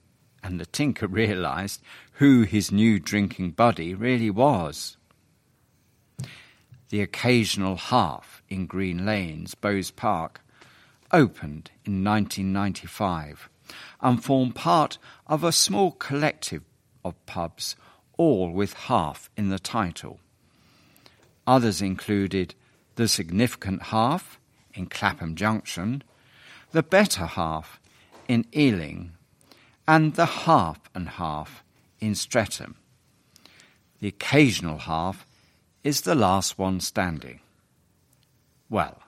and 0.42 0.58
the 0.58 0.66
tinker 0.66 1.06
realized 1.22 1.80
who 2.14 2.42
his 2.42 2.72
new 2.72 2.98
drinking 2.98 3.52
buddy 3.52 3.94
really 3.94 4.28
was. 4.30 4.96
The 6.92 7.00
occasional 7.00 7.76
half 7.76 8.42
in 8.50 8.66
Green 8.66 9.06
Lanes, 9.06 9.54
Bowes 9.54 9.90
Park, 9.90 10.42
opened 11.10 11.70
in 11.86 12.04
1995 12.04 13.48
and 14.02 14.22
formed 14.22 14.54
part 14.54 14.98
of 15.26 15.42
a 15.42 15.52
small 15.52 15.92
collective 15.92 16.62
of 17.02 17.14
pubs, 17.24 17.76
all 18.18 18.50
with 18.50 18.74
half 18.74 19.30
in 19.38 19.48
the 19.48 19.58
title. 19.58 20.20
Others 21.46 21.80
included 21.80 22.54
the 22.96 23.08
significant 23.08 23.84
half 23.84 24.38
in 24.74 24.84
Clapham 24.84 25.34
Junction, 25.34 26.04
the 26.72 26.82
better 26.82 27.24
half 27.24 27.80
in 28.28 28.44
Ealing, 28.54 29.12
and 29.88 30.12
the 30.12 30.26
half 30.26 30.90
and 30.94 31.08
half 31.08 31.64
in 32.00 32.14
Streatham. 32.14 32.76
The 34.00 34.08
occasional 34.08 34.76
half 34.76 35.26
is 35.84 36.02
the 36.02 36.14
last 36.14 36.58
one 36.58 36.80
standing. 36.80 37.40
Well, 38.68 39.02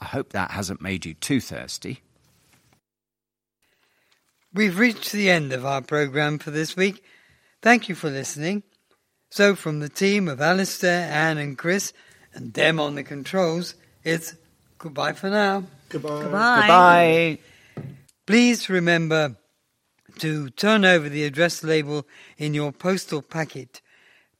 I 0.00 0.06
hope 0.06 0.30
that 0.30 0.50
hasn't 0.50 0.82
made 0.82 1.04
you 1.06 1.14
too 1.14 1.40
thirsty. 1.40 2.02
We've 4.52 4.78
reached 4.78 5.12
the 5.12 5.30
end 5.30 5.52
of 5.52 5.64
our 5.64 5.80
programme 5.82 6.38
for 6.38 6.50
this 6.50 6.76
week. 6.76 7.02
Thank 7.62 7.88
you 7.88 7.94
for 7.94 8.10
listening. 8.10 8.62
So, 9.30 9.56
from 9.56 9.80
the 9.80 9.88
team 9.88 10.28
of 10.28 10.40
Alistair, 10.40 11.08
Anne, 11.10 11.38
and 11.38 11.58
Chris, 11.58 11.92
and 12.34 12.52
them 12.52 12.78
on 12.78 12.94
the 12.94 13.02
controls, 13.02 13.74
it's 14.04 14.34
goodbye 14.78 15.14
for 15.14 15.30
now. 15.30 15.64
Goodbye. 15.88 16.22
Goodbye. 16.22 16.60
Goodbye. 16.60 17.38
Please 18.26 18.68
remember 18.68 19.36
to 20.18 20.50
turn 20.50 20.84
over 20.84 21.08
the 21.08 21.24
address 21.24 21.64
label 21.64 22.06
in 22.38 22.54
your 22.54 22.70
postal 22.70 23.22
packet. 23.22 23.80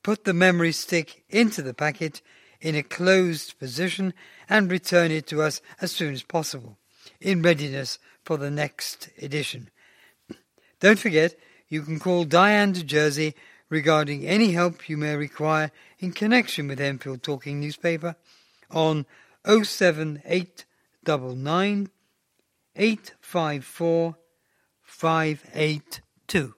Put 0.04 0.24
the 0.24 0.32
memory 0.32 0.70
stick 0.70 1.24
into 1.30 1.62
the 1.62 1.74
packet 1.74 2.22
in 2.60 2.76
a 2.76 2.82
closed 2.82 3.58
position 3.58 4.12
and 4.48 4.70
return 4.70 5.10
it 5.10 5.26
to 5.28 5.40
us 5.42 5.60
as 5.80 5.92
soon 5.92 6.12
as 6.12 6.22
possible, 6.22 6.76
in 7.20 7.42
readiness 7.42 7.98
for 8.22 8.36
the 8.36 8.50
next 8.50 9.08
edition. 9.20 9.70
Don't 10.78 10.98
forget, 10.98 11.36
you 11.68 11.80
can 11.82 11.98
call 11.98 12.24
Diane 12.24 12.72
de 12.72 12.82
Jersey 12.82 13.34
regarding 13.70 14.26
any 14.26 14.52
help 14.52 14.90
you 14.90 14.98
may 14.98 15.16
require 15.16 15.70
in 15.98 16.12
connection 16.12 16.68
with 16.68 16.80
Enfield 16.80 17.22
Talking 17.22 17.60
Newspaper 17.60 18.16
on 18.70 19.06
07899 19.46 21.90
854 22.76 24.16
582. 24.82 26.54